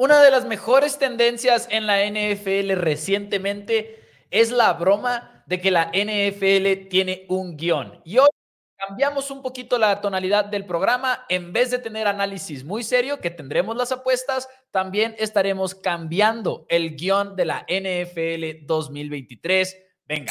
Una 0.00 0.22
de 0.22 0.30
las 0.30 0.44
mejores 0.44 0.96
tendencias 0.96 1.66
en 1.72 1.88
la 1.88 1.98
NFL 2.08 2.70
recientemente 2.76 3.98
es 4.30 4.52
la 4.52 4.72
broma 4.74 5.42
de 5.48 5.60
que 5.60 5.72
la 5.72 5.90
NFL 5.92 6.86
tiene 6.88 7.26
un 7.28 7.56
guion. 7.56 8.00
Y 8.04 8.18
hoy 8.18 8.28
cambiamos 8.76 9.32
un 9.32 9.42
poquito 9.42 9.76
la 9.76 10.00
tonalidad 10.00 10.44
del 10.44 10.66
programa. 10.66 11.26
En 11.28 11.52
vez 11.52 11.72
de 11.72 11.80
tener 11.80 12.06
análisis 12.06 12.62
muy 12.62 12.84
serio, 12.84 13.18
que 13.18 13.30
tendremos 13.30 13.76
las 13.76 13.90
apuestas, 13.90 14.48
también 14.70 15.16
estaremos 15.18 15.74
cambiando 15.74 16.64
el 16.68 16.94
guion 16.94 17.34
de 17.34 17.44
la 17.46 17.66
NFL 17.68 18.66
2023. 18.66 19.78
Venga. 20.06 20.30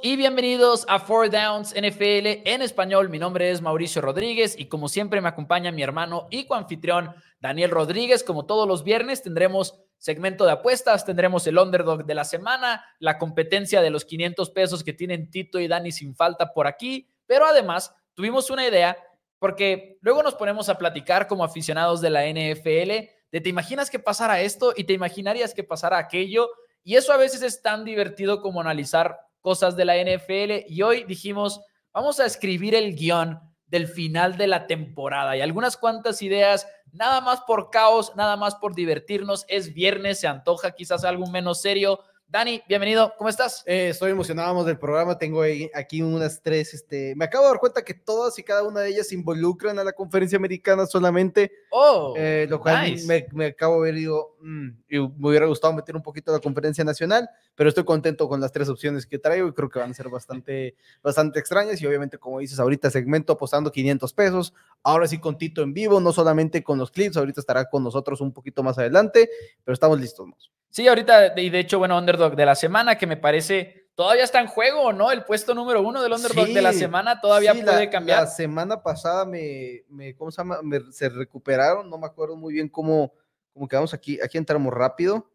Y 0.00 0.16
bienvenidos 0.16 0.84
a 0.88 1.00
Four 1.00 1.30
Downs 1.30 1.74
NFL 1.74 2.44
en 2.44 2.62
español. 2.62 3.08
Mi 3.08 3.18
nombre 3.18 3.50
es 3.50 3.60
Mauricio 3.60 4.00
Rodríguez 4.00 4.54
y 4.56 4.66
como 4.66 4.88
siempre 4.88 5.20
me 5.20 5.28
acompaña 5.28 5.72
mi 5.72 5.82
hermano 5.82 6.28
y 6.30 6.46
coanfitrión 6.46 7.14
Daniel 7.40 7.70
Rodríguez. 7.70 8.22
Como 8.22 8.46
todos 8.46 8.68
los 8.68 8.84
viernes 8.84 9.22
tendremos 9.22 9.80
segmento 9.96 10.44
de 10.44 10.52
apuestas, 10.52 11.04
tendremos 11.04 11.46
el 11.46 11.58
underdog 11.58 12.04
de 12.04 12.14
la 12.14 12.24
semana, 12.24 12.84
la 13.00 13.18
competencia 13.18 13.80
de 13.80 13.90
los 13.90 14.04
500 14.04 14.50
pesos 14.50 14.84
que 14.84 14.92
tienen 14.92 15.30
Tito 15.30 15.58
y 15.58 15.66
Dani 15.66 15.90
sin 15.90 16.14
falta 16.14 16.52
por 16.52 16.66
aquí, 16.66 17.08
pero 17.26 17.46
además 17.46 17.92
tuvimos 18.14 18.50
una 18.50 18.66
idea 18.66 18.96
porque 19.38 19.98
luego 20.00 20.22
nos 20.22 20.34
ponemos 20.34 20.68
a 20.68 20.78
platicar 20.78 21.26
como 21.26 21.44
aficionados 21.44 22.00
de 22.00 22.10
la 22.10 22.26
NFL 22.26 23.08
de 23.30 23.40
te 23.40 23.48
imaginas 23.48 23.90
que 23.90 23.98
pasara 23.98 24.40
esto 24.40 24.72
y 24.76 24.84
te 24.84 24.92
imaginarías 24.92 25.54
que 25.54 25.64
pasara 25.64 25.98
aquello 25.98 26.48
y 26.84 26.96
eso 26.96 27.12
a 27.12 27.16
veces 27.16 27.42
es 27.42 27.60
tan 27.60 27.84
divertido 27.84 28.40
como 28.40 28.60
analizar 28.60 29.27
cosas 29.48 29.76
de 29.76 29.86
la 29.86 29.96
NFL 29.96 30.66
y 30.70 30.82
hoy 30.82 31.04
dijimos, 31.04 31.62
vamos 31.94 32.20
a 32.20 32.26
escribir 32.26 32.74
el 32.74 32.94
guion 32.94 33.40
del 33.64 33.88
final 33.88 34.36
de 34.36 34.46
la 34.46 34.66
temporada 34.66 35.38
y 35.38 35.40
algunas 35.40 35.78
cuantas 35.78 36.20
ideas, 36.20 36.68
nada 36.92 37.22
más 37.22 37.40
por 37.46 37.70
caos, 37.70 38.12
nada 38.14 38.36
más 38.36 38.56
por 38.56 38.74
divertirnos. 38.74 39.46
Es 39.48 39.72
viernes, 39.72 40.20
se 40.20 40.26
antoja 40.26 40.72
quizás 40.72 41.02
algo 41.02 41.28
menos 41.28 41.62
serio, 41.62 42.00
Dani, 42.30 42.62
bienvenido, 42.68 43.14
¿cómo 43.16 43.30
estás? 43.30 43.62
Eh, 43.64 43.88
estoy 43.88 44.10
emocionado 44.10 44.62
del 44.62 44.78
programa, 44.78 45.16
tengo 45.16 45.42
aquí 45.72 46.02
unas 46.02 46.42
tres, 46.42 46.74
este, 46.74 47.14
me 47.16 47.24
acabo 47.24 47.44
de 47.44 47.52
dar 47.52 47.58
cuenta 47.58 47.82
que 47.82 47.94
todas 47.94 48.38
y 48.38 48.42
cada 48.42 48.64
una 48.64 48.80
de 48.80 48.90
ellas 48.90 49.08
se 49.08 49.14
involucran 49.14 49.78
a 49.78 49.84
la 49.84 49.94
conferencia 49.94 50.36
americana 50.36 50.84
solamente, 50.84 51.50
oh, 51.70 52.12
eh, 52.18 52.46
lo 52.50 52.60
cual 52.60 52.96
me, 53.06 53.46
acabo 53.46 53.76
de 53.76 53.80
ver 53.80 53.94
y 53.94 54.00
digo, 54.00 54.36
mm, 54.42 54.68
y 54.90 54.98
me 54.98 55.28
hubiera 55.30 55.46
gustado 55.46 55.72
meter 55.72 55.96
un 55.96 56.02
poquito 56.02 56.30
a 56.30 56.34
la 56.34 56.40
conferencia 56.40 56.84
nacional, 56.84 57.30
pero 57.54 57.70
estoy 57.70 57.84
contento 57.84 58.28
con 58.28 58.42
las 58.42 58.52
tres 58.52 58.68
opciones 58.68 59.06
que 59.06 59.18
traigo 59.18 59.48
y 59.48 59.54
creo 59.54 59.70
que 59.70 59.78
van 59.78 59.92
a 59.92 59.94
ser 59.94 60.10
bastante, 60.10 60.76
bastante 61.02 61.40
extrañas 61.40 61.80
y 61.80 61.86
obviamente 61.86 62.18
como 62.18 62.40
dices 62.40 62.58
ahorita 62.60 62.90
segmento 62.90 63.32
apostando 63.32 63.72
500 63.72 64.12
pesos, 64.12 64.52
ahora 64.82 65.08
sí 65.08 65.18
con 65.18 65.38
Tito 65.38 65.62
en 65.62 65.72
vivo, 65.72 65.98
no 65.98 66.12
solamente 66.12 66.62
con 66.62 66.76
los 66.76 66.90
clips, 66.90 67.16
ahorita 67.16 67.40
estará 67.40 67.70
con 67.70 67.82
nosotros 67.82 68.20
un 68.20 68.34
poquito 68.34 68.62
más 68.62 68.76
adelante, 68.76 69.30
pero 69.64 69.72
estamos 69.72 69.98
listos. 69.98 70.52
Sí, 70.70 70.86
ahorita, 70.86 71.38
y 71.40 71.50
de 71.50 71.60
hecho, 71.60 71.78
bueno, 71.78 71.98
underdog 71.98 72.36
de 72.36 72.46
la 72.46 72.54
semana, 72.54 72.96
que 72.98 73.06
me 73.06 73.16
parece 73.16 73.88
todavía 73.98 74.22
está 74.22 74.40
en 74.40 74.46
juego, 74.46 74.92
¿no? 74.92 75.10
El 75.10 75.24
puesto 75.24 75.54
número 75.56 75.82
uno 75.82 76.00
del 76.00 76.12
underdog 76.12 76.46
de 76.46 76.62
la 76.62 76.72
semana 76.72 77.20
todavía 77.20 77.52
puede 77.52 77.90
cambiar. 77.90 78.20
La 78.20 78.26
semana 78.28 78.80
pasada 78.80 79.24
me, 79.24 79.82
me 79.88 80.14
¿cómo 80.14 80.30
se 80.30 80.40
llama? 80.40 80.60
se 80.92 81.08
recuperaron, 81.08 81.90
no 81.90 81.98
me 81.98 82.06
acuerdo 82.06 82.36
muy 82.36 82.54
bien 82.54 82.68
cómo, 82.68 83.12
cómo 83.52 83.66
quedamos 83.66 83.92
aquí, 83.92 84.20
aquí 84.22 84.38
entramos 84.38 84.72
rápido. 84.72 85.28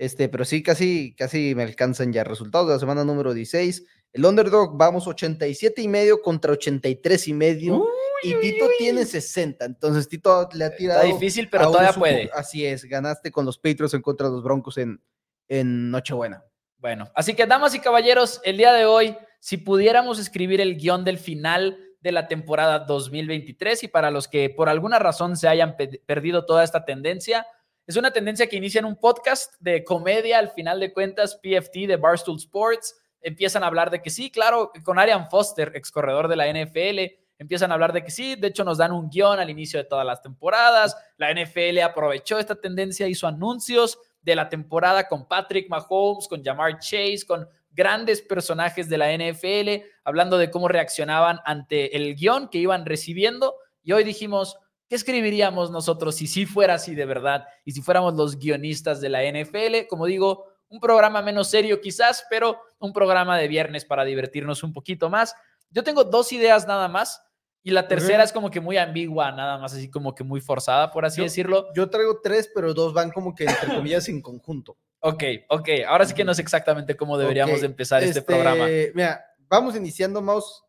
Este, 0.00 0.30
pero 0.30 0.46
sí, 0.46 0.62
casi, 0.62 1.14
casi 1.14 1.54
me 1.54 1.62
alcanzan 1.62 2.10
ya 2.10 2.24
resultados 2.24 2.66
de 2.68 2.72
la 2.72 2.80
semana 2.80 3.04
número 3.04 3.34
16. 3.34 3.84
El 4.14 4.24
underdog 4.24 4.74
vamos 4.74 5.06
87 5.06 5.82
y 5.82 5.88
medio 5.88 6.22
contra 6.22 6.52
83 6.52 7.28
y 7.28 7.34
medio. 7.34 7.86
y 8.22 8.32
Tito 8.36 8.66
tiene 8.78 9.04
60, 9.04 9.62
entonces 9.62 10.08
Tito 10.08 10.48
le 10.54 10.64
ha 10.64 10.74
tirado. 10.74 11.02
Está 11.02 11.12
difícil, 11.12 11.50
pero 11.50 11.64
todavía 11.64 11.92
puede. 11.92 12.30
Así 12.32 12.64
es, 12.64 12.84
ganaste 12.84 13.30
con 13.30 13.44
los 13.44 13.58
Patriots 13.58 13.92
en 13.92 14.00
contra 14.00 14.28
de 14.28 14.32
los 14.32 14.42
Broncos 14.42 14.78
en, 14.78 15.02
en 15.48 15.90
Nochebuena. 15.90 16.46
Bueno, 16.78 17.10
así 17.14 17.34
que 17.34 17.44
damas 17.44 17.74
y 17.74 17.80
caballeros, 17.80 18.40
el 18.42 18.56
día 18.56 18.72
de 18.72 18.86
hoy, 18.86 19.14
si 19.38 19.58
pudiéramos 19.58 20.18
escribir 20.18 20.62
el 20.62 20.78
guion 20.78 21.04
del 21.04 21.18
final 21.18 21.78
de 22.00 22.12
la 22.12 22.26
temporada 22.26 22.78
2023 22.78 23.82
y 23.82 23.88
para 23.88 24.10
los 24.10 24.28
que 24.28 24.48
por 24.48 24.70
alguna 24.70 24.98
razón 24.98 25.36
se 25.36 25.46
hayan 25.46 25.76
perdido 26.06 26.46
toda 26.46 26.64
esta 26.64 26.86
tendencia, 26.86 27.46
es 27.90 27.96
una 27.96 28.12
tendencia 28.12 28.46
que 28.46 28.54
inicia 28.54 28.78
en 28.78 28.84
un 28.84 28.94
podcast 28.94 29.54
de 29.58 29.82
comedia, 29.82 30.38
al 30.38 30.52
final 30.52 30.78
de 30.78 30.92
cuentas, 30.92 31.34
PFT 31.42 31.88
de 31.88 31.96
Barstool 31.96 32.36
Sports. 32.36 32.94
Empiezan 33.20 33.64
a 33.64 33.66
hablar 33.66 33.90
de 33.90 34.00
que 34.00 34.10
sí, 34.10 34.30
claro, 34.30 34.70
con 34.84 35.00
Arian 35.00 35.28
Foster, 35.28 35.72
ex 35.74 35.90
corredor 35.90 36.28
de 36.28 36.36
la 36.36 36.46
NFL, 36.46 37.16
empiezan 37.36 37.72
a 37.72 37.74
hablar 37.74 37.92
de 37.92 38.04
que 38.04 38.12
sí, 38.12 38.36
de 38.36 38.46
hecho 38.46 38.62
nos 38.62 38.78
dan 38.78 38.92
un 38.92 39.10
guion 39.10 39.40
al 39.40 39.50
inicio 39.50 39.80
de 39.80 39.88
todas 39.88 40.06
las 40.06 40.22
temporadas. 40.22 40.96
La 41.16 41.34
NFL 41.34 41.80
aprovechó 41.80 42.38
esta 42.38 42.54
tendencia, 42.54 43.08
hizo 43.08 43.26
anuncios 43.26 43.98
de 44.22 44.36
la 44.36 44.48
temporada 44.48 45.08
con 45.08 45.26
Patrick 45.26 45.68
Mahomes, 45.68 46.28
con 46.28 46.44
Jamar 46.44 46.78
Chase, 46.78 47.24
con 47.26 47.48
grandes 47.72 48.22
personajes 48.22 48.88
de 48.88 48.98
la 48.98 49.12
NFL, 49.12 49.84
hablando 50.04 50.38
de 50.38 50.48
cómo 50.48 50.68
reaccionaban 50.68 51.40
ante 51.44 51.96
el 51.96 52.14
guion 52.14 52.50
que 52.50 52.58
iban 52.58 52.86
recibiendo. 52.86 53.56
Y 53.82 53.90
hoy 53.90 54.04
dijimos, 54.04 54.58
¿qué 54.90 54.96
escribiríamos 54.96 55.70
nosotros 55.70 56.16
si 56.16 56.26
sí 56.26 56.46
fuera 56.46 56.74
así 56.74 56.96
de 56.96 57.06
verdad 57.06 57.46
y 57.64 57.70
si 57.70 57.80
fuéramos 57.80 58.14
los 58.14 58.36
guionistas 58.36 59.00
de 59.00 59.08
la 59.08 59.22
NFL? 59.22 59.86
Como 59.88 60.04
digo, 60.04 60.46
un 60.68 60.80
programa 60.80 61.22
menos 61.22 61.48
serio 61.48 61.80
quizás, 61.80 62.26
pero 62.28 62.60
un 62.80 62.92
programa 62.92 63.38
de 63.38 63.46
viernes 63.46 63.84
para 63.84 64.04
divertirnos 64.04 64.64
un 64.64 64.72
poquito 64.72 65.08
más. 65.08 65.36
Yo 65.70 65.84
tengo 65.84 66.02
dos 66.02 66.32
ideas 66.32 66.66
nada 66.66 66.88
más. 66.88 67.22
Y 67.62 67.72
la 67.72 67.86
tercera 67.86 68.24
es 68.24 68.32
como 68.32 68.50
que 68.50 68.58
muy 68.58 68.78
ambigua, 68.78 69.32
nada 69.32 69.58
más 69.58 69.74
así 69.74 69.90
como 69.90 70.14
que 70.14 70.24
muy 70.24 70.40
forzada, 70.40 70.90
por 70.90 71.04
así 71.04 71.20
decirlo. 71.20 71.66
Yo 71.74 71.90
traigo 71.90 72.18
tres, 72.22 72.50
pero 72.54 72.72
dos 72.72 72.94
van 72.94 73.10
como 73.10 73.34
que 73.34 73.44
entre 73.44 73.74
comillas 73.74 74.08
en 74.08 74.22
conjunto. 74.22 74.78
Ok, 75.00 75.22
ok. 75.50 75.68
Ahora 75.86 76.06
sí 76.06 76.14
que 76.14 76.24
no 76.24 76.32
sé 76.32 76.40
exactamente 76.40 76.96
cómo 76.96 77.18
deberíamos 77.18 77.62
empezar 77.62 78.02
este, 78.02 78.20
este, 78.20 78.32
programa. 78.32 78.66
Mira, 78.94 79.22
vamos 79.46 79.76
iniciando, 79.76 80.22
Mouse, 80.22 80.64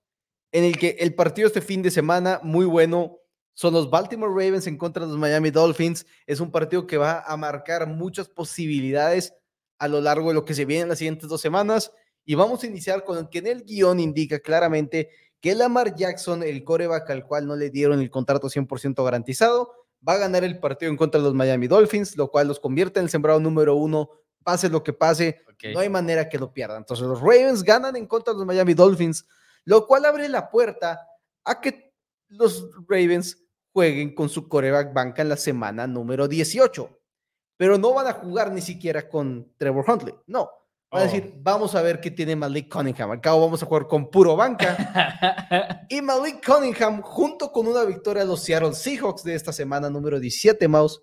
en 0.52 0.66
el 0.66 0.78
que 0.78 0.98
el 1.00 1.16
partido 1.16 1.48
este 1.48 1.62
fin 1.62 1.82
de 1.82 1.92
semana, 1.92 2.42
muy 2.44 2.66
bueno, 2.66 3.21
son 3.54 3.74
los 3.74 3.90
Baltimore 3.90 4.32
Ravens 4.32 4.68
en 4.68 4.78
contra 4.78 5.06
de 5.06 5.12
los 5.12 5.20
Miami 5.20 5.52
Dolphins. 5.52 6.06
Es 6.26 6.40
un 6.40 6.52
partido 6.52 6.88
que 6.88 6.98
va 6.98 7.22
a 7.22 7.38
marcar 7.38 7.88
muchas 7.88 8.30
posibilidades 8.30 9.34
a 9.78 9.88
lo 9.88 10.02
largo 10.02 10.30
de 10.30 10.36
lo 10.36 10.46
que 10.46 10.54
se 10.54 10.66
viene 10.66 10.84
en 10.84 10.90
las 10.90 11.00
siguientes 11.00 11.28
dos 11.30 11.42
semanas. 11.42 11.92
Y 12.24 12.36
vamos 12.36 12.64
a 12.64 12.68
iniciar 12.68 13.04
con 13.04 13.18
el 13.18 13.30
que 13.30 13.40
en 13.40 13.48
el 13.48 13.64
guion 13.64 14.00
indica 14.00 14.40
claramente 14.40 15.10
que 15.40 15.56
Lamar 15.56 15.96
Jackson, 15.96 16.44
el 16.44 16.64
coreback 16.64 17.10
al 17.10 17.26
cual 17.26 17.48
no 17.48 17.56
le 17.56 17.72
dieron 17.72 18.00
el 18.00 18.12
contrato 18.12 18.48
100% 18.48 19.04
garantizado, 19.04 19.74
va 20.08 20.14
a 20.14 20.18
ganar 20.18 20.44
el 20.44 20.60
partido 20.60 20.92
en 20.92 20.98
contra 20.98 21.20
de 21.20 21.26
los 21.26 21.34
Miami 21.34 21.68
Dolphins, 21.68 22.16
lo 22.16 22.30
cual 22.30 22.48
los 22.48 22.60
convierte 22.60 23.00
en 23.00 23.06
el 23.06 23.10
sembrado 23.10 23.40
número 23.40 23.76
uno, 23.76 24.10
pase 24.44 24.70
lo 24.70 24.84
que 24.84 24.94
pase, 24.94 25.42
no 25.74 25.80
hay 25.80 25.90
manera 25.90 26.30
que 26.30 26.38
lo 26.38 26.54
pierdan. 26.54 26.78
Entonces 26.78 27.08
los 27.08 27.20
Ravens 27.20 27.64
ganan 27.64 27.96
en 27.96 28.08
contra 28.08 28.34
de 28.34 28.40
los 28.40 28.48
Miami 28.48 28.74
Dolphins, 28.74 29.28
lo 29.66 29.86
cual 29.88 30.06
abre 30.06 30.28
la 30.30 30.50
puerta 30.50 31.08
a 31.44 31.60
que 31.60 31.92
los 32.30 32.70
Ravens 32.88 33.41
jueguen 33.74 34.16
con 34.16 34.30
su 34.30 34.48
coreback 34.48 34.94
banca 34.94 35.22
en 35.22 35.30
la 35.30 35.38
semana 35.38 35.88
número 35.88 36.28
18, 36.28 37.00
pero 37.58 37.78
no 37.78 37.94
van 37.94 38.08
a 38.08 38.14
jugar 38.14 38.52
ni 38.52 38.62
siquiera 38.62 39.08
con 39.08 39.54
Trevor 39.58 39.86
Huntley, 39.88 40.14
no 40.28 40.50
Va 40.94 41.00
a 41.00 41.04
decir, 41.04 41.32
oh. 41.34 41.40
vamos 41.42 41.74
a 41.74 41.82
ver 41.82 42.02
qué 42.02 42.12
tiene 42.12 42.36
Malik 42.36 42.70
Cunningham. 42.70 43.12
Al 43.12 43.22
cabo 43.22 43.40
vamos 43.40 43.64
a 43.64 43.66
jugar 43.66 43.88
con 43.88 44.12
puro 44.12 44.36
banca. 44.36 45.86
y 45.90 46.02
Malik 46.02 46.46
Cunningham, 46.46 47.02
junto 47.02 47.50
con 47.50 47.66
una 47.66 47.86
victoria 47.86 48.24
de 48.24 48.28
los 48.28 48.44
Seattle 48.44 48.74
Seahawks 48.74 49.24
de 49.24 49.36
esta 49.36 49.54
semana 49.54 49.90
número 49.90 50.20
17, 50.20 50.68
Mouse, 50.68 51.02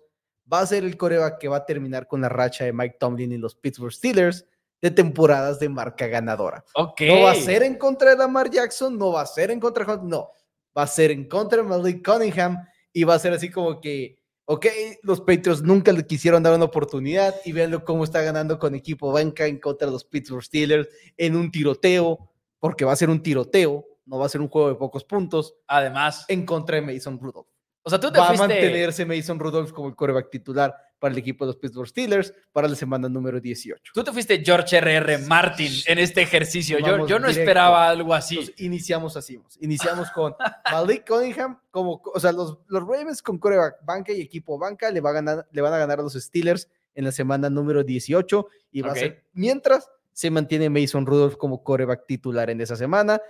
va 0.51 0.59
a 0.59 0.67
ser 0.67 0.83
el 0.83 0.95
coreback 0.95 1.39
que 1.39 1.47
va 1.47 1.57
a 1.57 1.65
terminar 1.65 2.07
con 2.07 2.21
la 2.21 2.29
racha 2.29 2.65
de 2.65 2.73
Mike 2.73 2.97
Tomlin 2.99 3.31
y 3.31 3.37
los 3.39 3.55
Pittsburgh 3.55 3.91
Steelers 3.91 4.45
de 4.79 4.91
temporadas 4.91 5.59
de 5.59 5.69
marca 5.69 6.05
ganadora. 6.05 6.63
No 6.75 7.23
va 7.23 7.31
a 7.31 7.35
ser 7.35 7.63
en 7.63 7.75
contra 7.75 8.11
de 8.11 8.17
Lamar 8.17 8.51
Jackson, 8.51 8.95
no 8.95 9.13
va 9.13 9.21
a 9.21 9.25
ser 9.25 9.49
en 9.49 9.59
contra 9.59 9.85
de 9.97 10.03
no. 10.03 10.29
Va 10.77 10.83
a 10.83 10.87
ser 10.87 11.11
en 11.11 11.27
contra 11.27 11.61
de 11.61 11.63
Malik 11.63 12.05
Cunningham 12.05 12.57
y 12.93 13.03
va 13.03 13.15
a 13.15 13.19
ser 13.19 13.33
así 13.33 13.49
como 13.49 13.79
que 13.81 14.19
Ok, 14.51 14.65
los 15.03 15.21
Patriots 15.21 15.61
nunca 15.61 15.91
le 15.91 16.07
quisieron 16.07 16.41
dar 16.41 16.55
una 16.55 16.65
oportunidad 16.65 17.35
y 17.45 17.51
véanlo 17.51 17.85
cómo 17.85 18.03
está 18.03 18.23
ganando 18.23 18.57
con 18.57 18.73
equipo 18.73 19.11
banca 19.11 19.45
en 19.45 19.59
contra 19.59 19.85
de 19.85 19.91
los 19.91 20.03
Pittsburgh 20.03 20.41
Steelers 20.41 20.89
en 21.17 21.35
un 21.35 21.51
tiroteo, 21.51 22.31
porque 22.57 22.83
va 22.83 22.93
a 22.93 22.95
ser 22.95 23.11
un 23.11 23.21
tiroteo, 23.21 23.85
no 24.07 24.17
va 24.17 24.25
a 24.25 24.29
ser 24.29 24.41
un 24.41 24.47
juego 24.47 24.69
de 24.69 24.73
pocos 24.73 25.03
puntos. 25.03 25.53
Además, 25.67 26.25
en 26.29 26.47
contra 26.47 26.77
de 26.77 26.81
Mason 26.81 27.19
Rudolph. 27.19 27.45
O 27.83 27.91
sea, 27.91 27.99
tú 27.99 28.11
te 28.11 28.17
va 28.17 28.29
a 28.29 28.33
mantenerse 28.33 29.05
Mason 29.05 29.37
Rudolph 29.37 29.71
como 29.71 29.87
el 29.87 29.95
coreback 29.95 30.31
titular 30.31 30.75
para 30.99 31.13
el 31.13 31.17
equipo 31.17 31.45
de 31.45 31.47
los 31.47 31.57
Pittsburgh 31.57 31.87
Steelers 31.87 32.33
para 32.51 32.67
la 32.67 32.75
semana 32.75 33.09
número 33.09 33.39
18. 33.39 33.93
Tú 33.93 34.03
te 34.03 34.11
fuiste 34.11 34.43
George 34.43 34.77
R.R. 34.77 35.19
Martin 35.19 35.71
en 35.87 35.97
este 35.97 36.21
ejercicio. 36.21 36.77
Yo, 36.79 37.07
yo, 37.07 37.19
no 37.19 37.27
esperaba 37.29 37.89
algo 37.89 38.13
así. 38.13 38.53
iniciamos 38.57 39.15
así. 39.17 39.41
Iniciamos 39.61 40.11
con 40.11 40.35
Malik 40.71 41.07
Cunningham, 41.07 41.59
como, 41.71 42.01
o 42.13 42.19
sea, 42.19 42.31
los, 42.31 42.59
los 42.67 42.81
Ravens 42.81 43.21
con 43.21 43.39
coreback 43.39 43.83
banca 43.85 44.11
y 44.11 44.21
equipo 44.21 44.57
banca 44.57 44.91
le, 44.91 45.01
va 45.01 45.11
a 45.11 45.13
ganar, 45.13 45.47
le 45.51 45.61
van 45.61 45.73
a 45.73 45.77
ganar 45.77 45.99
a 45.99 46.03
los 46.03 46.13
Steelers 46.13 46.67
en 46.95 47.05
la 47.05 47.11
semana 47.11 47.49
número 47.49 47.83
18 47.83 48.47
y 48.71 48.81
va 48.81 48.91
a 48.91 48.95
ser 48.95 49.25
mientras 49.33 49.89
se 50.11 50.29
mantiene 50.29 50.69
Mason 50.69 51.05
Rudolph 51.05 51.37
como 51.37 51.63
coreback 51.63 52.05
titular 52.05 52.49
en 52.49 52.59
esa 52.59 52.75
semana, 52.75 53.21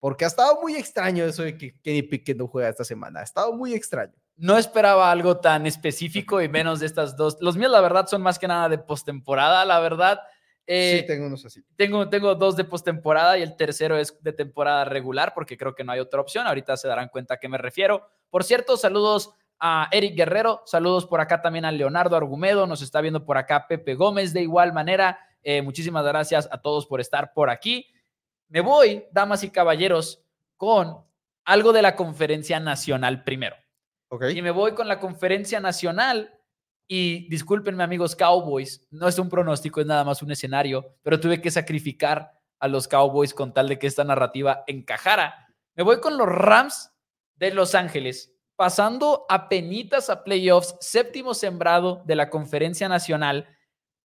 porque 0.00 0.24
ha 0.24 0.28
estado 0.28 0.58
muy 0.62 0.76
extraño 0.76 1.24
eso 1.24 1.42
de 1.42 1.58
que 1.58 1.78
Kenny 1.82 2.02
Pickett 2.02 2.38
no 2.38 2.46
juega 2.46 2.70
esta 2.70 2.84
semana, 2.84 3.20
ha 3.20 3.24
estado 3.24 3.52
muy 3.52 3.74
extraño. 3.74 4.14
No 4.38 4.56
esperaba 4.56 5.10
algo 5.10 5.38
tan 5.38 5.66
específico 5.66 6.40
y 6.40 6.48
menos 6.48 6.80
de 6.80 6.86
estas 6.86 7.16
dos. 7.16 7.36
Los 7.40 7.56
míos, 7.56 7.70
la 7.70 7.80
verdad, 7.80 8.06
son 8.06 8.22
más 8.22 8.38
que 8.38 8.48
nada 8.48 8.68
de 8.68 8.78
postemporada, 8.78 9.64
la 9.64 9.80
verdad. 9.80 10.20
Eh, 10.66 11.00
sí, 11.00 11.06
tengo 11.06 11.26
unos 11.26 11.44
así. 11.44 11.62
Tengo, 11.76 12.08
tengo 12.08 12.34
dos 12.34 12.56
de 12.56 12.64
postemporada 12.64 13.36
y 13.36 13.42
el 13.42 13.56
tercero 13.56 13.98
es 13.98 14.16
de 14.22 14.32
temporada 14.32 14.84
regular, 14.84 15.32
porque 15.34 15.56
creo 15.58 15.74
que 15.74 15.82
no 15.82 15.92
hay 15.92 15.98
otra 16.00 16.20
opción. 16.20 16.46
Ahorita 16.46 16.76
se 16.76 16.86
darán 16.86 17.08
cuenta 17.08 17.34
a 17.34 17.36
qué 17.38 17.48
me 17.48 17.58
refiero. 17.58 18.08
Por 18.30 18.44
cierto, 18.44 18.76
saludos 18.76 19.32
a 19.58 19.88
Eric 19.90 20.14
Guerrero, 20.14 20.62
saludos 20.66 21.06
por 21.06 21.20
acá 21.20 21.42
también 21.42 21.64
a 21.64 21.72
Leonardo 21.72 22.16
Argumedo, 22.16 22.66
nos 22.66 22.80
está 22.80 23.00
viendo 23.00 23.24
por 23.24 23.38
acá 23.38 23.66
Pepe 23.66 23.94
Gómez 23.94 24.32
de 24.32 24.42
igual 24.42 24.72
manera. 24.72 25.18
Eh, 25.42 25.62
muchísimas 25.62 26.04
gracias 26.04 26.48
a 26.52 26.60
todos 26.60 26.86
por 26.86 27.00
estar 27.00 27.32
por 27.32 27.50
aquí. 27.50 27.86
Me 28.48 28.60
voy, 28.60 29.04
damas 29.10 29.42
y 29.42 29.50
caballeros, 29.50 30.22
con 30.56 31.04
algo 31.44 31.72
de 31.72 31.82
la 31.82 31.96
conferencia 31.96 32.60
nacional 32.60 33.24
primero. 33.24 33.56
Y 34.30 34.42
me 34.42 34.50
voy 34.50 34.72
con 34.72 34.88
la 34.88 34.98
conferencia 34.98 35.60
nacional. 35.60 36.34
Y 36.90 37.28
discúlpenme, 37.28 37.84
amigos 37.84 38.16
Cowboys, 38.16 38.86
no 38.90 39.08
es 39.08 39.18
un 39.18 39.28
pronóstico, 39.28 39.80
es 39.80 39.86
nada 39.86 40.04
más 40.04 40.22
un 40.22 40.30
escenario, 40.30 40.96
pero 41.02 41.20
tuve 41.20 41.40
que 41.42 41.50
sacrificar 41.50 42.32
a 42.60 42.68
los 42.68 42.88
Cowboys 42.88 43.34
con 43.34 43.52
tal 43.52 43.68
de 43.68 43.78
que 43.78 43.86
esta 43.86 44.04
narrativa 44.04 44.64
encajara. 44.66 45.48
Me 45.76 45.82
voy 45.82 46.00
con 46.00 46.16
los 46.16 46.26
Rams 46.26 46.90
de 47.36 47.52
Los 47.52 47.74
Ángeles, 47.74 48.34
pasando 48.56 49.26
a 49.28 49.50
penitas 49.50 50.08
a 50.08 50.24
playoffs, 50.24 50.76
séptimo 50.80 51.34
sembrado 51.34 52.02
de 52.06 52.16
la 52.16 52.30
conferencia 52.30 52.88
nacional 52.88 53.46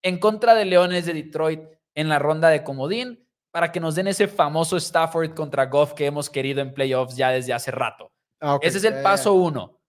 en 0.03 0.19
contra 0.19 0.53
de 0.53 0.65
Leones 0.65 1.05
de 1.05 1.13
Detroit 1.13 1.61
en 1.95 2.09
la 2.09 2.19
ronda 2.19 2.49
de 2.49 2.63
comodín 2.63 3.27
para 3.51 3.71
que 3.71 3.79
nos 3.79 3.95
den 3.95 4.07
ese 4.07 4.27
famoso 4.27 4.77
Stafford 4.77 5.33
contra 5.33 5.67
Goff 5.67 5.93
que 5.93 6.05
hemos 6.05 6.29
querido 6.29 6.61
en 6.61 6.73
playoffs 6.73 7.15
ya 7.15 7.29
desde 7.29 7.53
hace 7.53 7.71
rato. 7.71 8.11
Ah, 8.41 8.59
ese 8.61 8.79
es 8.79 8.83
el 8.83 9.01
paso 9.01 9.33
uno. 9.33 9.79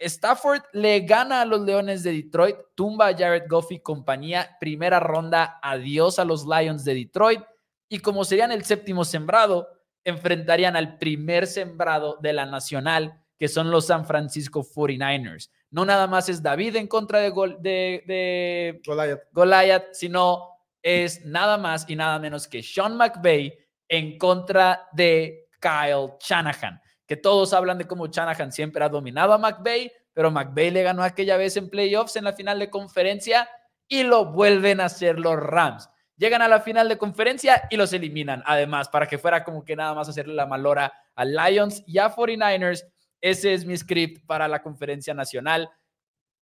Stafford 0.00 0.62
le 0.72 1.00
gana 1.00 1.42
a 1.42 1.44
los 1.44 1.60
Leones 1.60 2.02
de 2.02 2.12
Detroit, 2.12 2.56
tumba 2.74 3.08
a 3.08 3.16
Jared 3.16 3.44
Goff 3.48 3.70
y 3.70 3.80
compañía, 3.80 4.56
primera 4.58 4.98
ronda, 4.98 5.58
adiós 5.62 6.18
a 6.18 6.24
los 6.24 6.46
Lions 6.46 6.84
de 6.84 6.94
Detroit 6.94 7.40
y 7.88 7.98
como 7.98 8.24
serían 8.24 8.52
el 8.52 8.64
séptimo 8.64 9.04
sembrado, 9.04 9.68
enfrentarían 10.04 10.76
al 10.76 10.96
primer 10.96 11.46
sembrado 11.46 12.18
de 12.22 12.32
la 12.32 12.46
nacional, 12.46 13.20
que 13.36 13.48
son 13.48 13.70
los 13.70 13.86
San 13.86 14.06
Francisco 14.06 14.62
49ers. 14.62 15.50
No 15.70 15.84
nada 15.84 16.06
más 16.06 16.28
es 16.28 16.42
David 16.42 16.76
en 16.76 16.86
contra 16.86 17.18
de, 17.18 17.30
de, 17.60 18.80
Goliath. 18.86 19.22
Goliath, 19.32 19.92
sino 19.92 20.50
es 20.82 21.24
nada 21.26 21.58
más 21.58 21.84
y 21.88 21.96
nada 21.96 22.18
menos 22.18 22.46
que 22.46 22.62
Sean 22.62 22.96
McVay 22.96 23.58
en 23.88 24.16
contra 24.18 24.88
de 24.92 25.48
Kyle 25.60 26.12
Shanahan. 26.20 26.80
Que 27.10 27.16
todos 27.16 27.52
hablan 27.54 27.76
de 27.76 27.88
cómo 27.88 28.06
Shanahan 28.06 28.52
siempre 28.52 28.84
ha 28.84 28.88
dominado 28.88 29.32
a 29.32 29.38
McVay, 29.38 29.90
pero 30.12 30.30
McVay 30.30 30.70
le 30.70 30.84
ganó 30.84 31.02
aquella 31.02 31.36
vez 31.36 31.56
en 31.56 31.68
playoffs 31.68 32.14
en 32.14 32.22
la 32.22 32.34
final 32.34 32.60
de 32.60 32.70
conferencia 32.70 33.48
y 33.88 34.04
lo 34.04 34.26
vuelven 34.26 34.80
a 34.80 34.84
hacer 34.84 35.18
los 35.18 35.34
Rams. 35.34 35.90
Llegan 36.16 36.40
a 36.40 36.46
la 36.46 36.60
final 36.60 36.88
de 36.88 36.98
conferencia 36.98 37.66
y 37.68 37.76
los 37.76 37.92
eliminan, 37.92 38.44
además, 38.46 38.88
para 38.88 39.08
que 39.08 39.18
fuera 39.18 39.42
como 39.42 39.64
que 39.64 39.74
nada 39.74 39.92
más 39.92 40.08
hacerle 40.08 40.34
la 40.34 40.46
malora 40.46 40.92
a 41.16 41.24
Lions 41.24 41.82
y 41.84 41.98
a 41.98 42.14
49ers 42.14 42.84
ese 43.20 43.54
es 43.54 43.64
mi 43.64 43.76
script 43.76 44.24
para 44.24 44.46
la 44.46 44.62
conferencia 44.62 45.12
nacional. 45.12 45.68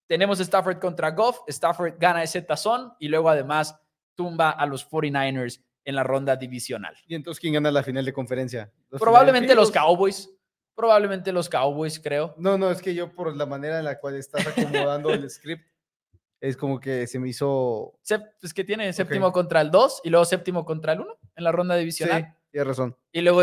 Tenemos 0.09 0.41
Stafford 0.41 0.81
contra 0.81 1.13
Goff. 1.13 1.43
Stafford 1.47 1.95
gana 1.97 2.25
ese 2.25 2.43
tazón 2.43 2.93
y 2.99 3.07
luego 3.07 3.29
además 3.29 3.79
tumba 4.17 4.51
a 4.51 4.67
los 4.67 4.91
49ers 4.91 5.63
en 5.85 5.95
la 5.95 6.03
ronda 6.03 6.35
divisional. 6.35 6.97
¿Y 7.07 7.15
entonces 7.15 7.41
quién 7.41 7.55
gana 7.55 7.71
la 7.71 7.85
final 7.85 8.05
de 8.05 8.13
conferencia? 8.13 8.73
Probablemente 8.91 9.55
los 9.55 9.71
Cowboys. 9.71 10.36
Probablemente 10.77 11.33
los 11.33 11.49
Cowboys, 11.49 11.99
creo. 11.99 12.35
No, 12.37 12.57
no, 12.57 12.71
es 12.71 12.81
que 12.81 12.95
yo 12.95 13.13
por 13.13 13.35
la 13.35 13.47
manera 13.47 13.79
en 13.79 13.85
la 13.87 13.99
cual 13.99 14.15
estás 14.15 14.47
acomodando 14.47 15.11
el 15.11 15.29
script, 15.29 15.67
es 16.41 16.57
como 16.57 16.79
que 16.79 17.07
se 17.07 17.19
me 17.19 17.31
hizo... 17.31 17.99
Es 18.43 18.55
que 18.55 18.63
tiene 18.63 18.93
séptimo 18.93 19.33
contra 19.33 19.63
el 19.63 19.71
2 19.71 20.03
y 20.05 20.11
luego 20.11 20.25
séptimo 20.25 20.65
contra 20.65 20.93
el 20.93 21.01
1 21.01 21.19
en 21.37 21.45
la 21.45 21.51
ronda 21.51 21.77
divisional. 21.77 22.23
Sí, 22.23 22.49
tienes 22.53 22.69
razón. 22.69 22.97
Y 23.11 23.23
luego 23.23 23.43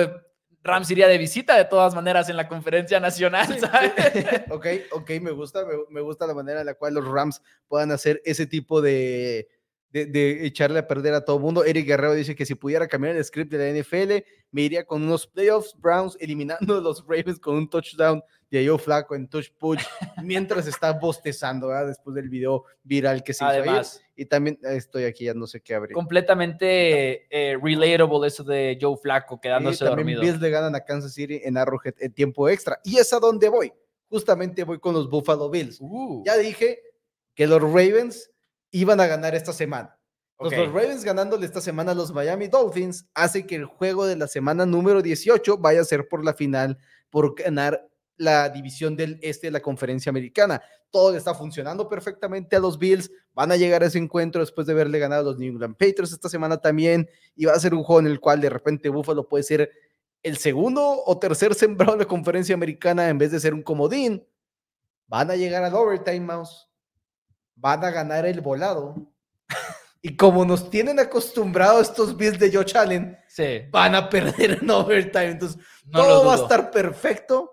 Rams 0.63 0.89
iría 0.91 1.07
de 1.07 1.17
visita 1.17 1.57
de 1.57 1.65
todas 1.65 1.93
maneras 1.93 2.29
en 2.29 2.37
la 2.37 2.47
conferencia 2.47 2.99
nacional. 2.99 3.47
ok, 4.49 4.67
ok, 4.91 5.11
me 5.21 5.31
gusta, 5.31 5.65
me, 5.89 6.01
gusta 6.01 6.25
la 6.25 6.33
manera 6.33 6.61
en 6.61 6.67
la 6.67 6.75
cual 6.75 6.93
los 6.93 7.05
Rams 7.05 7.41
puedan 7.67 7.91
hacer 7.91 8.21
ese 8.23 8.45
tipo 8.45 8.81
de, 8.81 9.49
de, 9.93 10.45
echarle 10.45 10.79
a 10.79 10.87
perder 10.87 11.13
a 11.13 11.23
todo 11.23 11.37
el 11.37 11.43
mundo. 11.43 11.63
Eric 11.63 11.85
Guerrero 11.85 12.15
dice 12.15 12.35
que 12.35 12.45
si 12.45 12.55
pudiera 12.55 12.87
cambiar 12.87 13.15
el 13.15 13.23
script 13.23 13.51
de 13.51 13.57
la 13.59 13.79
NFL, 13.79 14.25
me 14.51 14.63
iría 14.63 14.85
con 14.85 15.03
unos 15.03 15.27
playoffs, 15.27 15.75
Browns 15.77 16.17
eliminando 16.19 16.77
a 16.77 16.81
los 16.81 17.05
Ravens 17.07 17.39
con 17.39 17.55
un 17.55 17.69
touchdown 17.69 18.23
de 18.49 18.67
Joe 18.67 18.79
Flaco 18.79 19.15
en 19.15 19.27
touch 19.27 19.51
push 19.57 19.83
mientras 20.23 20.67
está 20.67 20.93
bostezando, 20.93 21.67
¿verdad? 21.67 21.87
Después 21.87 22.15
del 22.15 22.29
video 22.29 22.65
viral 22.83 23.23
que 23.23 23.33
se 23.33 23.45
Además, 23.45 23.95
hizo 23.95 24.05
Y 24.15 24.25
también 24.25 24.59
estoy 24.63 25.03
aquí, 25.05 25.25
ya 25.25 25.35
no 25.35 25.45
sé 25.45 25.61
qué 25.61 25.75
abrir. 25.75 25.93
Completamente 25.93 27.27
eh, 27.29 27.57
relatable 27.61 28.27
eso 28.27 28.43
de 28.43 28.77
Joe 28.81 28.97
Flaco 28.97 29.39
quedándose 29.39 29.83
y 29.83 29.87
también 29.87 30.17
dormido. 30.17 30.21
Bills 30.21 30.41
le 30.41 30.49
ganan 30.49 30.75
a 30.75 30.83
Kansas 30.83 31.13
City 31.13 31.39
en 31.43 31.57
Arrowhead 31.57 31.95
en 31.99 32.13
tiempo 32.13 32.49
extra. 32.49 32.79
Y 32.83 32.97
es 32.97 33.13
a 33.13 33.19
donde 33.19 33.47
voy. 33.49 33.71
Justamente 34.09 34.63
voy 34.63 34.79
con 34.79 34.93
los 34.93 35.09
Buffalo 35.09 35.49
Bills. 35.49 35.79
Uh. 35.81 36.23
Ya 36.25 36.37
dije 36.37 36.79
que 37.35 37.47
los 37.47 37.61
Ravens 37.61 38.32
iban 38.73 38.99
a 38.99 39.07
ganar 39.07 39.35
esta 39.35 39.53
semana. 39.53 39.97
Los, 40.39 40.51
Ravens 40.51 41.05
ganándole 41.05 41.45
esta 41.45 41.61
semana 41.61 41.91
a 41.91 41.95
los 41.95 42.11
Miami 42.11 42.47
Dolphins 42.47 43.07
hace 43.13 43.45
que 43.45 43.55
el 43.55 43.65
juego 43.65 44.05
de 44.05 44.17
la 44.17 44.27
semana 44.27 44.65
número 44.65 45.01
18 45.01 45.57
vaya 45.59 45.79
a 45.79 45.85
ser 45.85 46.09
por 46.09 46.25
la 46.25 46.33
final, 46.33 46.77
por 47.09 47.35
ganar 47.35 47.87
la 48.17 48.49
división 48.49 48.97
del 48.97 49.19
este 49.21 49.47
de 49.47 49.51
la 49.51 49.61
conferencia 49.61 50.09
americana. 50.09 50.61
Todo 50.89 51.15
está 51.15 51.33
funcionando 51.33 51.87
perfectamente 51.87 52.55
a 52.55 52.59
los 52.59 52.77
Bills. 52.77 53.09
Van 53.33 53.51
a 53.51 53.55
llegar 53.55 53.83
a 53.83 53.85
ese 53.85 53.99
encuentro 53.99 54.41
después 54.41 54.67
de 54.67 54.73
haberle 54.73 54.99
ganado 54.99 55.21
a 55.21 55.25
los 55.25 55.37
New 55.37 55.53
England 55.53 55.77
Patriots 55.77 56.11
esta 56.11 56.27
semana 56.27 56.57
también. 56.57 57.07
Y 57.35 57.45
va 57.45 57.53
a 57.53 57.59
ser 57.59 57.73
un 57.73 57.83
juego 57.83 58.01
en 58.01 58.07
el 58.07 58.19
cual 58.19 58.41
de 58.41 58.49
repente 58.49 58.89
Buffalo 58.89 59.29
puede 59.29 59.43
ser 59.43 59.71
el 60.23 60.37
segundo 60.37 61.03
o 61.05 61.19
tercer 61.19 61.53
sembrado 61.55 61.93
en 61.93 61.99
la 61.99 62.05
conferencia 62.05 62.55
americana 62.55 63.07
en 63.07 63.17
vez 63.19 63.31
de 63.31 63.39
ser 63.39 63.53
un 63.53 63.61
comodín. 63.61 64.27
Van 65.07 65.29
a 65.29 65.35
llegar 65.35 65.63
al 65.63 65.75
overtime, 65.75 66.21
mouse 66.21 66.72
van 67.63 67.85
a 67.85 67.91
ganar 67.91 68.25
el 68.25 68.41
volado. 68.41 68.93
Y 70.01 70.17
como 70.17 70.43
nos 70.43 70.69
tienen 70.69 70.99
acostumbrados 70.99 71.87
estos 71.87 72.17
Bills 72.17 72.37
de 72.37 72.51
Joe 72.51 72.65
Allen, 72.75 73.17
van 73.71 73.95
a 73.95 74.09
perder 74.09 74.59
en 74.61 74.69
overtime. 74.69 75.29
Entonces, 75.29 75.63
todo 75.89 76.25
va 76.25 76.33
a 76.33 76.37
estar 76.39 76.71
perfecto, 76.71 77.49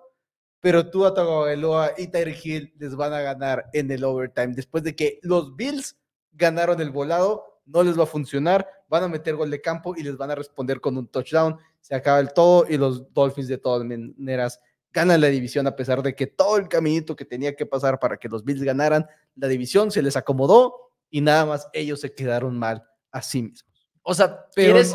pero 0.58 0.90
tú, 0.90 1.08
Tagovailoa 1.14 1.92
y 1.96 2.08
Tyreek 2.08 2.44
Hill 2.44 2.75
les 2.76 2.96
van 2.96 3.12
a 3.12 3.20
ganar 3.20 3.66
en 3.73 3.88
el 3.92 4.02
overtime. 4.02 4.49
Después 4.49 4.82
de 4.82 4.96
que 4.96 5.20
los 5.23 5.54
Bills 5.54 5.96
ganaron 6.32 6.80
el 6.80 6.90
volado, 6.90 7.61
no 7.66 7.85
les 7.85 7.96
va 7.96 8.02
a 8.02 8.06
funcionar, 8.06 8.68
van 8.88 9.04
a 9.04 9.08
meter 9.08 9.37
gol 9.37 9.49
de 9.49 9.61
campo 9.61 9.94
y 9.96 10.02
les 10.02 10.16
van 10.16 10.32
a 10.32 10.35
responder 10.35 10.80
con 10.80 10.99
un 10.99 11.06
touchdown. 11.06 11.56
Se 11.80 11.94
acaba 11.94 12.18
el 12.18 12.32
todo 12.32 12.66
y 12.68 12.76
los 12.76 13.14
Dolphins 13.14 13.46
de 13.46 13.58
todas 13.58 13.85
maneras 13.85 14.58
ganan 14.92 15.20
la 15.20 15.28
división 15.28 15.66
a 15.66 15.76
pesar 15.76 16.02
de 16.02 16.14
que 16.14 16.26
todo 16.26 16.56
el 16.56 16.68
caminito 16.68 17.16
que 17.16 17.25
tenía 17.25 17.54
que 17.54 17.66
pasar 17.66 17.99
para 17.99 18.16
que 18.16 18.28
los 18.28 18.44
Bills 18.44 18.62
ganaran 18.62 19.06
la 19.37 19.49
división 19.49 19.90
se 19.90 20.02
les 20.02 20.16
acomodó 20.16 20.92
y 21.11 21.20
nada 21.20 21.47
más 21.47 21.68
ellos 21.73 22.00
se 22.00 22.14
quedaron 22.14 22.59
mal 22.59 22.85
a 23.11 23.23
sí 23.23 23.42
mismos. 23.42 23.70
O 24.02 24.14
sea, 24.14 24.47
¿quieres, 24.54 24.92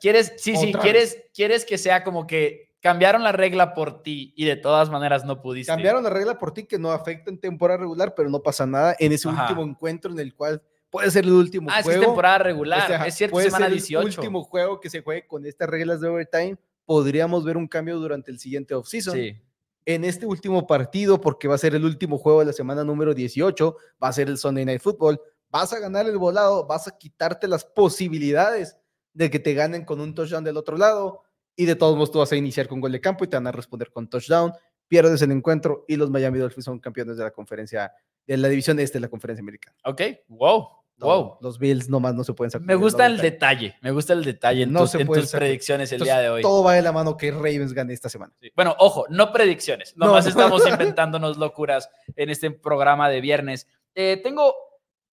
¿quieres 0.00 0.34
sí, 0.38 0.56
sí, 0.56 0.72
quieres, 0.72 1.18
quieres 1.34 1.64
que 1.64 1.78
sea 1.78 2.02
como 2.02 2.26
que 2.26 2.70
cambiaron 2.80 3.22
la 3.22 3.32
regla 3.32 3.74
por 3.74 4.02
ti 4.02 4.32
y 4.36 4.44
de 4.44 4.56
todas 4.56 4.90
maneras 4.90 5.24
no 5.24 5.40
pudiste. 5.40 5.70
Cambiaron 5.70 6.02
la 6.02 6.10
regla 6.10 6.38
por 6.38 6.52
ti 6.52 6.64
que 6.64 6.78
no 6.78 6.90
afecta 6.90 7.30
en 7.30 7.38
temporada 7.38 7.78
regular, 7.78 8.14
pero 8.14 8.30
no 8.30 8.42
pasa 8.42 8.66
nada 8.66 8.96
en 8.98 9.12
ese 9.12 9.28
último 9.28 9.62
encuentro 9.62 10.10
en 10.10 10.18
el 10.18 10.34
cual 10.34 10.62
puede 10.88 11.10
ser 11.10 11.24
el 11.24 11.32
último 11.32 11.68
ah, 11.70 11.82
juego. 11.82 12.00
es 12.00 12.06
temporada 12.06 12.38
regular, 12.38 13.06
es 13.06 13.14
cierto, 13.14 13.32
puede 13.32 13.46
semana 13.46 13.66
ser 13.66 13.74
18. 13.74 14.00
El 14.00 14.06
último 14.06 14.42
juego 14.42 14.80
que 14.80 14.90
se 14.90 15.02
juegue 15.02 15.26
con 15.26 15.46
estas 15.46 15.68
reglas 15.68 16.00
de 16.00 16.08
overtime, 16.08 16.56
podríamos 16.90 17.44
ver 17.44 17.56
un 17.56 17.68
cambio 17.68 18.00
durante 18.00 18.32
el 18.32 18.40
siguiente 18.40 18.74
offseason. 18.74 19.14
Sí 19.14 19.40
en 19.86 20.04
este 20.04 20.26
último 20.26 20.66
partido, 20.66 21.20
porque 21.20 21.48
va 21.48 21.54
a 21.54 21.58
ser 21.58 21.74
el 21.74 21.84
último 21.84 22.18
juego 22.18 22.40
de 22.40 22.46
la 22.46 22.52
semana 22.52 22.84
número 22.84 23.14
18, 23.14 23.76
va 24.02 24.08
a 24.08 24.12
ser 24.12 24.28
el 24.28 24.38
Sunday 24.38 24.64
Night 24.64 24.82
Football, 24.82 25.20
vas 25.48 25.72
a 25.72 25.78
ganar 25.78 26.06
el 26.06 26.18
volado, 26.18 26.66
vas 26.66 26.86
a 26.86 26.96
quitarte 26.96 27.48
las 27.48 27.64
posibilidades 27.64 28.76
de 29.14 29.30
que 29.30 29.38
te 29.38 29.54
ganen 29.54 29.84
con 29.84 30.00
un 30.00 30.14
touchdown 30.14 30.44
del 30.44 30.56
otro 30.56 30.76
lado, 30.76 31.22
y 31.56 31.64
de 31.64 31.76
todos 31.76 31.94
modos 31.94 32.10
tú 32.10 32.18
vas 32.18 32.32
a 32.32 32.36
iniciar 32.36 32.68
con 32.68 32.80
gol 32.80 32.92
de 32.92 33.00
campo 33.00 33.24
y 33.24 33.28
te 33.28 33.36
van 33.36 33.46
a 33.46 33.52
responder 33.52 33.90
con 33.90 34.08
touchdown, 34.08 34.52
pierdes 34.86 35.22
el 35.22 35.32
encuentro 35.32 35.84
y 35.88 35.96
los 35.96 36.10
Miami 36.10 36.38
Dolphins 36.38 36.64
son 36.64 36.78
campeones 36.78 37.16
de 37.16 37.24
la 37.24 37.30
conferencia, 37.30 37.92
de 38.26 38.36
la 38.36 38.48
división 38.48 38.78
este 38.80 38.98
de 38.98 39.02
la 39.02 39.08
conferencia 39.08 39.40
americana. 39.40 39.76
Ok, 39.84 40.02
wow. 40.28 40.79
Wow. 41.00 41.38
Los 41.40 41.58
Bills 41.58 41.88
nomás 41.88 42.14
no 42.14 42.24
se 42.24 42.32
pueden 42.32 42.50
sacar. 42.50 42.66
Me 42.66 42.74
gusta 42.74 43.06
el 43.06 43.18
detalle, 43.18 43.76
me 43.80 43.90
gusta 43.90 44.12
el 44.12 44.24
detalle 44.24 44.62
en, 44.62 44.72
no 44.72 44.86
tus, 44.86 45.30
predicciones 45.32 45.92
el 45.92 46.02
día 46.02 46.18
de 46.18 46.30
hoy. 46.30 46.42
Todo 46.42 46.62
va 46.62 46.74
de 46.74 46.82
la 46.82 46.92
mano 46.92 47.16
que 47.16 47.30
Ravens 47.30 47.72
gane 47.72 47.92
esta 47.92 48.08
semana. 48.08 48.32
Bueno, 48.54 48.76
ojo, 48.78 49.06
no 49.08 49.32
predicciones, 49.32 49.96
nomás 49.96 50.26
estamos 50.26 50.62
inventándonos 50.68 51.38
locuras 51.38 51.88
en 52.16 52.30
este 52.30 52.50
programa 52.50 53.08
de 53.08 53.20
viernes. 53.20 53.66
Eh, 53.94 54.20
tengo 54.22 54.54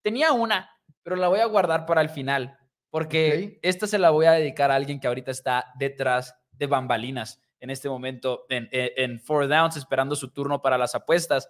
Tenía 0.02 0.32
una, 0.32 0.70
pero 1.02 1.16
la 1.16 1.28
voy 1.28 1.40
a 1.40 1.46
guardar 1.46 1.86
para 1.86 2.00
el 2.00 2.08
final, 2.08 2.58
porque 2.90 3.58
esta 3.62 3.86
se 3.86 3.98
la 3.98 4.10
voy 4.10 4.26
a 4.26 4.32
dedicar 4.32 4.70
a 4.70 4.74
alguien 4.74 5.00
que 5.00 5.06
ahorita 5.06 5.30
está 5.30 5.66
detrás 5.78 6.34
de 6.52 6.66
bambalinas 6.66 7.40
en 7.60 7.70
este 7.70 7.88
momento 7.88 8.46
en, 8.48 8.68
en, 8.72 8.90
en 8.96 9.20
Four 9.20 9.48
Downs, 9.48 9.76
esperando 9.76 10.16
su 10.16 10.32
turno 10.32 10.62
para 10.62 10.78
las 10.78 10.94
apuestas. 10.94 11.48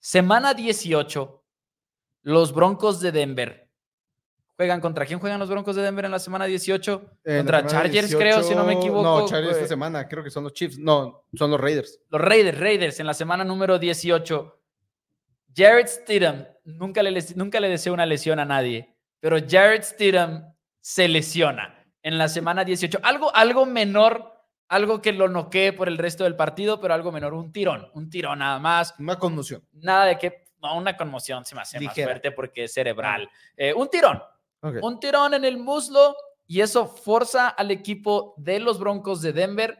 Semana 0.00 0.54
18, 0.54 1.44
los 2.22 2.52
Broncos 2.52 3.00
de 3.00 3.12
Denver. 3.12 3.61
¿Juegan 4.62 4.80
contra 4.80 5.04
quién 5.04 5.18
juegan 5.18 5.40
los 5.40 5.50
Broncos 5.50 5.74
de 5.74 5.82
Denver 5.82 6.04
en 6.04 6.12
la 6.12 6.20
semana 6.20 6.44
18? 6.44 7.02
En 7.24 7.32
la 7.32 7.38
contra 7.40 7.68
semana 7.68 7.82
Chargers, 7.82 8.14
creo, 8.14 8.42
si 8.44 8.54
no 8.54 8.62
me 8.62 8.74
18, 8.74 8.78
equivoco. 8.78 9.02
No, 9.02 9.26
Chargers 9.26 9.56
esta 9.56 9.66
semana, 9.66 10.06
creo 10.06 10.22
que 10.22 10.30
son 10.30 10.44
los 10.44 10.52
Chiefs. 10.52 10.78
No, 10.78 11.24
son 11.34 11.50
los 11.50 11.60
Raiders. 11.60 12.00
Los 12.10 12.20
Raiders, 12.20 12.60
Raiders, 12.60 13.00
en 13.00 13.08
la 13.08 13.14
semana 13.14 13.42
número 13.42 13.80
18. 13.80 14.60
Jared 15.56 15.88
Stidham, 15.88 16.46
nunca 16.62 17.02
le, 17.02 17.24
nunca 17.34 17.58
le 17.58 17.70
deseo 17.70 17.92
una 17.92 18.06
lesión 18.06 18.38
a 18.38 18.44
nadie, 18.44 18.94
pero 19.18 19.36
Jared 19.44 19.82
Stidham 19.82 20.54
se 20.80 21.08
lesiona 21.08 21.84
en 22.00 22.16
la 22.16 22.28
semana 22.28 22.64
18. 22.64 23.00
Algo, 23.02 23.34
algo 23.34 23.66
menor, 23.66 24.32
algo 24.68 25.02
que 25.02 25.10
lo 25.10 25.28
noquee 25.28 25.72
por 25.72 25.88
el 25.88 25.98
resto 25.98 26.22
del 26.22 26.36
partido, 26.36 26.80
pero 26.80 26.94
algo 26.94 27.10
menor, 27.10 27.34
un 27.34 27.50
tirón, 27.50 27.90
un 27.94 28.08
tirón 28.08 28.38
nada 28.38 28.60
más. 28.60 28.94
Una 29.00 29.18
conmoción. 29.18 29.66
Nada 29.72 30.04
de 30.04 30.18
que, 30.18 30.44
no, 30.62 30.76
una 30.76 30.96
conmoción 30.96 31.44
se 31.44 31.56
me 31.56 31.62
hace 31.62 31.78
más 31.78 31.82
Ligera. 31.82 32.06
fuerte 32.06 32.30
porque 32.30 32.64
es 32.64 32.72
cerebral. 32.72 33.28
Eh, 33.56 33.74
un 33.74 33.90
tirón, 33.90 34.22
Un 34.62 35.00
tirón 35.00 35.34
en 35.34 35.44
el 35.44 35.58
muslo 35.58 36.14
y 36.46 36.60
eso 36.60 36.86
forza 36.86 37.48
al 37.48 37.70
equipo 37.70 38.34
de 38.36 38.60
los 38.60 38.78
Broncos 38.78 39.20
de 39.22 39.32
Denver 39.32 39.78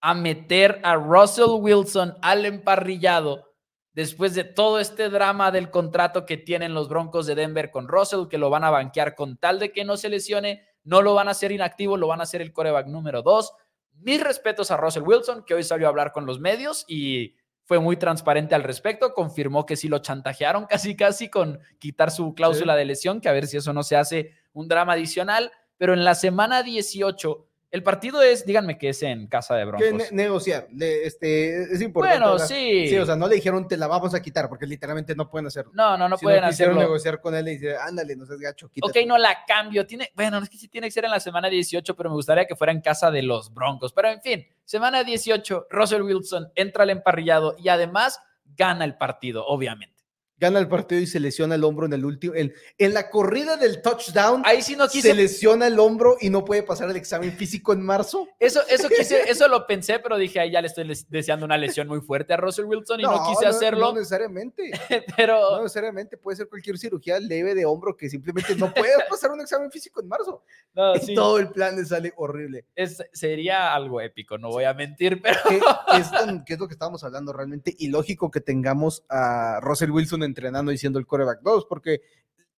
a 0.00 0.14
meter 0.14 0.80
a 0.82 0.94
Russell 0.94 1.60
Wilson 1.60 2.16
al 2.22 2.46
emparrillado 2.46 3.48
después 3.92 4.34
de 4.34 4.44
todo 4.44 4.78
este 4.78 5.08
drama 5.08 5.50
del 5.50 5.70
contrato 5.70 6.24
que 6.24 6.36
tienen 6.36 6.72
los 6.72 6.88
Broncos 6.88 7.26
de 7.26 7.34
Denver 7.34 7.70
con 7.70 7.88
Russell, 7.88 8.28
que 8.28 8.38
lo 8.38 8.48
van 8.48 8.62
a 8.62 8.70
banquear 8.70 9.16
con 9.16 9.36
tal 9.38 9.58
de 9.58 9.72
que 9.72 9.84
no 9.84 9.96
se 9.96 10.08
lesione, 10.08 10.62
no 10.84 11.02
lo 11.02 11.14
van 11.14 11.26
a 11.26 11.32
hacer 11.32 11.50
inactivo, 11.50 11.96
lo 11.96 12.06
van 12.06 12.20
a 12.20 12.22
hacer 12.22 12.40
el 12.40 12.52
coreback 12.52 12.86
número 12.86 13.22
dos. 13.22 13.52
Mis 13.94 14.22
respetos 14.22 14.70
a 14.70 14.76
Russell 14.76 15.02
Wilson, 15.02 15.44
que 15.44 15.54
hoy 15.54 15.64
salió 15.64 15.88
a 15.88 15.90
hablar 15.90 16.12
con 16.12 16.26
los 16.26 16.38
medios 16.38 16.84
y 16.86 17.34
fue 17.68 17.78
muy 17.80 17.98
transparente 17.98 18.54
al 18.54 18.62
respecto, 18.62 19.12
confirmó 19.12 19.66
que 19.66 19.76
sí 19.76 19.88
lo 19.88 19.98
chantajearon 19.98 20.64
casi 20.70 20.96
casi 20.96 21.28
con 21.28 21.60
quitar 21.78 22.10
su 22.10 22.34
cláusula 22.34 22.74
de 22.74 22.86
lesión, 22.86 23.20
que 23.20 23.28
a 23.28 23.32
ver 23.32 23.46
si 23.46 23.58
eso 23.58 23.74
no 23.74 23.82
se 23.82 23.94
hace 23.94 24.32
un 24.54 24.68
drama 24.68 24.94
adicional, 24.94 25.52
pero 25.76 25.92
en 25.92 26.02
la 26.02 26.14
semana 26.14 26.62
18, 26.62 27.44
el 27.70 27.82
partido 27.82 28.22
es, 28.22 28.46
díganme 28.46 28.78
que 28.78 28.88
es 28.88 29.02
en 29.02 29.26
casa 29.26 29.54
de 29.54 29.66
Broncos. 29.66 29.92
ne- 29.92 30.08
negociar. 30.12 30.66
le- 30.72 31.06
este, 31.06 31.64
es 31.74 31.82
importante. 31.82 32.18
bueno, 32.26 32.38
sí. 32.38 32.88
Sí, 32.88 32.96
o 32.96 33.04
sea, 33.04 33.14
no 33.16 33.28
le 33.28 33.34
dijeron 33.34 33.68
te 33.68 33.76
la 33.76 33.86
vamos 33.86 34.14
a 34.14 34.22
quitar, 34.22 34.48
porque 34.48 34.64
literalmente 34.66 35.14
no 35.14 35.28
pueden 35.28 35.48
hacerlo. 35.48 35.70
no, 35.74 35.98
no, 35.98 36.08
no 36.08 36.16
Sino 36.16 36.26
pueden 36.30 36.44
quisieron 36.48 36.72
hacerlo. 36.76 36.88
negociar 36.88 37.20
con 37.20 37.34
él 37.34 37.46
y 37.48 37.58
decir, 37.58 37.74
ándale, 37.78 38.16
no 38.16 38.24
seas 38.24 38.38
gacho, 38.40 38.66
Ok, 38.68 38.72
quítate. 38.72 39.04
no 39.04 39.18
la 39.18 39.44
cambio. 39.46 39.86
Tiene, 39.86 40.10
bueno, 40.16 40.38
es 40.38 40.48
que 40.48 40.56
sí 40.56 40.68
tiene 40.68 40.86
que 40.86 40.92
ser 40.92 41.04
en 41.04 41.10
la 41.10 41.20
semana 41.20 41.50
18, 41.50 41.94
pero 41.94 42.08
me 42.08 42.14
gustaría 42.16 42.46
que 42.46 42.56
fuera 42.56 42.72
en 42.72 42.80
casa 42.80 43.10
de 43.10 43.22
los 43.22 43.52
Broncos. 43.52 43.92
Pero 43.92 44.08
en 44.08 44.22
fin, 44.22 44.46
semana 44.68 45.02
18, 45.02 45.68
Russell 45.70 46.02
Wilson 46.02 46.52
entra 46.54 46.82
al 46.82 46.90
emparrillado 46.90 47.56
y 47.58 47.70
además 47.70 48.20
gana 48.44 48.84
el 48.84 48.98
partido, 48.98 49.46
obviamente. 49.46 49.97
Gana 50.40 50.58
el 50.60 50.68
partido 50.68 51.00
y 51.00 51.06
se 51.06 51.18
lesiona 51.20 51.56
el 51.56 51.64
hombro 51.64 51.86
en 51.86 51.92
el 51.92 52.04
último. 52.04 52.34
En, 52.34 52.52
en 52.78 52.94
la 52.94 53.10
corrida 53.10 53.56
del 53.56 53.82
touchdown, 53.82 54.42
Ahí 54.44 54.62
sí 54.62 54.76
no 54.76 54.86
quise 54.88 55.08
se 55.08 55.14
lesiona 55.14 55.66
el 55.66 55.78
hombro 55.80 56.16
y 56.20 56.30
no 56.30 56.44
puede 56.44 56.62
pasar 56.62 56.88
el 56.90 56.96
examen 56.96 57.32
físico 57.32 57.72
en 57.72 57.82
marzo. 57.82 58.28
Eso, 58.38 58.60
eso, 58.68 58.88
quise, 58.96 59.28
eso 59.28 59.48
lo 59.48 59.66
pensé, 59.66 59.98
pero 59.98 60.16
dije, 60.16 60.38
ahí 60.40 60.52
ya 60.52 60.60
le 60.60 60.68
estoy 60.68 60.90
deseando 61.08 61.44
una 61.44 61.56
lesión 61.58 61.88
muy 61.88 62.00
fuerte 62.00 62.32
a 62.34 62.36
Russell 62.36 62.66
Wilson 62.66 63.00
y 63.00 63.02
no, 63.02 63.22
quise 63.28 63.46
hacerlo. 63.46 63.86
No 63.86 63.94
necesariamente. 63.94 64.70
pero 65.16 65.40
No 65.56 65.62
necesariamente 65.62 66.16
puede 66.16 66.36
ser 66.36 66.48
cualquier 66.48 66.78
cirugía 66.78 67.18
leve 67.18 67.54
de 67.54 67.64
hombro 67.64 67.96
que 67.96 68.08
simplemente 68.08 68.54
no 68.54 68.72
puede 68.72 68.92
pasar 69.10 69.32
un 69.32 69.40
examen 69.40 69.70
físico 69.72 70.00
en 70.00 70.08
marzo. 70.08 70.44
no, 70.74 70.94
Y 70.94 71.00
sí, 71.00 71.14
todo 71.14 71.38
el 71.38 71.50
plan 71.50 71.74
le 71.76 71.84
sale 71.84 72.12
horrible. 72.16 72.64
es- 72.76 73.02
sería 73.12 73.74
algo 73.74 74.00
épico, 74.00 74.38
no 74.38 74.50
voy 74.50 74.64
a 74.64 74.74
mentir, 74.74 75.20
pero 75.20 75.38
¿Qué, 75.48 75.56
es, 75.56 76.08
qué 76.46 76.52
es 76.54 76.58
lo 76.60 76.68
que 76.68 76.74
estábamos 76.74 77.02
hablando 77.02 77.32
realmente? 77.32 77.74
Ilógico 77.78 78.30
que 78.30 78.40
tengamos 78.40 79.04
a 79.08 79.58
Russell 79.62 79.90
Wilson 79.90 80.22
entrenando 80.28 80.70
y 80.72 80.78
siendo 80.78 80.98
el 80.98 81.06
coreback 81.06 81.40
2, 81.42 81.66
porque 81.68 82.00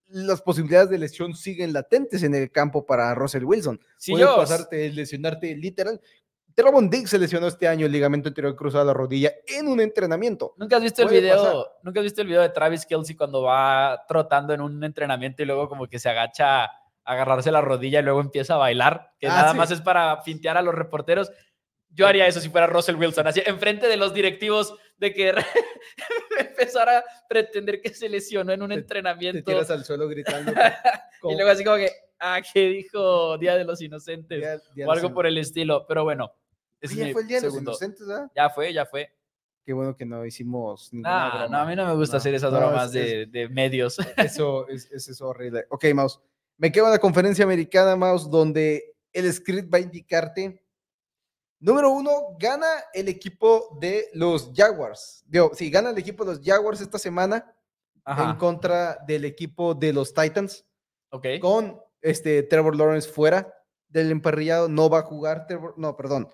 las 0.08 0.42
posibilidades 0.42 0.90
de 0.90 0.98
lesión 0.98 1.34
siguen 1.34 1.72
latentes 1.72 2.22
en 2.24 2.34
el 2.34 2.50
campo 2.50 2.84
para 2.84 3.14
Russell 3.14 3.44
Wilson. 3.44 3.80
si 3.96 4.12
Puede 4.12 4.24
yo, 4.24 4.36
pasarte, 4.36 4.90
lesionarte 4.90 5.54
literal. 5.56 6.00
Teravon 6.52 6.90
Diggs 6.90 7.10
se 7.10 7.18
lesionó 7.18 7.46
este 7.46 7.68
año 7.68 7.86
el 7.86 7.92
ligamento 7.92 8.28
anterior 8.28 8.56
cruzado 8.56 8.84
de 8.84 8.88
la 8.88 8.94
rodilla 8.94 9.32
en 9.46 9.68
un 9.68 9.80
entrenamiento. 9.80 10.52
¿Nunca 10.58 10.76
has 10.76 10.82
visto 10.82 11.02
el 11.02 11.08
video? 11.08 11.36
pasar. 11.36 11.54
¿Nunca 11.84 12.00
has 12.00 12.04
visto 12.04 12.20
el 12.22 12.26
video 12.26 12.42
de 12.42 12.48
Travis 12.48 12.84
Kelsey 12.84 13.14
cuando 13.14 13.42
va 13.42 14.02
trotando 14.08 14.52
en 14.52 14.60
un 14.60 14.82
entrenamiento 14.82 15.42
y 15.42 15.46
luego 15.46 15.68
como 15.68 15.86
que 15.86 16.00
se 16.00 16.08
agacha 16.08 16.64
a 16.64 16.70
agarrarse 17.04 17.52
la 17.52 17.60
rodilla 17.60 18.00
y 18.00 18.02
luego 18.02 18.20
empieza 18.20 18.54
a 18.54 18.58
bailar? 18.58 19.12
Que 19.20 19.28
Ah, 19.28 19.30
nada 19.36 19.52
sí. 19.52 19.58
más 19.58 19.70
es 19.70 19.80
para 19.80 20.20
fintear 20.22 20.56
a 20.56 20.62
los 20.62 20.74
reporteros. 20.74 21.30
Yo 21.88 22.08
haría 22.08 22.26
eso 22.26 22.40
si 22.40 22.48
fuera 22.48 22.66
Russell 22.66 22.96
Wilson, 22.96 23.28
así 23.28 23.42
enfrente 23.46 23.86
de 23.86 23.96
los 23.96 24.12
directivos 24.12 24.74
de 25.00 25.12
que 25.12 25.34
empezar 26.38 26.88
a 26.88 27.04
pretender 27.28 27.80
que 27.80 27.92
se 27.92 28.08
lesionó 28.08 28.52
en 28.52 28.62
un 28.62 28.68
Te- 28.68 28.74
Te 28.76 28.80
entrenamiento. 28.82 29.42
tiras 29.50 29.70
al 29.70 29.84
suelo 29.84 30.06
gritando. 30.08 30.52
y 31.30 31.34
luego 31.34 31.50
así 31.50 31.64
como 31.64 31.76
que, 31.76 31.90
ah, 32.18 32.40
¿qué 32.52 32.68
dijo 32.68 33.36
Día 33.38 33.56
de 33.56 33.64
los 33.64 33.80
Inocentes? 33.82 34.62
o 34.86 34.92
algo 34.92 35.12
por 35.12 35.26
el 35.26 35.38
estilo. 35.38 35.86
Pero 35.88 36.04
bueno, 36.04 36.32
ese 36.80 36.94
Oye, 36.94 37.02
es 37.02 37.06
mi 37.08 37.12
fue 37.14 37.22
el 37.22 37.28
día 37.28 37.36
de 37.38 37.42
los 37.44 37.52
segundo. 37.54 37.70
inocentes, 37.72 38.06
¿verdad? 38.06 38.30
Ya 38.36 38.50
fue, 38.50 38.72
ya 38.72 38.86
fue. 38.86 39.10
Qué 39.64 39.72
bueno 39.72 39.94
que 39.96 40.06
no 40.06 40.24
hicimos 40.24 40.92
ninguna 40.92 41.26
Ah, 41.26 41.30
broma. 41.30 41.48
no, 41.48 41.62
a 41.62 41.66
mí 41.66 41.76
no 41.76 41.86
me 41.86 41.94
gusta 41.94 42.16
No, 42.16 42.18
hacer 42.18 42.34
esas 42.34 42.52
no, 42.52 42.58
bromas 42.58 42.86
es- 42.86 42.92
de, 42.92 43.26
de 43.26 43.48
medios. 43.48 43.98
Eso 44.16 44.68
es, 44.68 44.90
es 44.90 45.08
eso 45.08 45.28
horrible. 45.28 45.66
Ok, 45.70 45.84
Mouse. 45.94 46.20
Me 46.56 46.70
quedo 46.72 46.86
en 46.86 46.92
la 46.92 46.98
conferencia 46.98 47.44
americana, 47.44 47.96
Mouse, 47.96 48.28
donde 48.30 48.94
el 49.12 49.32
script 49.32 49.72
va 49.72 49.78
a 49.78 49.80
indicarte. 49.80 50.62
Número 51.60 51.90
uno, 51.90 52.36
gana 52.38 52.66
el 52.94 53.08
equipo 53.08 53.76
de 53.80 54.08
los 54.14 54.50
Jaguars. 54.54 55.22
Digo, 55.26 55.50
sí, 55.54 55.70
gana 55.70 55.90
el 55.90 55.98
equipo 55.98 56.24
de 56.24 56.34
los 56.36 56.40
Jaguars 56.44 56.80
esta 56.80 56.98
semana 56.98 57.54
en 58.06 58.36
contra 58.36 58.96
del 59.06 59.24
equipo 59.26 59.74
de 59.74 59.92
los 59.92 60.12
Titans. 60.14 60.64
Ok. 61.10 61.26
Con 61.40 61.78
este 62.00 62.42
Trevor 62.44 62.74
Lawrence 62.76 63.08
fuera 63.08 63.54
del 63.88 64.10
emparrillado. 64.10 64.68
No 64.68 64.88
va 64.88 65.00
a 65.00 65.02
jugar 65.02 65.46
Trevor. 65.46 65.74
No, 65.76 65.96
perdón. 65.96 66.28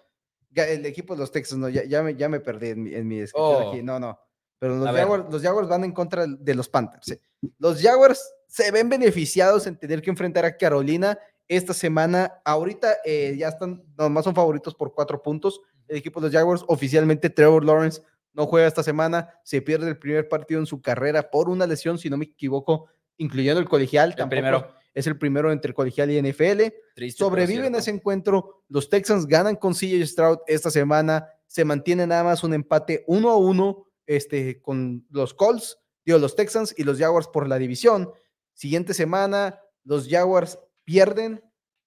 El 0.55 0.87
equipo 0.87 1.15
de 1.15 1.21
los 1.21 1.33
Texans, 1.33 1.61
no, 1.61 1.69
ya, 1.69 1.85
ya, 1.85 2.03
me, 2.03 2.15
ya 2.15 2.29
me 2.29 2.41
perdí 2.41 2.69
en 2.71 2.83
mi, 2.85 2.95
en 2.95 3.07
mi 3.09 3.19
descripción 3.19 3.63
Oh. 3.65 3.71
aquí. 3.71 3.83
No, 3.83 3.99
no. 3.99 4.19
Pero 4.59 4.77
los. 4.77 4.89
Jaguars, 4.95 5.25
los 5.31 5.43
Jaguars 5.43 5.69
van 5.69 5.85
en 5.85 5.93
contra 5.93 6.25
de 6.27 6.55
los 6.55 6.69
Panthers. 6.69 7.05
sí. 7.07 7.21
Los 7.59 7.83
Jaguars 7.83 8.33
se 8.47 8.71
ven 8.71 8.89
beneficiados 8.89 9.67
en 9.67 9.77
tener 9.77 10.01
que 10.01 10.09
enfrentar 10.11 10.45
a 10.47 10.57
Carolina 10.57 11.19
esta 11.49 11.75
semana. 11.75 12.41
Ahorita 12.45 12.97
eh, 13.05 13.35
ya 13.39 13.49
están, 13.49 13.85
nomás 13.97 14.25
son 14.25 14.35
favoritos 14.35 14.75
por 14.75 14.93
cuatro 14.93 15.23
puntos. 15.23 15.61
El 15.89 15.99
equipo 15.99 16.21
de 16.21 16.27
los 16.27 16.35
Jaguars, 16.35 16.65
oficialmente 16.67 17.31
Trevor 17.31 17.65
Lawrence 17.65 18.03
no 18.33 18.47
juega 18.47 18.67
esta 18.67 18.83
semana. 18.83 19.31
Se 19.45 19.63
pierde 19.63 19.89
el 19.89 19.99
primer 19.99 20.29
partido 20.29 20.61
en 20.61 20.67
su 20.67 20.83
carrera 20.83 21.31
por 21.31 21.49
una 21.49 21.67
lesión, 21.67 21.99
si 21.99 22.11
no 22.11 22.17
me 22.17 22.27
equivoco, 22.27 22.89
incluyendo 23.17 23.61
el 23.61 23.69
colegial. 23.69 24.15
El 24.17 24.29
primero. 24.29 24.75
Es 24.93 25.07
el 25.07 25.19
primero 25.19 25.53
entre 25.53 25.75
colegial 25.75 26.11
y 26.11 26.21
NFL. 26.21 26.63
Triste, 26.95 27.19
Sobreviven 27.19 27.65
cierto. 27.65 27.79
ese 27.79 27.91
encuentro. 27.91 28.65
Los 28.69 28.89
Texans 28.89 29.27
ganan 29.27 29.57
con 29.57 29.75
CJ 29.75 30.07
Stroud 30.07 30.39
esta 30.47 30.71
semana. 30.71 31.29
Se 31.47 31.65
mantiene 31.65 32.07
nada 32.07 32.25
más 32.25 32.43
un 32.43 32.55
empate 32.55 33.05
uno 33.07 33.31
a 33.31 33.37
uno 33.37 33.87
este, 34.07 34.61
con 34.63 35.05
los 35.11 35.35
Colts, 35.35 35.79
digo, 36.05 36.19
los 36.19 36.37
Texans 36.37 36.75
y 36.77 36.85
los 36.85 36.99
Jaguars 36.99 37.29
por 37.29 37.49
la 37.49 37.59
división. 37.59 38.11
Siguiente 38.55 38.95
semana, 38.95 39.61
los 39.85 40.09
Jaguars 40.09 40.59
pierden 40.87 41.43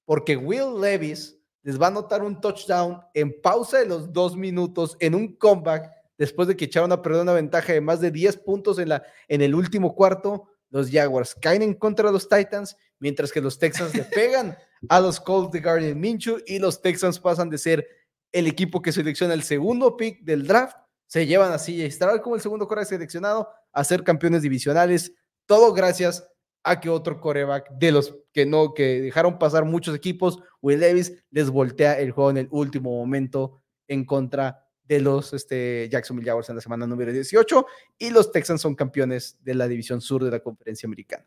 porque 0.05 0.37
Will 0.37 0.79
Levis 0.79 1.39
les 1.63 1.81
va 1.81 1.87
a 1.87 1.89
anotar 1.89 2.23
un 2.23 2.39
touchdown 2.39 3.01
en 3.15 3.41
pausa 3.41 3.79
de 3.79 3.87
los 3.87 4.13
dos 4.13 4.35
minutos 4.35 4.95
en 4.99 5.15
un 5.15 5.35
comeback 5.35 5.89
después 6.17 6.47
de 6.47 6.55
que 6.55 6.65
echaron 6.65 6.91
a 6.91 7.01
perder 7.01 7.21
una 7.21 7.33
ventaja 7.33 7.73
de 7.73 7.81
más 7.81 8.01
de 8.01 8.11
10 8.11 8.37
puntos 8.37 8.77
en, 8.77 8.89
la, 8.89 9.03
en 9.27 9.41
el 9.41 9.55
último 9.55 9.95
cuarto. 9.95 10.47
Los 10.69 10.91
Jaguars 10.91 11.33
caen 11.33 11.63
en 11.63 11.73
contra 11.73 12.07
de 12.07 12.13
los 12.13 12.29
Titans, 12.29 12.75
mientras 12.99 13.31
que 13.31 13.41
los 13.41 13.57
Texans 13.57 13.95
le 13.95 14.03
pegan 14.15 14.57
a 14.87 14.99
los 14.99 15.19
Colts 15.19 15.51
de 15.51 15.61
Gardner 15.61 15.95
Minshew 15.95 16.39
y 16.45 16.59
los 16.59 16.81
Texans 16.81 17.19
pasan 17.19 17.49
de 17.49 17.57
ser 17.57 17.87
el 18.31 18.47
equipo 18.47 18.81
que 18.81 18.91
selecciona 18.91 19.33
el 19.33 19.43
segundo 19.43 19.97
pick 19.97 20.21
del 20.21 20.45
draft, 20.45 20.77
se 21.07 21.25
llevan 21.25 21.51
a 21.51 21.57
CJ 21.57 21.89
Stroud 21.91 22.21
como 22.21 22.35
el 22.35 22.41
segundo 22.41 22.67
coreback 22.67 22.89
seleccionado 22.89 23.49
a 23.71 23.83
ser 23.83 24.03
campeones 24.03 24.43
divisionales, 24.43 25.13
todo 25.47 25.73
gracias 25.73 26.27
a 26.63 26.79
que 26.79 26.89
otro 26.89 27.19
coreback 27.19 27.69
de 27.71 27.91
los 27.91 28.15
que 28.33 28.45
no, 28.45 28.73
que 28.73 29.01
dejaron 29.01 29.39
pasar 29.39 29.65
muchos 29.65 29.95
equipos, 29.95 30.39
Will 30.61 30.79
Levis, 30.79 31.23
les 31.31 31.49
voltea 31.49 31.99
el 31.99 32.11
juego 32.11 32.31
en 32.31 32.37
el 32.37 32.47
último 32.51 32.91
momento 32.91 33.61
en 33.87 34.05
contra 34.05 34.65
de 34.83 34.99
los 34.99 35.33
este, 35.33 35.87
Jacksonville 35.91 36.27
Jaguars 36.27 36.49
en 36.49 36.55
la 36.55 36.61
semana 36.61 36.87
número 36.87 37.11
18 37.13 37.65
y 37.99 38.09
los 38.09 38.31
Texans 38.31 38.61
son 38.61 38.75
campeones 38.75 39.37
de 39.43 39.53
la 39.53 39.67
división 39.67 40.01
sur 40.01 40.23
de 40.23 40.31
la 40.31 40.39
conferencia 40.39 40.87
americana. 40.87 41.25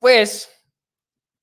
Pues, 0.00 0.50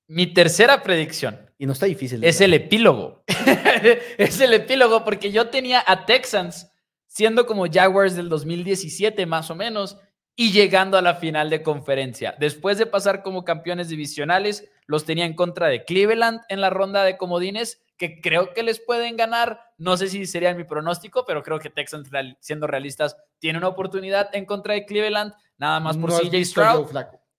mi 0.08 0.34
tercera 0.34 0.84
predicción 0.84 1.50
Y 1.58 1.66
no 1.66 1.74
está 1.74 1.86
difícil. 1.86 2.24
es 2.24 2.40
dar. 2.40 2.46
el 2.46 2.54
epílogo. 2.56 3.24
es 4.18 4.40
el 4.42 4.54
epílogo 4.54 5.06
porque 5.06 5.32
yo 5.32 5.50
tenía 5.50 5.84
a 5.86 6.06
Texans 6.06 6.70
siendo 7.08 7.46
como 7.46 7.66
Jaguars 7.72 8.16
del 8.16 8.28
2017 8.28 9.26
más 9.26 9.50
o 9.50 9.56
menos 9.56 9.98
y 10.40 10.52
llegando 10.52 11.00
a 11.00 11.02
la 11.02 11.16
final 11.16 11.50
de 11.50 11.64
conferencia. 11.64 12.36
Después 12.38 12.78
de 12.78 12.86
pasar 12.86 13.24
como 13.24 13.44
campeones 13.44 13.90
divisionales, 13.90 14.70
los 14.86 15.04
tenía 15.04 15.26
en 15.26 15.34
contra 15.34 15.68
de 15.68 15.84
Cleveland 15.84 16.42
en 16.48 16.62
la 16.62 16.70
ronda 16.70 17.04
de 17.04 17.18
comodines, 17.18 17.84
que 17.98 18.22
creo 18.22 18.54
que 18.54 18.62
les 18.62 18.80
pueden 18.80 19.18
ganar. 19.18 19.60
No 19.80 19.98
sé 19.98 20.08
si 20.10 20.28
sería 20.28 20.54
mi 20.54 20.64
pronóstico, 20.64 21.26
pero 21.26 21.42
creo 21.42 21.58
que 21.58 21.72
Texans, 21.72 22.08
siendo 22.40 22.68
realistas, 22.68 23.18
tiene 23.40 23.58
una 23.58 23.68
oportunidad 23.68 24.30
en 24.34 24.46
contra 24.46 24.76
de 24.76 24.86
Cleveland, 24.86 25.34
nada 25.58 25.80
más 25.80 25.98
por 25.98 26.12
CJ 26.12 26.46
Stroud. 26.46 26.92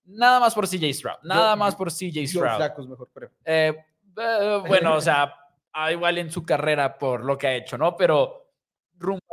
Nada 0.03 0.41
más 0.41 0.53
por 0.53 0.67
CJ 0.67 0.93
Stroud. 0.93 1.19
Nada 1.23 1.55
más 1.55 1.75
por 1.75 1.93
CJ 1.93 2.27
Stroud. 2.27 2.89
mejor, 2.89 3.09
eh, 3.45 3.73
eh, 4.17 4.63
bueno, 4.67 4.95
o 4.95 5.01
sea, 5.01 5.33
ah, 5.71 5.89
igual 5.89 6.17
en 6.17 6.29
su 6.29 6.45
carrera 6.45 6.97
por 6.97 7.23
lo 7.23 7.37
que 7.37 7.47
ha 7.47 7.55
hecho, 7.55 7.77
¿no? 7.77 7.95
Pero 7.95 8.51
rumbo 8.97 9.23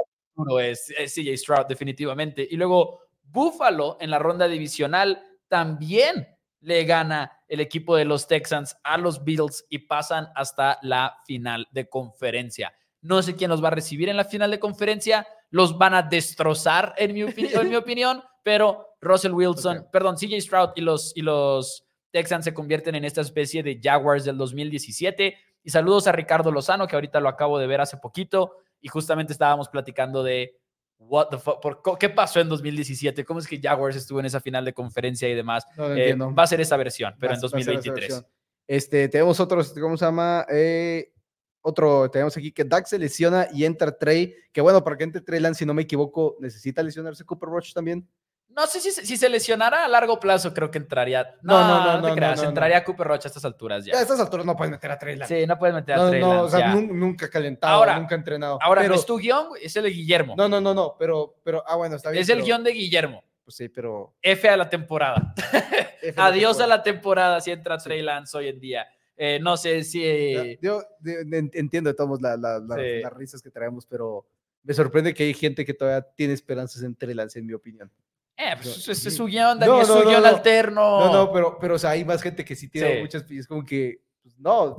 es, 0.60 0.88
es 0.96 1.12
CJ 1.12 1.36
Stroud, 1.36 1.66
definitivamente. 1.66 2.46
Y 2.48 2.54
luego 2.56 3.05
Buffalo 3.28 3.96
en 4.00 4.10
la 4.10 4.18
ronda 4.18 4.48
divisional 4.48 5.22
también 5.48 6.28
le 6.60 6.84
gana 6.84 7.32
el 7.48 7.60
equipo 7.60 7.96
de 7.96 8.04
los 8.04 8.26
Texans 8.26 8.76
a 8.82 8.98
los 8.98 9.24
Bills 9.24 9.64
y 9.68 9.78
pasan 9.78 10.28
hasta 10.34 10.78
la 10.82 11.16
final 11.26 11.68
de 11.70 11.88
conferencia. 11.88 12.72
No 13.02 13.22
sé 13.22 13.36
quién 13.36 13.50
los 13.50 13.62
va 13.62 13.68
a 13.68 13.72
recibir 13.72 14.08
en 14.08 14.16
la 14.16 14.24
final 14.24 14.50
de 14.50 14.58
conferencia, 14.58 15.26
los 15.50 15.78
van 15.78 15.94
a 15.94 16.02
destrozar 16.02 16.94
en 16.96 17.14
mi, 17.14 17.20
en 17.20 17.68
mi 17.68 17.76
opinión, 17.76 18.22
pero 18.42 18.96
Russell 19.00 19.32
Wilson, 19.32 19.86
perdón, 19.92 20.16
CJ 20.16 20.40
Stroud 20.40 20.70
y 20.74 20.80
los, 20.80 21.12
y 21.16 21.22
los 21.22 21.86
Texans 22.10 22.44
se 22.44 22.54
convierten 22.54 22.94
en 22.94 23.04
esta 23.04 23.20
especie 23.20 23.62
de 23.62 23.80
Jaguars 23.82 24.24
del 24.24 24.38
2017. 24.38 25.38
Y 25.62 25.70
saludos 25.70 26.06
a 26.06 26.12
Ricardo 26.12 26.50
Lozano, 26.50 26.86
que 26.86 26.96
ahorita 26.96 27.20
lo 27.20 27.28
acabo 27.28 27.58
de 27.58 27.66
ver 27.66 27.80
hace 27.80 27.96
poquito 27.96 28.56
y 28.80 28.88
justamente 28.88 29.32
estábamos 29.32 29.68
platicando 29.68 30.22
de 30.22 30.58
what 30.98 31.28
the 31.28 31.38
fuck, 31.38 31.60
por, 31.60 31.98
¿qué 31.98 32.08
pasó 32.08 32.40
en 32.40 32.48
2017? 32.48 33.24
¿Cómo 33.24 33.40
es 33.40 33.46
que 33.46 33.60
Jaguars 33.60 33.96
estuvo 33.96 34.20
en 34.20 34.26
esa 34.26 34.40
final 34.40 34.64
de 34.64 34.72
conferencia 34.72 35.28
y 35.28 35.34
demás? 35.34 35.66
Eh, 35.78 36.14
va 36.14 36.42
a 36.42 36.46
ser 36.46 36.60
esa 36.60 36.76
versión, 36.76 37.14
pero 37.18 37.34
en 37.34 37.40
2023. 37.40 38.24
Este, 38.66 39.08
tenemos 39.08 39.38
otros, 39.38 39.72
¿cómo 39.80 39.96
se 39.96 40.04
llama? 40.04 40.44
Eh, 40.50 41.12
otro, 41.60 42.10
tenemos 42.10 42.36
aquí 42.36 42.52
que 42.52 42.64
Dak 42.64 42.86
se 42.86 42.98
lesiona 42.98 43.48
y 43.52 43.64
entra 43.64 43.96
Trey, 43.96 44.34
que 44.52 44.60
bueno, 44.60 44.82
para 44.82 44.96
que 44.96 45.04
entre 45.04 45.20
Trey 45.20 45.40
Lance, 45.40 45.60
si 45.60 45.66
no 45.66 45.74
me 45.74 45.82
equivoco, 45.82 46.36
necesita 46.40 46.82
lesionarse 46.82 47.24
Cooper 47.24 47.48
Rush 47.48 47.72
también. 47.72 48.08
No 48.56 48.66
sé 48.66 48.80
si, 48.80 48.90
si 48.90 49.18
se 49.18 49.28
lesionara 49.28 49.84
a 49.84 49.88
largo 49.88 50.18
plazo, 50.18 50.54
creo 50.54 50.70
que 50.70 50.78
entraría. 50.78 51.34
No, 51.42 51.60
no, 51.60 51.84
no, 51.84 52.00
no, 52.00 52.08
te 52.08 52.14
creas. 52.14 52.42
entraría 52.42 52.82
Cooper 52.82 53.06
Rocha 53.06 53.28
a 53.28 53.28
estas 53.28 53.44
alturas 53.44 53.84
ya. 53.84 53.98
A 53.98 54.00
estas 54.00 54.18
alturas 54.18 54.46
no 54.46 54.56
puedes 54.56 54.70
meter 54.70 54.90
a 54.90 54.98
Trey 54.98 55.18
Sí, 55.28 55.46
no 55.46 55.58
puedes 55.58 55.74
meter 55.74 56.00
a 56.00 56.08
Trey 56.08 56.22
No, 56.22 56.44
o 56.44 56.48
sea, 56.48 56.74
nunca 56.74 57.28
calentado, 57.28 57.84
nunca 58.00 58.14
entrenado. 58.14 58.58
Ahora, 58.62 58.80
pero, 58.80 58.94
es 58.94 59.04
tu 59.04 59.18
guion, 59.18 59.48
es 59.60 59.76
el 59.76 59.82
de 59.82 59.90
Guillermo. 59.90 60.34
No, 60.38 60.48
no, 60.48 60.62
no, 60.62 60.72
no, 60.72 60.96
pero, 60.98 61.36
pero, 61.44 61.62
ah, 61.66 61.76
bueno, 61.76 61.96
está 61.96 62.10
bien. 62.10 62.22
Es 62.22 62.30
el 62.30 62.42
guion 62.42 62.64
de 62.64 62.72
Guillermo. 62.72 63.22
Pues 63.44 63.56
sí, 63.56 63.68
pero. 63.68 64.14
F 64.22 64.48
a 64.48 64.56
la 64.56 64.70
temporada. 64.70 65.34
Adiós 66.16 66.58
a 66.58 66.66
la 66.66 66.82
temporada 66.82 67.42
si 67.42 67.50
entra 67.50 67.76
Trey 67.76 68.00
Lance 68.00 68.38
hoy 68.38 68.48
en 68.48 68.58
día. 68.58 68.86
Eh, 69.18 69.38
no 69.38 69.58
sé 69.58 69.84
si. 69.84 70.02
Eh, 70.02 70.58
yo, 70.62 70.82
entiendo 71.30 71.90
de 71.90 71.94
todos 71.94 72.22
la, 72.22 72.38
las 72.38 73.12
risas 73.12 73.42
que 73.42 73.50
traemos, 73.50 73.84
pero 73.84 74.26
me 74.62 74.72
sorprende 74.72 75.12
que 75.12 75.24
hay 75.24 75.34
gente 75.34 75.66
que 75.66 75.74
todavía 75.74 76.08
tiene 76.16 76.32
esperanzas 76.32 76.82
en 76.82 76.96
Trey 76.96 77.14
Lance, 77.14 77.38
en 77.38 77.46
mi 77.46 77.52
opinión. 77.52 77.92
Eh, 78.36 78.54
pues 78.62 78.88
es, 78.88 79.16
su 79.16 79.24
guion, 79.24 79.58
Daniel, 79.58 79.80
es 79.80 79.88
su 79.88 80.00
guion 80.02 80.24
alterno. 80.24 81.00
No, 81.00 81.12
no, 81.12 81.32
pero, 81.32 81.56
pero 81.58 81.76
o 81.76 81.78
sea, 81.78 81.90
hay 81.90 82.04
más 82.04 82.20
gente 82.20 82.44
que 82.44 82.54
sí 82.54 82.68
tiene 82.68 83.00
muchas, 83.00 83.30
es 83.30 83.46
como 83.46 83.64
que, 83.64 84.02
pues, 84.22 84.38
no. 84.38 84.76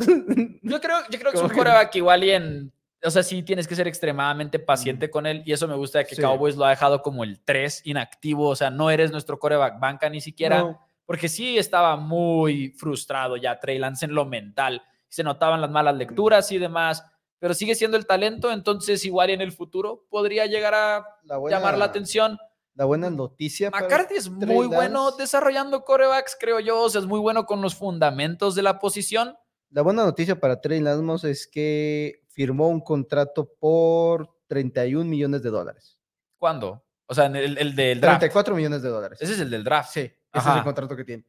Yo 0.62 0.80
creo, 0.80 0.98
yo 1.10 1.20
creo 1.20 1.32
que 1.32 1.38
es 1.38 1.44
un 1.44 1.50
coreback 1.50 1.96
igual 1.96 2.24
y 2.24 2.32
en, 2.32 2.72
o 3.04 3.10
sea, 3.10 3.24
sí 3.24 3.42
tienes 3.44 3.68
que 3.68 3.76
ser 3.76 3.88
extremadamente 3.88 4.60
paciente 4.60 5.10
con 5.10 5.26
él 5.26 5.42
y 5.46 5.54
eso 5.54 5.68
me 5.68 5.76
gusta 5.76 6.00
de 6.00 6.06
que 6.06 6.16
Cowboys 6.16 6.56
lo 6.56 6.66
ha 6.66 6.70
dejado 6.70 7.02
como 7.02 7.24
el 7.24 7.40
3 7.40 7.82
inactivo, 7.86 8.50
o 8.50 8.56
sea, 8.56 8.70
no 8.70 8.92
eres 8.92 9.12
nuestro 9.12 9.40
coreback 9.40 9.80
banca 9.80 10.10
ni 10.10 10.22
siquiera, 10.22 10.80
porque 11.06 11.30
sí 11.30 11.58
estaba 11.58 11.96
muy 11.96 12.70
frustrado 12.78 13.38
ya 13.38 13.60
Trey 13.60 13.80
Lance 13.80 14.06
en 14.06 14.14
lo 14.14 14.26
mental, 14.26 14.84
se 15.08 15.24
notaban 15.24 15.62
las 15.62 15.72
malas 15.72 15.96
lecturas 15.96 16.52
y 16.52 16.58
demás, 16.60 17.04
pero 17.40 17.54
sigue 17.54 17.76
siendo 17.76 17.98
el 17.98 18.06
talento, 18.06 18.52
entonces 18.52 19.06
igual 19.06 19.30
y 19.30 19.34
en 19.34 19.42
el 19.42 19.52
futuro 19.52 20.06
podría 20.10 20.46
llegar 20.46 20.74
a 20.74 21.06
llamar 21.50 21.78
la 21.78 21.86
atención 21.86 22.38
la 22.78 22.86
buena 22.86 23.10
noticia. 23.10 23.72
McCarthy 23.72 24.16
es 24.16 24.30
muy 24.30 24.68
bueno 24.68 25.12
desarrollando 25.12 25.84
corebacks, 25.84 26.38
creo 26.40 26.60
yo. 26.60 26.84
O 26.84 26.90
sea, 26.90 27.02
es 27.02 27.08
muy 27.08 27.20
bueno 27.20 27.48
con 27.48 27.60
los 27.60 27.74
fundamentos 27.74 28.54
de 28.54 28.62
la 28.62 28.78
posición. 28.78 29.36
La 29.72 29.82
buena 29.82 30.06
noticia 30.06 30.40
para 30.40 30.62
Trey 30.62 30.80
Lance 30.80 31.30
es 31.30 31.48
que 31.48 32.24
firmó 32.28 32.70
un 32.70 32.80
contrato 32.80 33.52
por 33.60 34.30
31 34.46 35.10
millones 35.10 35.42
de 35.42 35.50
dólares. 35.50 35.98
¿Cuándo? 36.38 36.86
O 37.08 37.16
sea, 37.16 37.26
el, 37.26 37.58
el 37.58 37.76
del 37.76 38.00
draft. 38.00 38.20
34 38.20 38.56
millones 38.56 38.84
de 38.84 38.90
dólares. 38.90 39.20
Ese 39.22 39.34
es 39.34 39.40
el 39.40 39.50
del 39.50 39.64
draft. 39.64 39.92
Sí, 39.92 40.02
ese 40.02 40.50
es 40.50 40.56
el 40.56 40.64
contrato 40.64 40.96
que 40.96 41.04
tiene. 41.04 41.26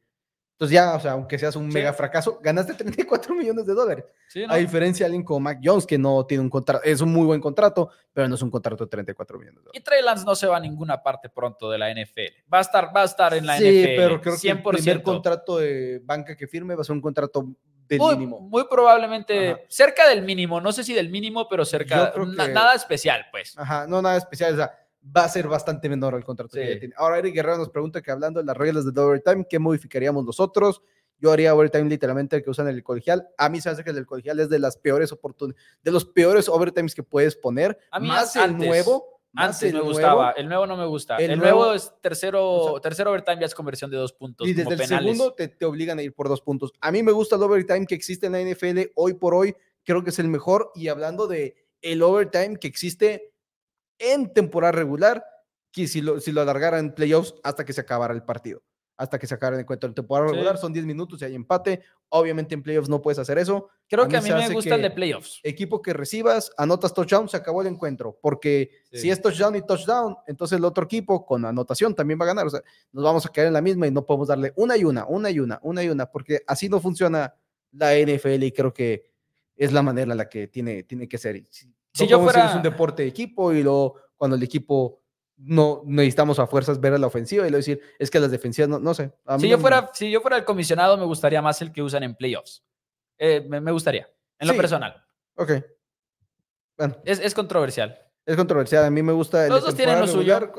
Entonces 0.59 0.75
ya, 0.75 0.93
o 0.93 0.99
sea, 0.99 1.13
aunque 1.13 1.39
seas 1.39 1.55
un 1.55 1.69
mega 1.69 1.93
fracaso, 1.93 2.37
ganaste 2.43 2.73
34 2.73 3.33
millones 3.35 3.65
de 3.65 3.73
dólares. 3.73 4.03
A 4.49 4.57
diferencia 4.57 5.05
de 5.05 5.07
alguien 5.07 5.23
como 5.23 5.39
Mac 5.39 5.61
Jones, 5.63 5.85
que 5.85 5.97
no 5.97 6.25
tiene 6.25 6.43
un 6.43 6.49
contrato, 6.49 6.83
es 6.83 6.99
un 6.99 7.13
muy 7.13 7.25
buen 7.25 7.39
contrato, 7.39 7.89
pero 8.11 8.27
no 8.27 8.35
es 8.35 8.41
un 8.41 8.51
contrato 8.51 8.83
de 8.83 8.89
34 8.89 9.39
millones 9.39 9.55
de 9.55 9.61
dólares. 9.61 9.81
Y 9.81 9.83
Trey 9.85 10.03
Lance 10.03 10.25
no 10.25 10.35
se 10.35 10.47
va 10.47 10.57
a 10.57 10.59
ninguna 10.59 11.01
parte 11.01 11.29
pronto 11.29 11.71
de 11.71 11.77
la 11.77 11.89
NFL. 11.89 12.51
Va 12.53 12.57
a 12.57 12.61
estar, 12.61 12.93
va 12.93 13.03
a 13.03 13.05
estar 13.05 13.33
en 13.35 13.45
la 13.45 13.55
NFL. 13.55 13.63
Sí, 13.63 13.83
pero 13.95 14.19
creo 14.19 14.35
que 14.37 14.49
el 14.49 14.61
primer 14.61 15.01
contrato 15.01 15.59
de 15.59 16.01
banca 16.03 16.35
que 16.35 16.45
firme 16.45 16.75
va 16.75 16.81
a 16.81 16.83
ser 16.83 16.93
un 16.93 17.01
contrato 17.01 17.55
del 17.87 18.01
mínimo. 18.01 18.41
Muy 18.41 18.65
probablemente 18.69 19.65
cerca 19.69 20.09
del 20.09 20.23
mínimo. 20.23 20.59
No 20.59 20.73
sé 20.73 20.83
si 20.83 20.93
del 20.93 21.07
mínimo, 21.07 21.47
pero 21.47 21.63
cerca. 21.63 22.13
nada 22.17 22.73
especial, 22.73 23.27
pues. 23.31 23.57
Ajá, 23.57 23.87
no 23.87 24.01
nada 24.01 24.17
especial. 24.17 24.55
O 24.55 24.57
sea, 24.57 24.73
va 25.15 25.23
a 25.25 25.29
ser 25.29 25.47
bastante 25.47 25.89
menor 25.89 26.13
el 26.15 26.23
contrato 26.23 26.53
que 26.53 26.77
tiene. 26.77 26.93
Ahora 26.97 27.19
Eric 27.19 27.35
Guerrero 27.35 27.57
nos 27.57 27.69
pregunta 27.69 28.01
que 28.01 28.11
hablando 28.11 28.39
de 28.39 28.45
las 28.45 28.57
reglas 28.57 28.91
de 28.91 29.01
overtime, 29.01 29.45
¿qué 29.49 29.59
modificaríamos 29.59 30.25
nosotros? 30.25 30.81
Yo 31.19 31.31
haría 31.31 31.53
overtime 31.53 31.89
literalmente 31.89 32.37
el 32.37 32.43
que 32.43 32.49
usan 32.49 32.67
el 32.69 32.81
colegial. 32.83 33.27
A 33.37 33.49
mí 33.49 33.59
se 33.59 33.69
hace 33.69 33.83
que 33.83 33.89
el 33.89 33.95
del 33.95 34.05
colegial 34.05 34.39
es 34.39 34.49
de 34.49 34.59
las 34.59 34.77
peores 34.77 35.11
oportunidades, 35.11 35.63
de 35.83 35.91
los 35.91 36.05
peores 36.05 36.47
overtimes 36.47 36.95
que 36.95 37.03
puedes 37.03 37.35
poner. 37.35 37.77
A 37.91 37.99
mí 37.99 38.07
más 38.07 38.35
el 38.35 38.57
nuevo. 38.57 39.19
Antes 39.35 39.71
me 39.73 39.81
gustaba, 39.81 40.31
el 40.31 40.47
nuevo 40.47 40.65
no 40.65 40.75
me 40.75 40.87
gusta. 40.87 41.17
El, 41.17 41.37
nuevo, 41.37 41.73
es 41.73 41.93
tercero, 42.01 42.79
tercero 42.81 43.11
overtime 43.11 43.41
ya 43.41 43.45
es 43.45 43.53
conversión 43.53 43.91
de 43.91 43.97
dos 43.97 44.11
puntos. 44.11 44.47
Y 44.47 44.53
desde 44.53 44.73
el 44.73 44.85
segundo 44.87 45.33
te, 45.33 45.47
te, 45.49 45.65
obligan 45.65 45.99
a 45.99 46.01
ir 46.01 46.13
por 46.15 46.29
dos 46.29 46.41
puntos. 46.41 46.73
A 46.81 46.91
mí 46.91 47.03
me 47.03 47.11
gusta 47.11 47.35
el 47.35 47.43
overtime 47.43 47.85
que 47.85 47.93
existe 47.93 48.25
en 48.25 48.31
la 48.31 48.41
NFL 48.41 48.91
hoy 48.95 49.13
por 49.13 49.35
hoy. 49.35 49.55
Creo 49.83 50.03
que 50.03 50.09
es 50.09 50.17
el 50.17 50.29
mejor. 50.29 50.71
Y 50.73 50.87
hablando 50.87 51.27
de 51.27 51.55
el 51.81 52.01
overtime 52.01 52.57
que 52.57 52.67
existe 52.67 53.33
en 53.99 54.33
temporada 54.33 54.71
regular 54.71 55.23
que 55.71 55.87
si 55.87 56.01
lo, 56.01 56.19
si 56.19 56.31
lo 56.31 56.41
alargaran 56.41 56.85
en 56.85 56.93
playoffs 56.93 57.35
hasta 57.43 57.65
que 57.65 57.73
se 57.73 57.81
acabara 57.81 58.13
el 58.13 58.23
partido, 58.23 58.63
hasta 58.97 59.17
que 59.17 59.27
se 59.27 59.33
acabara 59.33 59.55
el 59.55 59.61
encuentro. 59.61 59.87
En 59.87 59.93
temporada 59.93 60.31
regular 60.31 60.57
son 60.57 60.73
10 60.73 60.85
minutos 60.85 61.21
y 61.21 61.25
hay 61.25 61.35
empate. 61.35 61.81
Obviamente 62.09 62.53
en 62.53 62.63
playoffs 62.63 62.89
no 62.89 63.01
puedes 63.01 63.19
hacer 63.19 63.37
eso. 63.37 63.69
Creo 63.87 64.07
que 64.07 64.17
a 64.17 64.21
mí 64.21 64.29
me 64.29 64.49
gusta 64.49 64.75
el 64.75 64.81
de 64.81 64.91
playoffs. 64.91 65.39
Equipo 65.43 65.81
que 65.81 65.93
recibas, 65.93 66.51
anotas 66.57 66.93
touchdown, 66.93 67.29
se 67.29 67.37
acabó 67.37 67.61
el 67.61 67.67
encuentro. 67.67 68.17
Porque 68.21 68.71
si 68.91 69.09
es 69.09 69.21
touchdown 69.21 69.55
y 69.55 69.61
touchdown, 69.61 70.17
entonces 70.27 70.57
el 70.57 70.65
otro 70.65 70.83
equipo 70.85 71.25
con 71.25 71.45
anotación 71.45 71.95
también 71.95 72.19
va 72.19 72.25
a 72.25 72.27
ganar. 72.27 72.47
O 72.47 72.49
sea, 72.49 72.61
nos 72.91 73.03
vamos 73.03 73.25
a 73.25 73.29
quedar 73.29 73.47
en 73.47 73.53
la 73.53 73.61
misma 73.61 73.87
y 73.87 73.91
no 73.91 74.05
podemos 74.05 74.27
darle 74.27 74.51
una 74.57 74.75
y 74.75 74.83
una, 74.83 75.05
una 75.05 75.29
y 75.29 75.39
una, 75.39 75.59
una 75.61 75.83
y 75.83 75.89
una, 75.89 76.07
porque 76.07 76.41
así 76.45 76.67
no 76.67 76.81
funciona 76.81 77.35
la 77.71 77.93
NFL 77.95 78.43
y 78.43 78.51
creo 78.51 78.73
que 78.73 79.09
es 79.55 79.71
la 79.71 79.81
manera 79.81 80.11
en 80.11 80.17
la 80.17 80.27
que 80.27 80.47
tiene, 80.47 80.83
tiene 80.83 81.07
que 81.07 81.17
ser 81.17 81.43
si 81.49 81.71
yo 82.07 82.21
fuera... 82.21 82.49
Es 82.49 82.55
un 82.55 82.61
deporte 82.61 83.03
de 83.03 83.09
equipo 83.09 83.51
y 83.53 83.63
luego 83.63 83.95
cuando 84.15 84.35
el 84.35 84.43
equipo 84.43 85.01
no 85.37 85.83
necesitamos 85.85 86.37
a 86.39 86.47
fuerzas 86.47 86.79
ver 86.79 86.93
a 86.93 86.97
la 86.97 87.07
ofensiva 87.07 87.47
y 87.47 87.49
luego 87.49 87.57
decir, 87.57 87.81
es 87.97 88.11
que 88.11 88.19
las 88.19 88.31
defensivas, 88.31 88.69
no, 88.69 88.79
no 88.79 88.93
sé. 88.93 89.13
si, 89.39 89.47
yo 89.47 89.57
fuera, 89.57 89.89
si 89.93 90.11
yo 90.11 90.21
fuera 90.21 90.37
el 90.37 90.43
comisionado, 90.43 90.97
me 90.97 91.05
gustaría 91.05 91.41
más 91.41 91.61
el 91.61 91.71
que 91.71 91.81
usan 91.81 92.03
en 92.03 92.15
playoffs. 92.15 92.63
Eh, 93.17 93.45
me, 93.47 93.71
gustaría, 93.71 94.09
en 94.37 94.47
lo 94.47 94.55
personal. 94.55 95.03
Ok. 95.35 95.51
Bueno. 96.77 96.97
Es, 97.03 97.19
es, 97.19 97.33
controversial. 97.33 97.97
Es 98.25 98.37
controversial. 98.37 98.85
A 98.85 98.89
mí 98.89 99.03
me 99.03 99.11
gusta. 99.11 99.45
El 99.45 99.51
Los 99.51 99.65
dos 99.65 99.75
tienen 99.75 99.99
lo 99.99 100.07
suyo. 100.07 100.53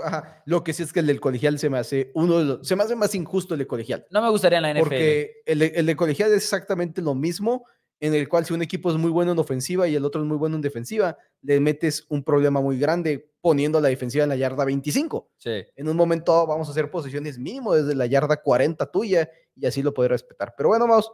Lo 0.44 0.62
que 0.62 0.74
sí 0.74 0.82
es 0.82 0.92
que 0.92 1.00
el 1.00 1.06
del 1.06 1.20
colegial 1.20 1.58
se 1.58 1.70
me 1.70 1.78
hace 1.78 2.10
uno 2.14 2.38
de 2.38 2.44
los, 2.44 2.68
se 2.68 2.76
me 2.76 2.82
hace 2.82 2.96
más 2.96 3.14
injusto 3.14 3.54
el 3.54 3.60
de 3.60 3.66
colegial. 3.66 4.06
No 4.10 4.20
me 4.20 4.28
gustaría 4.28 4.58
en 4.58 4.62
la 4.62 4.72
NFL. 4.72 4.82
Porque 4.82 5.42
el 5.46 5.62
el 5.62 5.86
de 5.86 5.96
colegial 5.96 6.30
es 6.30 6.42
exactamente 6.42 7.00
lo 7.00 7.14
mismo, 7.14 7.64
en 8.00 8.14
el 8.14 8.28
cual 8.28 8.46
si 8.46 8.54
un 8.54 8.62
equipo 8.62 8.90
es 8.90 8.96
muy 8.96 9.10
bueno 9.10 9.32
en 9.32 9.38
ofensiva 9.38 9.86
y 9.86 9.94
el 9.94 10.04
otro 10.04 10.22
es 10.22 10.26
muy 10.26 10.38
bueno 10.38 10.56
en 10.56 10.62
defensiva, 10.62 11.18
le 11.42 11.60
metes 11.60 12.06
un 12.08 12.24
problema 12.24 12.60
muy 12.60 12.78
grande 12.78 13.30
poniendo 13.42 13.80
la 13.80 13.88
defensiva 13.88 14.24
en 14.24 14.30
la 14.30 14.36
yarda 14.36 14.64
25. 14.64 15.30
Sí. 15.36 15.64
En 15.76 15.88
un 15.88 15.96
momento 15.96 16.46
vamos 16.46 16.68
a 16.68 16.70
hacer 16.70 16.90
posiciones 16.90 17.38
mínimo 17.38 17.74
desde 17.74 17.94
la 17.94 18.06
yarda 18.06 18.40
40 18.42 18.90
tuya 18.90 19.30
y 19.54 19.66
así 19.66 19.82
lo 19.82 19.92
podré 19.92 20.08
respetar. 20.08 20.54
Pero 20.56 20.70
bueno, 20.70 20.88
vamos. 20.88 21.12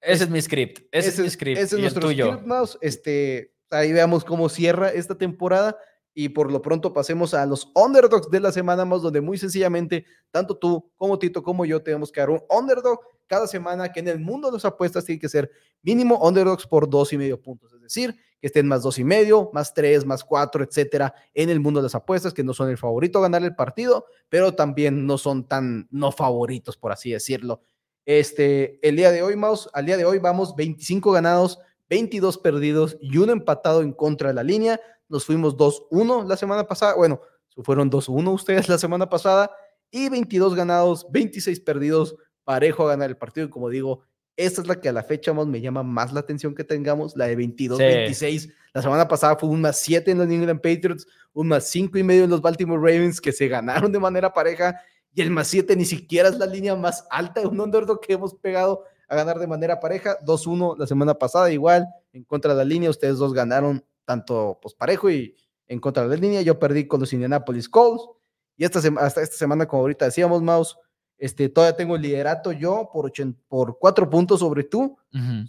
Ese 0.00 0.24
es 0.24 0.30
mi 0.30 0.40
script. 0.40 0.86
Ese, 0.92 1.08
es 1.08 1.18
mi 1.18 1.28
script. 1.28 1.60
Ese 1.60 1.76
es 1.76 1.80
nuestro 1.82 2.10
script, 2.10 2.46
mouse. 2.46 2.78
Este, 2.80 3.52
ahí 3.70 3.92
veamos 3.92 4.24
cómo 4.24 4.48
cierra 4.48 4.88
esta 4.90 5.18
temporada 5.18 5.76
y 6.14 6.28
por 6.30 6.50
lo 6.50 6.62
pronto 6.62 6.92
pasemos 6.92 7.34
a 7.34 7.44
los 7.46 7.70
underdogs 7.74 8.30
de 8.30 8.40
la 8.40 8.52
semana 8.52 8.84
más 8.84 9.02
donde 9.02 9.20
muy 9.20 9.38
sencillamente 9.38 10.04
tanto 10.30 10.56
tú 10.56 10.90
como 10.96 11.18
Tito 11.18 11.42
como 11.42 11.64
yo 11.64 11.82
tenemos 11.82 12.10
que 12.10 12.20
dar 12.20 12.30
un 12.30 12.42
underdog 12.48 13.00
cada 13.30 13.46
semana 13.46 13.92
que 13.92 14.00
en 14.00 14.08
el 14.08 14.18
mundo 14.18 14.48
de 14.48 14.54
las 14.54 14.64
apuestas 14.64 15.04
tiene 15.04 15.20
que 15.20 15.28
ser 15.28 15.52
mínimo 15.82 16.18
underdogs 16.18 16.66
por 16.66 16.90
dos 16.90 17.12
y 17.12 17.16
medio 17.16 17.40
puntos. 17.40 17.72
Es 17.72 17.80
decir, 17.80 18.16
que 18.40 18.48
estén 18.48 18.66
más 18.66 18.82
dos 18.82 18.98
y 18.98 19.04
medio, 19.04 19.50
más 19.52 19.72
tres, 19.72 20.04
más 20.04 20.24
cuatro, 20.24 20.64
etcétera, 20.64 21.14
en 21.32 21.48
el 21.48 21.60
mundo 21.60 21.78
de 21.78 21.84
las 21.84 21.94
apuestas, 21.94 22.34
que 22.34 22.42
no 22.42 22.52
son 22.52 22.70
el 22.70 22.76
favorito 22.76 23.20
a 23.20 23.22
ganar 23.22 23.44
el 23.44 23.54
partido, 23.54 24.06
pero 24.28 24.56
también 24.56 25.06
no 25.06 25.16
son 25.16 25.46
tan 25.46 25.86
no 25.92 26.10
favoritos, 26.10 26.76
por 26.76 26.90
así 26.90 27.12
decirlo. 27.12 27.62
Este, 28.04 28.80
el 28.82 28.96
día 28.96 29.12
de 29.12 29.22
hoy, 29.22 29.36
Maus, 29.36 29.70
al 29.74 29.86
día 29.86 29.96
de 29.96 30.04
hoy 30.04 30.18
vamos 30.18 30.56
25 30.56 31.12
ganados, 31.12 31.60
22 31.88 32.36
perdidos 32.38 32.96
y 33.00 33.16
uno 33.18 33.30
empatado 33.30 33.82
en 33.82 33.92
contra 33.92 34.30
de 34.30 34.34
la 34.34 34.42
línea. 34.42 34.80
Nos 35.08 35.24
fuimos 35.24 35.56
2-1 35.56 36.26
la 36.26 36.36
semana 36.36 36.66
pasada. 36.66 36.96
Bueno, 36.96 37.20
fueron 37.62 37.92
2-1 37.92 38.34
ustedes 38.34 38.68
la 38.68 38.78
semana 38.78 39.08
pasada 39.08 39.52
y 39.92 40.08
22 40.08 40.56
ganados, 40.56 41.06
26 41.10 41.60
perdidos, 41.60 42.16
parejo 42.50 42.84
a 42.84 42.88
ganar 42.88 43.08
el 43.08 43.16
partido. 43.16 43.46
Y 43.46 43.50
como 43.50 43.68
digo, 43.68 44.02
esta 44.36 44.60
es 44.60 44.66
la 44.66 44.80
que 44.80 44.88
a 44.88 44.92
la 44.92 45.04
fecha 45.04 45.32
más 45.32 45.46
me 45.46 45.60
llama 45.60 45.84
más 45.84 46.12
la 46.12 46.18
atención 46.18 46.52
que 46.52 46.64
tengamos, 46.64 47.16
la 47.16 47.28
de 47.28 47.38
22-26. 47.38 48.52
La 48.74 48.82
semana 48.82 49.06
pasada 49.06 49.36
fue 49.36 49.48
un 49.48 49.60
más 49.60 49.78
7 49.78 50.10
en 50.10 50.18
los 50.18 50.26
New 50.26 50.40
England 50.40 50.60
Patriots, 50.60 51.06
un 51.32 51.46
más 51.46 51.68
5 51.68 51.96
y 51.96 52.02
medio 52.02 52.24
en 52.24 52.30
los 52.30 52.42
Baltimore 52.42 52.80
Ravens 52.80 53.20
que 53.20 53.30
se 53.30 53.46
ganaron 53.46 53.92
de 53.92 54.00
manera 54.00 54.32
pareja 54.32 54.80
y 55.14 55.22
el 55.22 55.30
más 55.30 55.46
7 55.46 55.76
ni 55.76 55.84
siquiera 55.84 56.28
es 56.28 56.38
la 56.38 56.46
línea 56.46 56.74
más 56.74 57.06
alta 57.08 57.40
de 57.40 57.46
un 57.46 57.60
underdog 57.60 58.00
que 58.00 58.14
hemos 58.14 58.34
pegado 58.34 58.82
a 59.06 59.14
ganar 59.14 59.38
de 59.38 59.46
manera 59.46 59.78
pareja. 59.78 60.18
2-1 60.26 60.76
la 60.76 60.88
semana 60.88 61.14
pasada, 61.14 61.52
igual, 61.52 61.86
en 62.12 62.24
contra 62.24 62.52
de 62.52 62.58
la 62.58 62.64
línea. 62.64 62.90
Ustedes 62.90 63.18
dos 63.18 63.32
ganaron 63.32 63.84
tanto 64.04 64.58
pues 64.60 64.74
parejo 64.74 65.08
y 65.08 65.36
en 65.68 65.78
contra 65.78 66.02
de 66.02 66.08
la 66.08 66.16
línea. 66.16 66.42
Yo 66.42 66.58
perdí 66.58 66.88
con 66.88 66.98
los 66.98 67.12
Indianapolis 67.12 67.68
Colts. 67.68 68.08
Y 68.56 68.64
esta 68.64 68.80
hasta 68.80 69.22
esta 69.22 69.36
semana, 69.36 69.68
como 69.68 69.82
ahorita 69.82 70.06
decíamos, 70.06 70.42
Mouse, 70.42 70.76
este, 71.20 71.50
todavía 71.50 71.76
tengo 71.76 71.96
el 71.96 72.02
liderato 72.02 72.50
yo 72.50 72.88
por, 72.90 73.12
por 73.46 73.78
cuatro 73.78 74.08
puntos 74.08 74.40
sobre 74.40 74.64
tú, 74.64 74.96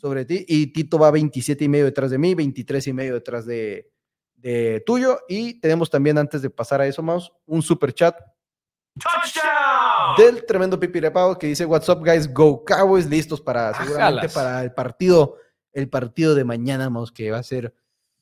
sobre 0.02 0.26
ti, 0.26 0.46
y 0.46 0.68
Tito 0.68 1.00
va 1.00 1.10
27 1.12 1.64
y 1.64 1.70
medio 1.70 1.86
detrás 1.86 2.12
de 2.12 2.18
mí, 2.18 2.36
23 2.36 2.88
y 2.88 2.94
medio 2.94 3.14
detrás 3.14 3.46
de, 3.46 3.90
de 4.36 4.84
tuyo. 4.86 5.20
Y 5.30 5.62
tenemos 5.62 5.90
también, 5.90 6.18
antes 6.18 6.42
de 6.42 6.50
pasar 6.50 6.82
a 6.82 6.88
eso, 6.88 7.02
Mouse, 7.02 7.32
un 7.46 7.62
super 7.62 7.94
chat 7.94 8.18
del 10.18 10.46
tremendo 10.46 10.78
Pipi 10.78 11.00
Repao 11.00 11.40
que 11.40 11.48
dice, 11.48 11.66
What's 11.66 11.88
up, 11.88 12.04
guys? 12.04 12.32
Go 12.32 12.66
Cowboys, 12.66 13.08
listos 13.08 13.40
para 13.40 13.74
seguramente 13.74 14.28
para 14.28 14.64
el 14.64 14.74
partido, 14.74 15.38
el 15.72 15.88
partido 15.88 16.36
de 16.36 16.44
mañana, 16.44 16.90
Mouse, 16.90 17.14
que 17.14 17.32
va 17.32 17.38
a 17.38 17.44
ser 17.44 17.74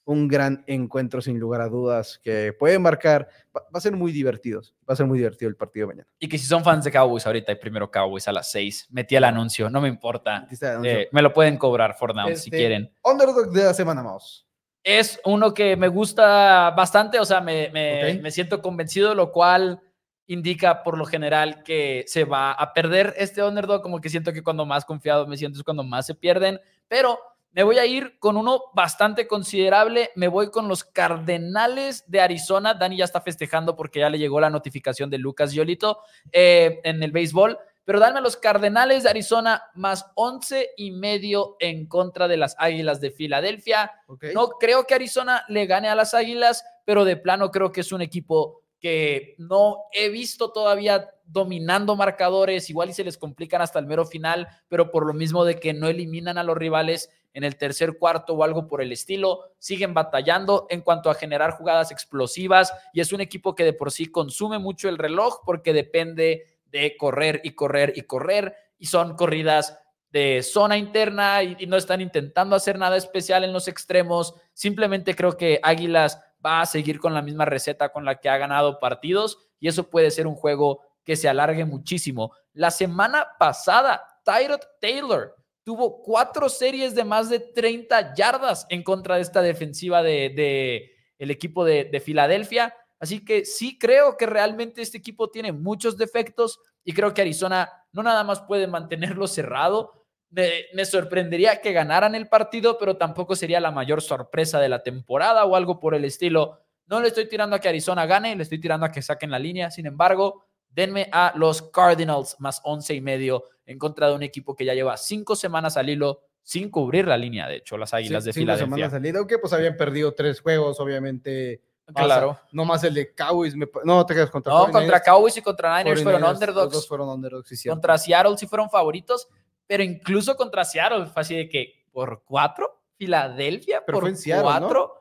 un 0.10 0.28
gran 0.28 0.64
encuentro 0.66 1.22
sin 1.22 1.40
lugar 1.40 1.62
a 1.62 1.68
dudas 1.68 2.20
que 2.24 2.52
puede 2.52 2.80
marcar, 2.80 3.30
va, 3.56 3.62
a 3.72 3.80
ser 3.80 3.96
muy 3.96 4.12
divertido, 4.12 4.62
va 4.90 4.94
a 4.94 4.96
ser 4.96 5.06
muy 5.06 5.20
divertido 5.20 5.50
el 5.50 5.56
partido 5.56 5.86
de 5.86 5.94
mañana. 5.94 6.10
Y 6.18 6.28
que 6.28 6.40
si 6.40 6.48
son 6.48 6.64
fans 6.64 6.84
de 6.84 6.92
Cowboys 6.92 7.28
ahorita, 7.28 7.52
hay 7.52 7.60
primero 7.60 7.92
Cowboys 7.92 8.28
a 8.28 8.32
las 8.32 8.50
6, 8.52 8.88
metí 8.90 9.16
el 9.16 9.24
anuncio, 9.24 9.70
no 9.70 9.82
me 9.82 9.88
importa, 9.88 10.48
eh, 10.84 11.10
me 11.12 11.22
lo 11.22 11.32
pueden 11.32 11.58
cobrar 11.58 11.96
for 11.96 12.16
now 12.16 12.28
si 12.30 12.34
este, 12.34 12.50
quieren. 12.50 12.92
Underdog 13.04 13.52
de 13.52 13.66
la 13.66 13.74
semana, 13.76 14.02
Mouse. 14.02 14.48
Es 14.84 15.22
uno 15.26 15.54
que 15.54 15.76
me 15.76 15.90
gusta 15.90 16.72
bastante, 16.72 17.20
o 17.20 17.26
sea, 17.26 17.40
me, 17.40 17.70
me, 17.70 18.16
me 18.16 18.32
siento 18.32 18.64
convencido, 18.64 19.14
lo 19.14 19.32
cual 19.32 19.80
indica 20.26 20.82
por 20.82 20.98
lo 20.98 21.06
general 21.06 21.62
que 21.62 22.04
se 22.08 22.24
va 22.24 22.54
a 22.54 22.74
perder 22.74 23.14
este 23.16 23.44
underdog, 23.44 23.84
como 23.84 24.02
que 24.02 24.10
siento 24.10 24.34
que 24.34 24.42
cuando 24.42 24.66
más 24.66 24.86
confiado 24.86 25.28
me 25.28 25.38
siento 25.38 25.60
es 25.60 25.64
cuando 25.64 25.84
más 25.84 26.08
se 26.08 26.16
pierden, 26.16 26.60
pero 26.88 27.20
me 27.52 27.64
voy 27.64 27.80
a 27.80 27.86
ir 27.86 28.20
con 28.20 28.38
uno 28.38 28.66
bastante 28.74 29.28
considerable. 29.28 30.12
Me 30.16 30.28
voy 30.28 30.52
con 30.52 30.68
los 30.68 30.84
Cardenales 30.84 32.04
de 32.08 32.22
Arizona. 32.22 32.74
Dani 32.74 32.98
ya 32.98 33.06
está 33.06 33.22
festejando 33.22 33.76
porque 33.76 34.00
ya 34.00 34.10
le 34.10 34.20
llegó 34.20 34.40
la 34.40 34.50
notificación 34.50 35.10
de 35.10 35.18
Lucas 35.18 35.52
Yolito 35.52 36.00
eh, 36.32 36.80
en 36.84 37.02
el 37.02 37.12
béisbol. 37.12 37.58
Pero 37.86 38.00
dame 38.00 38.22
los 38.22 38.38
Cardenales 38.38 39.02
de 39.02 39.10
Arizona 39.10 39.64
más 39.74 40.06
11 40.14 40.72
y 40.78 40.92
medio 40.92 41.56
en 41.60 41.88
contra 41.88 42.28
de 42.28 42.38
las 42.38 42.56
Águilas 42.60 43.02
de 43.02 43.10
Filadelfia. 43.10 43.92
No 44.36 44.50
creo 44.50 44.86
que 44.86 44.94
Arizona 44.94 45.44
le 45.48 45.66
gane 45.66 45.90
a 45.90 45.96
las 45.96 46.14
Águilas, 46.14 46.64
pero 46.86 47.04
de 47.04 47.18
plano 47.18 47.50
creo 47.50 47.72
que 47.72 47.82
es 47.82 47.92
un 47.92 48.04
equipo 48.04 48.62
que 48.80 49.36
no 49.40 49.78
he 49.92 50.10
visto 50.10 50.52
todavía 50.52 51.10
dominando 51.26 51.96
marcadores, 51.96 52.70
igual 52.70 52.90
y 52.90 52.94
se 52.94 53.04
les 53.04 53.18
complican 53.18 53.62
hasta 53.62 53.80
el 53.80 53.86
mero 53.86 54.06
final, 54.06 54.48
pero 54.68 54.90
por 54.92 55.06
lo 55.06 55.14
mismo 55.14 55.44
de 55.46 55.60
que 55.60 55.74
no 55.74 55.88
eliminan 55.88 56.38
a 56.38 56.44
los 56.44 56.58
rivales 56.58 57.10
en 57.34 57.44
el 57.44 57.58
tercer 57.58 57.98
cuarto 57.98 58.34
o 58.34 58.44
algo 58.44 58.68
por 58.68 58.82
el 58.82 58.92
estilo, 58.92 59.52
siguen 59.58 59.94
batallando 59.94 60.68
en 60.70 60.82
cuanto 60.82 61.10
a 61.10 61.16
generar 61.16 61.52
jugadas 61.52 61.92
explosivas 61.92 62.74
y 62.94 63.02
es 63.02 63.14
un 63.14 63.22
equipo 63.22 63.56
que 63.56 63.64
de 63.64 63.74
por 63.74 63.92
sí 63.92 64.08
consume 64.08 64.60
mucho 64.60 64.90
el 64.90 64.98
reloj 64.98 65.42
porque 65.46 65.74
depende 65.74 66.60
de 66.66 66.96
correr 66.98 67.42
y 67.44 67.52
correr 67.52 67.94
y 67.96 68.04
correr 68.04 68.56
y 68.78 68.88
son 68.88 69.16
corridas 69.16 69.78
de 70.12 70.42
zona 70.42 70.78
interna 70.78 71.44
y, 71.44 71.68
no 71.68 71.78
están 71.78 72.02
intentando 72.02 72.56
hacer 72.56 72.80
nada 72.80 72.98
especial 72.98 73.44
en 73.44 73.54
los 73.54 73.68
extremos, 73.68 74.34
simplemente 74.54 75.16
creo 75.16 75.38
que 75.38 75.60
Águilas 75.62 76.20
va 76.44 76.62
a 76.62 76.66
seguir 76.66 77.00
con 77.00 77.14
la 77.14 77.22
misma 77.22 77.46
receta 77.46 77.90
con 77.90 78.06
la 78.06 78.16
que 78.16 78.30
ha 78.30 78.38
ganado 78.38 78.80
partidos 78.80 79.38
y 79.60 79.68
eso 79.68 79.90
puede 79.90 80.10
ser 80.10 80.26
un 80.26 80.36
juego 80.36 80.82
que 81.04 81.16
se 81.16 81.30
alargue 81.30 81.66
muchísimo. 81.66 82.32
La 82.54 82.72
semana 82.72 83.28
pasada, 83.38 84.04
Tyrod 84.24 84.62
Taylor 84.80 85.36
tuvo 85.70 86.02
cuatro 86.02 86.50
series 86.50 86.96
de 86.96 87.04
más 87.04 87.30
de 87.30 87.40
30 87.40 88.16
yardas 88.16 88.66
en 88.70 88.82
contra 88.82 89.18
de 89.18 89.22
esta 89.22 89.44
defensiva 89.44 90.02
de, 90.02 90.96
el 91.20 91.30
equipo 91.30 91.64
de, 91.64 91.84
de 91.84 92.00
Filadelfia. 92.00 92.76
Así 93.00 93.24
que 93.24 93.46
sí 93.46 93.78
creo 93.78 94.18
que 94.18 94.26
realmente 94.26 94.82
este 94.82 94.98
equipo 94.98 95.30
tiene 95.30 95.52
muchos 95.52 95.96
defectos 95.96 96.60
y 96.84 96.94
creo 96.94 97.14
que 97.14 97.22
Arizona 97.22 97.70
no 97.92 98.02
nada 98.02 98.24
más 98.24 98.42
puede 98.42 98.66
mantenerlo 98.66 99.28
cerrado, 99.28 100.08
me, 100.32 100.86
sorprendería 100.86 101.62
que 101.62 101.72
ganaran 101.72 102.16
el 102.16 102.30
partido, 102.30 102.80
pero 102.80 102.98
tampoco 102.98 103.36
sería 103.36 103.60
la 103.60 103.70
mayor 103.70 104.02
sorpresa 104.02 104.60
de 104.60 104.70
la 104.70 104.82
temporada 104.82 105.46
o 105.46 105.56
algo 105.56 105.80
por 105.80 105.94
el 105.94 106.04
estilo. 106.04 106.62
No 106.88 107.00
le 107.00 107.10
estoy 107.10 107.30
tirando 107.30 107.56
a 107.56 107.60
que 107.60 107.70
Arizona 107.70 108.08
gane, 108.08 108.36
le 108.36 108.42
estoy 108.42 108.60
tirando 108.60 108.88
a 108.88 108.92
que 108.92 109.04
saquen 109.04 109.30
la 109.30 109.38
línea. 109.38 109.70
Sin 109.70 109.86
embargo, 109.86 110.49
denme 110.70 111.10
a 111.12 111.34
los 111.36 111.62
Cardinals 111.62 112.36
más 112.40 112.62
once 112.64 112.94
y 112.94 113.02
medio 113.02 113.44
en 113.66 113.78
contra 113.78 114.08
de 114.08 114.16
un 114.16 114.24
equipo 114.24 114.56
que 114.56 114.66
ya 114.66 114.74
lleva 114.74 114.98
cinco 114.98 115.36
semanas 115.36 115.78
al 115.78 115.90
hilo 115.90 116.22
sin 116.42 116.70
cubrir 116.70 117.08
la 117.08 117.18
línea, 117.18 117.48
de 117.48 117.58
hecho, 117.58 117.78
las 117.78 117.94
Águilas 117.94 118.24
de 118.24 118.34
Filadelfia. 118.34 118.66
Cinco 118.66 118.76
semanas 118.76 118.94
al 118.94 119.06
hilo, 119.06 119.20
aunque 119.20 119.38
pues 119.38 119.54
habían 119.54 119.78
perdido 119.78 120.14
tres 120.14 120.42
juegos, 120.42 120.80
obviamente. 120.80 121.62
Claro. 121.94 122.40
no 122.52 122.66
más 122.66 122.84
el 122.84 122.94
de 122.94 123.16
Cowboys. 123.16 123.56
no, 123.84 124.06
te 124.06 124.14
quedas 124.14 124.30
contra 124.30 124.54
No, 124.54 124.70
contra 124.70 125.02
Cowboys 125.02 125.38
y 125.38 125.42
contra 125.42 125.80
Niners 125.80 126.04
fueron 126.04 126.24
underdogs. 126.24 126.66
Los 126.66 126.74
dos 126.74 126.88
fueron 126.88 127.10
underdogs, 127.10 127.50
sí, 127.50 127.68
Contra 127.68 127.98
Seattle 127.98 128.38
sí 128.38 128.46
fueron 128.46 128.70
favoritos 128.70 129.28
pero 129.70 129.84
incluso 129.84 130.36
contra 130.36 130.66
Seattle 130.66 131.06
fue 131.06 131.22
así 131.22 131.36
de 131.36 131.48
que 131.48 131.86
por 131.92 132.24
cuatro, 132.26 132.82
Filadelfia 132.98 133.86
por 133.86 134.00
fue 134.00 134.10
en 134.10 134.18
Seattle, 134.18 134.44
cuatro. 134.44 134.99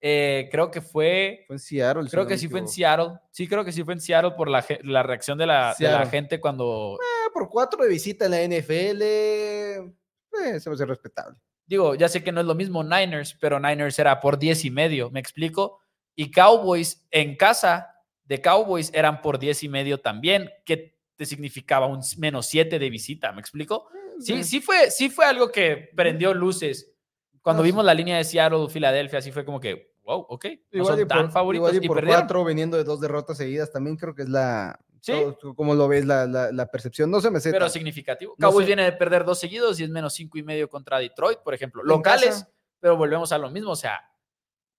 Eh, 0.00 0.48
creo 0.50 0.70
que 0.70 0.80
fue. 0.80 1.44
Fue 1.46 1.56
en 1.56 1.60
Seattle. 1.60 2.08
Creo 2.10 2.26
que 2.26 2.38
sí 2.38 2.48
fue 2.48 2.60
en 2.60 2.68
Seattle. 2.68 3.18
Sí, 3.30 3.48
creo 3.48 3.64
que 3.64 3.72
sí 3.72 3.82
fue 3.82 3.94
en 3.94 4.00
Seattle 4.00 4.32
por 4.32 4.48
la, 4.48 4.64
la 4.82 5.02
reacción 5.02 5.38
de 5.38 5.46
la, 5.46 5.74
de 5.78 5.88
la, 5.88 6.06
gente 6.06 6.40
cuando. 6.40 6.98
Eh, 7.00 7.30
por 7.32 7.48
cuatro 7.48 7.82
de 7.82 7.88
visita 7.88 8.26
en 8.26 8.30
la 8.30 8.58
NFL. 8.58 9.02
Eh, 9.02 10.60
se 10.60 10.70
me 10.70 10.74
hace 10.74 10.86
respetable. 10.86 11.36
Digo, 11.66 11.94
ya 11.94 12.08
sé 12.08 12.22
que 12.22 12.32
no 12.32 12.40
es 12.40 12.46
lo 12.46 12.54
mismo 12.54 12.82
Niners, 12.82 13.36
pero 13.40 13.60
Niners 13.60 13.98
era 13.98 14.20
por 14.20 14.38
diez 14.38 14.64
y 14.64 14.70
medio, 14.70 15.10
¿me 15.10 15.20
explico? 15.20 15.80
Y 16.14 16.30
Cowboys 16.30 17.06
en 17.10 17.36
casa 17.36 17.94
de 18.24 18.40
Cowboys 18.40 18.90
eran 18.94 19.20
por 19.20 19.38
diez 19.38 19.62
y 19.62 19.68
medio 19.68 20.00
también, 20.00 20.50
que 20.64 20.98
te 21.16 21.26
significaba 21.26 21.86
un 21.86 22.00
menos 22.18 22.46
siete 22.46 22.78
de 22.78 22.88
visita, 22.88 23.32
¿me 23.32 23.40
explico? 23.40 23.88
Sí, 24.20 24.44
sí 24.44 24.60
fue, 24.60 24.90
sí 24.90 25.10
fue 25.10 25.26
algo 25.26 25.50
que 25.50 25.90
prendió 25.94 26.32
luces. 26.32 26.92
Cuando 27.42 27.62
vimos 27.62 27.84
la 27.84 27.94
línea 27.94 28.16
de 28.16 28.24
Seattle, 28.24 28.68
Filadelfia, 28.68 29.20
sí 29.20 29.32
fue 29.32 29.44
como 29.44 29.60
que, 29.60 29.94
wow, 30.04 30.26
ok, 30.28 30.46
no 30.72 30.84
son 30.84 31.06
tan 31.06 31.30
favoritos 31.32 31.74
y, 31.74 31.86
por 31.86 32.04
cuatro 32.04 32.44
veniendo 32.44 32.76
de 32.76 32.84
dos 32.84 33.00
derrotas 33.00 33.36
seguidas, 33.36 33.70
también 33.70 33.96
creo 33.96 34.14
que 34.14 34.22
es 34.22 34.28
la, 34.28 34.78
¿Sí? 35.00 35.12
¿Cómo 35.56 35.74
lo 35.74 35.88
ves 35.88 36.04
la, 36.04 36.26
la, 36.26 36.66
percepción? 36.66 37.10
No 37.10 37.20
se 37.20 37.30
me 37.30 37.40
sé. 37.40 37.50
Pero 37.50 37.68
significativo. 37.68 38.34
Cowboys 38.38 38.66
viene 38.66 38.84
de 38.84 38.92
perder 38.92 39.24
dos 39.24 39.38
seguidos 39.38 39.78
y 39.80 39.84
es 39.84 39.90
menos 39.90 40.14
cinco 40.14 40.38
y 40.38 40.42
medio 40.42 40.68
contra 40.68 40.98
Detroit, 40.98 41.38
por 41.38 41.54
ejemplo. 41.54 41.82
Locales, 41.82 42.46
pero 42.80 42.96
volvemos 42.96 43.32
a 43.32 43.38
lo 43.38 43.50
mismo. 43.50 43.70
O 43.70 43.76
sea, 43.76 44.00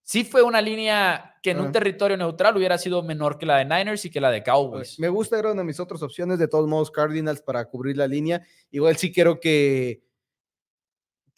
sí 0.03 0.23
fue 0.23 0.41
una 0.41 0.61
línea 0.61 1.37
que 1.41 1.51
en 1.51 1.61
un 1.61 1.71
territorio 1.71 2.17
neutral 2.17 2.57
hubiera 2.57 2.77
sido 2.77 3.01
menor 3.01 3.37
que 3.37 3.45
la 3.45 3.57
de 3.57 3.65
Niners 3.65 4.05
y 4.05 4.09
que 4.09 4.19
la 4.19 4.29
de 4.29 4.43
Cowboys. 4.43 4.99
Me 4.99 5.09
gusta, 5.09 5.39
era 5.39 5.51
una 5.51 5.61
de 5.61 5.67
mis 5.67 5.79
otras 5.79 6.01
opciones, 6.01 6.37
de 6.37 6.47
todos 6.47 6.67
modos, 6.67 6.91
Cardinals 6.91 7.41
para 7.41 7.65
cubrir 7.65 7.97
la 7.97 8.07
línea. 8.07 8.41
Igual 8.71 8.97
sí 8.97 9.11
quiero 9.11 9.39
que. 9.39 10.03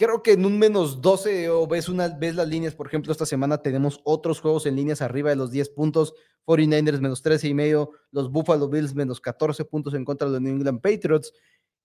Creo 0.01 0.23
que 0.23 0.31
en 0.31 0.47
un 0.47 0.57
menos 0.57 0.99
12 0.99 1.49
o 1.49 1.67
ves, 1.67 1.87
una, 1.87 2.07
ves 2.07 2.33
las 2.33 2.47
líneas, 2.47 2.73
por 2.73 2.87
ejemplo, 2.87 3.11
esta 3.11 3.27
semana 3.27 3.61
tenemos 3.61 4.01
otros 4.03 4.41
juegos 4.41 4.65
en 4.65 4.75
líneas 4.75 4.99
arriba 4.99 5.29
de 5.29 5.35
los 5.35 5.51
10 5.51 5.69
puntos, 5.69 6.15
49ers 6.47 6.99
menos 7.01 7.21
13 7.21 7.49
y 7.49 7.53
medio, 7.53 7.91
los 8.09 8.31
Buffalo 8.31 8.67
Bills 8.67 8.95
menos 8.95 9.21
14 9.21 9.63
puntos 9.65 9.93
en 9.93 10.03
contra 10.03 10.27
de 10.27 10.33
los 10.33 10.41
New 10.41 10.55
England 10.55 10.81
Patriots. 10.81 11.31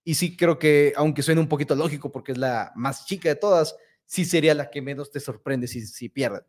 Y 0.03 0.15
sí 0.15 0.35
creo 0.35 0.57
que, 0.57 0.93
aunque 0.95 1.21
suene 1.21 1.41
un 1.41 1.47
poquito 1.47 1.75
lógico 1.75 2.11
porque 2.11 2.31
es 2.31 2.39
la 2.39 2.71
más 2.75 3.05
chica 3.05 3.29
de 3.29 3.35
todas, 3.35 3.75
sí 4.07 4.25
sería 4.25 4.55
la 4.55 4.71
que 4.71 4.81
menos 4.81 5.11
te 5.11 5.19
sorprende 5.19 5.67
si, 5.67 5.85
si 5.85 6.09
pierden. 6.09 6.41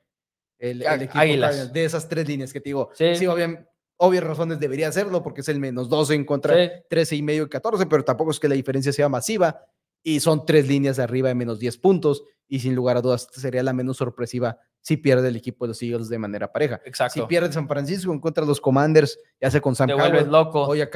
El, 0.59 0.81
equipo 0.81 1.21
de 1.21 1.85
esas 1.85 2.09
tres 2.09 2.27
líneas 2.27 2.51
que 2.51 2.63
te 2.63 2.71
digo. 2.71 2.93
Sí, 2.95 3.15
sí 3.15 3.27
obvias 3.27 4.25
razones 4.25 4.59
debería 4.59 4.89
hacerlo 4.89 5.23
porque 5.23 5.43
es 5.43 5.49
el 5.51 5.61
menos 5.61 5.91
12 5.91 6.15
en 6.15 6.25
contra 6.25 6.55
de 6.55 6.87
13 6.89 7.17
y 7.17 7.23
medio 7.23 7.43
y 7.43 7.49
14, 7.51 7.85
pero 7.85 8.07
tampoco 8.07 8.31
es 8.31 8.41
que 8.41 8.49
la 8.49 8.55
diferencia 8.55 8.91
sea 8.91 9.11
masiva 9.11 9.67
y 10.03 10.21
son 10.21 10.47
tres 10.47 10.67
líneas 10.69 10.97
de 10.97 11.03
arriba 11.03 11.29
de 11.29 11.35
menos 11.35 11.59
10 11.59 11.77
puntos 11.79 12.23
y 12.47 12.61
sin 12.61 12.75
lugar 12.75 12.97
a 12.97 13.03
dudas 13.03 13.29
sería 13.33 13.63
la 13.63 13.73
menos 13.73 13.97
sorpresiva 13.99 14.59
si 14.81 14.97
pierde 14.97 15.29
el 15.29 15.37
equipo 15.37 15.65
de 15.67 15.69
los 15.69 15.83
Eagles 15.83 16.09
de 16.09 16.19
manera 16.19 16.51
pareja. 16.51 16.81
Exacto. 16.85 17.21
Si 17.21 17.27
pierde 17.27 17.53
San 17.53 17.69
Francisco 17.69 18.11
en 18.13 18.21
contra 18.21 18.43
de 18.45 18.49
los 18.49 18.61
Commanders, 18.61 19.19
ya 19.41 19.51
sea 19.51 19.61
con 19.61 19.75
Sam 19.75 19.89
vuelves 19.89 20.23
Howell 20.23 20.31
loco. 20.33 20.63
o 20.69 20.75
ya 20.75 20.89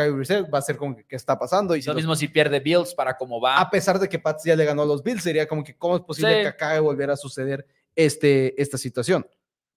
va 0.55 0.59
a 0.59 0.63
ser 0.63 0.77
como 0.77 0.97
que 0.97 1.05
qué 1.05 1.17
está 1.17 1.39
pasando. 1.39 1.77
Y 1.77 1.83
si 1.83 1.89
Lo 1.89 1.95
los- 1.95 2.03
mismo 2.03 2.17
si 2.17 2.29
pierde 2.29 2.61
Bills 2.61 2.95
para 2.95 3.17
cómo 3.19 3.41
va. 3.41 3.59
a 3.61 3.69
pesar 3.69 3.99
de 3.99 4.09
que 4.09 4.19
Pats 4.19 4.45
ya 4.45 4.57
le 4.57 4.65
ganó 4.65 4.83
a 4.83 4.87
los 4.87 5.03
Bills, 5.03 5.23
sería 5.23 5.47
como 5.47 5.63
que 5.63 5.77
cómo 5.77 5.97
es 5.97 6.03
posible 6.03 6.37
Sí. 6.37 6.41
que 6.43 6.49
acabe 6.49 6.75
de 6.75 6.81
volver 6.81 7.11
a 7.11 7.17
suceder 7.17 7.67
este, 7.95 8.61
esta 8.63 8.79
situación. 8.79 9.27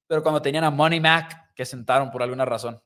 Pero 0.07 0.21
cuando 0.23 0.41
tenían 0.41 0.63
a 0.63 0.71
Money 0.71 1.01
Mac, 1.01 1.51
que 1.55 1.65
sentaron 1.65 2.09
por 2.11 2.21
alguna 2.23 2.45
razón. 2.45 2.79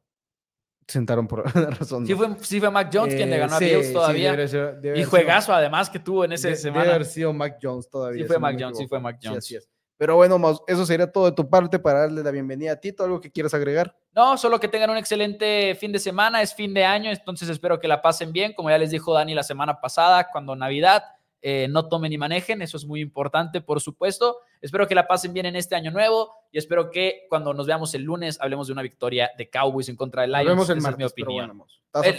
Sentaron 0.89 1.28
por 1.28 1.43
alguna 1.47 1.69
razón. 1.69 2.06
Sí 2.06 2.12
¿no? 2.13 2.17
fue, 2.17 2.30
sí 2.41 2.60
fue 2.60 2.69
Mac 2.71 2.89
Jones 2.91 3.15
quien 3.15 3.30
le 3.30 3.36
Eh, 3.36 3.39
ganó 3.39 3.56
a 3.56 3.60
sí, 3.60 3.65
Bills 3.65 3.88
sí, 3.88 3.93
todavía. 3.93 4.32
debe 4.32 4.47
ser- 4.47 4.82
debe 4.82 4.97
y 4.97 5.02
sido- 5.02 5.10
juegazo 5.12 5.54
además 5.54 5.89
que 5.89 5.99
tuvo 5.99 6.25
en 6.25 6.34
esa 6.34 6.47
de- 6.47 6.56
Debe 6.56 6.62
semana. 6.62 6.89
haber 6.89 7.06
sido 7.06 7.32
Mac 7.32 7.58
Jones 7.62 7.89
todavía. 7.89 8.23
Sí 8.23 8.28
fue 8.28 8.39
Mac 8.39 8.58
Jones, 8.60 8.78
sí 8.78 8.88
fue 8.88 8.99
Mac 8.99 9.17
Jones. 9.23 9.38
así 9.39 9.56
es. 9.56 9.69
Pero 9.97 10.15
bueno, 10.15 10.39
eso 10.67 10.86
sería 10.86 11.12
todo 11.12 11.25
de 11.25 11.34
tu 11.34 11.49
parte 11.49 11.78
para 11.78 11.99
darle 11.99 12.23
la 12.23 12.32
bienvenida 12.32 12.71
a 12.71 12.75
Tito. 12.78 13.04
¿Algo 13.04 13.19
que 13.19 13.30
quieras 13.30 13.54
agregar? 13.54 13.95
No, 14.15 14.38
solo 14.38 14.58
que 14.58 14.69
tengan 14.69 14.89
un 14.91 14.97
excelente 14.97 15.75
fin 15.75 15.91
de 15.91 15.99
semana, 15.99 16.41
es 16.41 16.56
fin 16.56 16.73
de 16.73 16.86
año, 16.86 17.12
entonces 17.12 17.49
espero 17.49 17.80
que 17.82 17.88
la 17.89 18.02
pasen 18.02 18.32
bien, 18.32 18.54
como 18.54 18.69
ya 18.69 18.78
les 18.78 18.91
dijo 18.91 19.13
Dani 19.13 19.36
la 19.36 19.43
semana 19.43 19.82
pasada, 19.82 20.30
cuando 20.32 20.56
Navidad, 20.56 21.04
eh, 21.41 21.67
no 21.69 21.88
tomen 21.88 22.10
ni 22.10 22.17
manejen, 22.17 22.62
eso 22.62 22.78
es 22.78 22.86
muy 22.86 23.02
importante, 23.02 23.62
por 23.62 23.80
supuesto. 23.82 24.38
Espero 24.62 24.88
que 24.88 24.95
la 24.95 25.08
pasen 25.08 25.34
bien 25.34 25.45
en 25.45 25.56
este 25.56 25.75
año 25.75 25.91
nuevo 25.91 26.32
y 26.52 26.58
espero 26.58 26.91
que 26.91 27.25
cuando 27.30 27.54
nos 27.54 27.65
veamos 27.65 27.93
el 27.95 28.04
lunes 28.04 28.39
hablemos 28.41 28.67
de 28.67 28.73
una 28.73 28.82
victoria 28.82 29.32
de 29.38 29.49
Cowboys 29.49 29.88
en 29.89 29.95
contra 29.95 30.23
de 30.23 30.28
Nos 30.28 30.38
Lions. 30.38 30.49
vemos 30.52 30.69
el 30.69 30.78
Esa 30.80 30.88
martes, 30.89 31.06
es 31.06 31.17
mi 31.17 31.23
opinión. 31.23 31.58
bueno, 31.58 31.65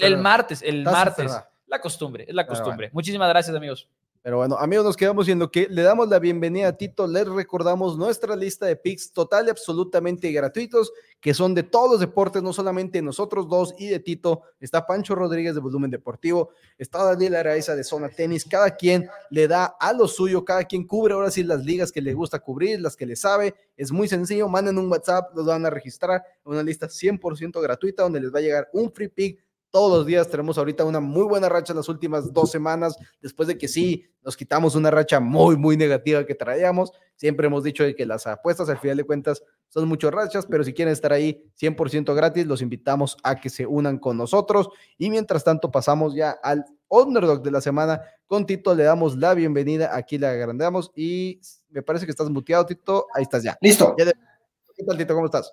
el, 0.01 0.17
martes, 0.19 0.63
el 0.63 0.83
martes. 0.85 1.33
La 1.67 1.81
costumbre, 1.81 2.25
es 2.27 2.35
la 2.35 2.47
costumbre. 2.47 2.87
bueno. 2.87 2.95
Muchísimas 2.95 3.29
gracias, 3.29 3.55
amigos. 3.55 3.89
Pero 4.23 4.37
bueno, 4.37 4.59
amigos, 4.59 4.85
nos 4.85 4.99
quedamos 4.99 5.25
viendo 5.25 5.51
que 5.51 5.67
le 5.71 5.81
damos 5.81 6.11
la 6.11 6.19
bienvenida 6.19 6.69
a 6.69 6.77
Tito. 6.77 7.07
Les 7.07 7.27
recordamos 7.27 7.97
nuestra 7.97 8.37
lista 8.37 8.67
de 8.67 8.77
picks 8.77 9.15
total 9.15 9.47
y 9.47 9.51
absolutamente 9.51 10.31
gratuitos, 10.31 10.93
que 11.23 11.33
son 11.33 11.55
de 11.55 11.63
todos 11.63 11.93
los 11.93 12.01
deportes, 12.01 12.43
no 12.43 12.53
solamente 12.53 13.01
nosotros 13.01 13.49
dos 13.49 13.75
y 13.79 13.89
de 13.89 13.99
Tito. 13.99 14.43
Está 14.61 14.87
Pancho 14.87 15.15
Rodríguez 15.15 15.55
de 15.55 15.63
Volumen 15.63 15.91
Deportivo, 15.91 16.51
está 16.77 17.03
Daniel 17.03 17.35
Araiza 17.35 17.75
de 17.75 17.83
Zona 17.83 18.11
Tenis. 18.11 18.45
Cada 18.45 18.77
quien 18.77 19.09
le 19.31 19.49
da 19.49 19.65
a 19.81 19.95
lo 19.95 20.07
suyo, 20.07 20.45
cada 20.45 20.65
quien 20.65 20.87
cubre 20.87 21.15
ahora 21.15 21.31
sí 21.31 21.43
las 21.43 21.65
ligas 21.65 21.91
que 21.91 22.03
le 22.03 22.13
gusta 22.13 22.41
cubrir, 22.41 22.79
las 22.79 22.97
que 22.97 23.07
le 23.07 23.17
sabe. 23.17 23.55
Es 23.75 23.91
muy 23.91 24.07
sencillo, 24.07 24.51
manden 24.51 24.77
un 24.77 24.91
WhatsApp, 24.91 25.35
los 25.35 25.47
van 25.47 25.65
a 25.65 25.71
registrar 25.71 26.23
una 26.45 26.63
lista 26.63 26.89
100% 26.89 27.59
gratuita 27.63 28.03
donde 28.03 28.21
les 28.21 28.35
va 28.35 28.41
a 28.41 28.43
llegar 28.43 28.69
un 28.75 28.93
free 28.93 29.09
pick 29.09 29.43
todos 29.71 29.99
los 29.99 30.07
días. 30.07 30.29
Tenemos 30.29 30.59
ahorita 30.59 30.85
una 30.85 31.01
muy 31.01 31.25
buena 31.25 31.49
racha 31.49 31.73
en 31.73 31.79
las 31.79 31.89
últimas 31.89 32.33
dos 32.33 32.51
semanas, 32.51 32.97
después 33.21 33.49
de 33.49 33.57
que 33.57 33.69
sí 33.69 34.05
nos 34.23 34.37
quitamos 34.37 34.75
una 34.75 34.91
racha 34.91 35.21
muy, 35.21 35.57
muy 35.57 35.77
negativa 35.77 36.25
que 36.25 36.35
traíamos. 36.35 36.93
Siempre 37.17 37.47
hemos 37.47 37.65
dicho 37.65 37.85
de 37.85 37.95
que 37.95 38.07
las 38.07 38.27
apuestas 38.27 38.69
al 38.69 38.79
final 38.79 38.97
de 38.99 39.05
cuentas 39.05 39.43
son 39.69 39.89
muchas 39.89 40.13
rachas, 40.13 40.47
pero 40.47 40.65
si 40.65 40.73
quieren 40.73 40.93
estar 40.93 41.13
ahí 41.13 41.45
100% 41.61 42.15
gratis, 42.15 42.47
los 42.47 42.63
invitamos 42.63 43.17
a 43.23 43.37
que 43.37 43.51
se 43.51 43.67
unan 43.67 43.99
con 43.99 44.17
nosotros. 44.17 44.69
Y 44.99 45.11
mientras 45.11 45.45
tanto, 45.45 45.71
pasamos 45.71 46.15
ya 46.15 46.31
al 46.43 46.65
underdog 46.89 47.43
de 47.43 47.51
la 47.51 47.61
semana. 47.61 48.03
Con 48.27 48.47
Tito 48.47 48.75
le 48.75 48.85
damos 48.85 49.17
la 49.17 49.35
bienvenida, 49.35 49.95
aquí 49.95 50.19
le 50.19 50.27
agrandamos 50.27 50.91
y 50.95 51.41
me 51.69 51.83
parece 51.83 52.05
que 52.05 52.11
estás 52.11 52.29
muteado, 52.31 52.67
Tito. 52.67 53.07
Ahí 53.15 53.23
estás 53.23 53.43
ya. 53.43 53.57
Listo. 53.61 53.95
¿Qué 53.97 54.85
tal, 54.85 54.99
Tito? 54.99 55.15
¿Cómo 55.15 55.27
estás? 55.27 55.53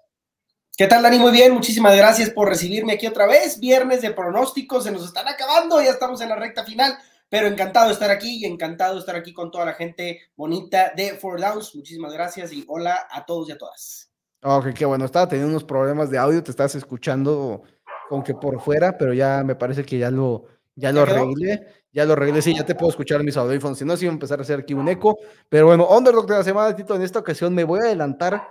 ¿Qué 0.77 0.85
tal, 0.85 1.01
Dani? 1.01 1.17
Muy 1.17 1.31
bien, 1.31 1.55
muchísimas 1.55 1.97
gracias 1.97 2.29
por 2.29 2.47
recibirme 2.47 2.93
aquí 2.93 3.07
otra 3.07 3.25
vez. 3.25 3.59
Viernes 3.59 4.03
de 4.03 4.11
pronósticos, 4.11 4.83
se 4.83 4.91
nos 4.91 5.03
están 5.03 5.27
acabando, 5.27 5.81
ya 5.81 5.89
estamos 5.89 6.21
en 6.21 6.29
la 6.29 6.35
recta 6.35 6.63
final, 6.63 6.95
pero 7.29 7.47
encantado 7.47 7.87
de 7.87 7.93
estar 7.93 8.11
aquí 8.11 8.37
y 8.37 8.45
encantado 8.45 8.93
de 8.93 8.99
estar 8.99 9.15
aquí 9.15 9.33
con 9.33 9.49
toda 9.49 9.65
la 9.65 9.73
gente 9.73 10.19
bonita 10.35 10.93
de 10.95 11.15
Four 11.15 11.41
Downs. 11.41 11.73
Muchísimas 11.73 12.13
gracias 12.13 12.53
y 12.53 12.63
hola 12.67 13.07
a 13.09 13.25
todos 13.25 13.49
y 13.49 13.53
a 13.53 13.57
todas. 13.57 14.11
Ok, 14.43 14.67
qué 14.75 14.85
bueno. 14.85 15.05
Estaba 15.05 15.27
teniendo 15.27 15.49
unos 15.49 15.63
problemas 15.63 16.11
de 16.11 16.19
audio, 16.19 16.43
te 16.43 16.51
estás 16.51 16.75
escuchando 16.75 17.63
como 18.07 18.23
que 18.23 18.35
por 18.35 18.61
fuera, 18.61 18.99
pero 18.99 19.15
ya 19.15 19.43
me 19.43 19.55
parece 19.55 19.83
que 19.83 19.97
ya 19.97 20.11
lo, 20.11 20.45
ya 20.75 20.91
lo 20.91 21.01
arreglé. 21.01 21.73
Ya 21.91 22.05
lo 22.05 22.13
arreglé, 22.13 22.43
sí, 22.43 22.53
ya 22.55 22.63
te 22.63 22.75
puedo 22.75 22.91
escuchar 22.91 23.21
en 23.21 23.25
mis 23.25 23.37
audífonos. 23.37 23.79
Si 23.79 23.83
no, 23.83 23.97
sí 23.97 24.05
iba 24.05 24.11
a 24.11 24.13
empezar 24.13 24.37
a 24.37 24.43
hacer 24.43 24.59
aquí 24.59 24.75
un 24.75 24.87
eco. 24.89 25.17
Pero 25.49 25.65
bueno, 25.65 25.87
Underdog 25.89 26.27
de 26.27 26.35
la 26.35 26.43
semana, 26.43 26.75
Tito, 26.75 26.95
en 26.95 27.01
esta 27.01 27.17
ocasión 27.17 27.55
me 27.55 27.63
voy 27.63 27.79
a 27.79 27.85
adelantar 27.85 28.47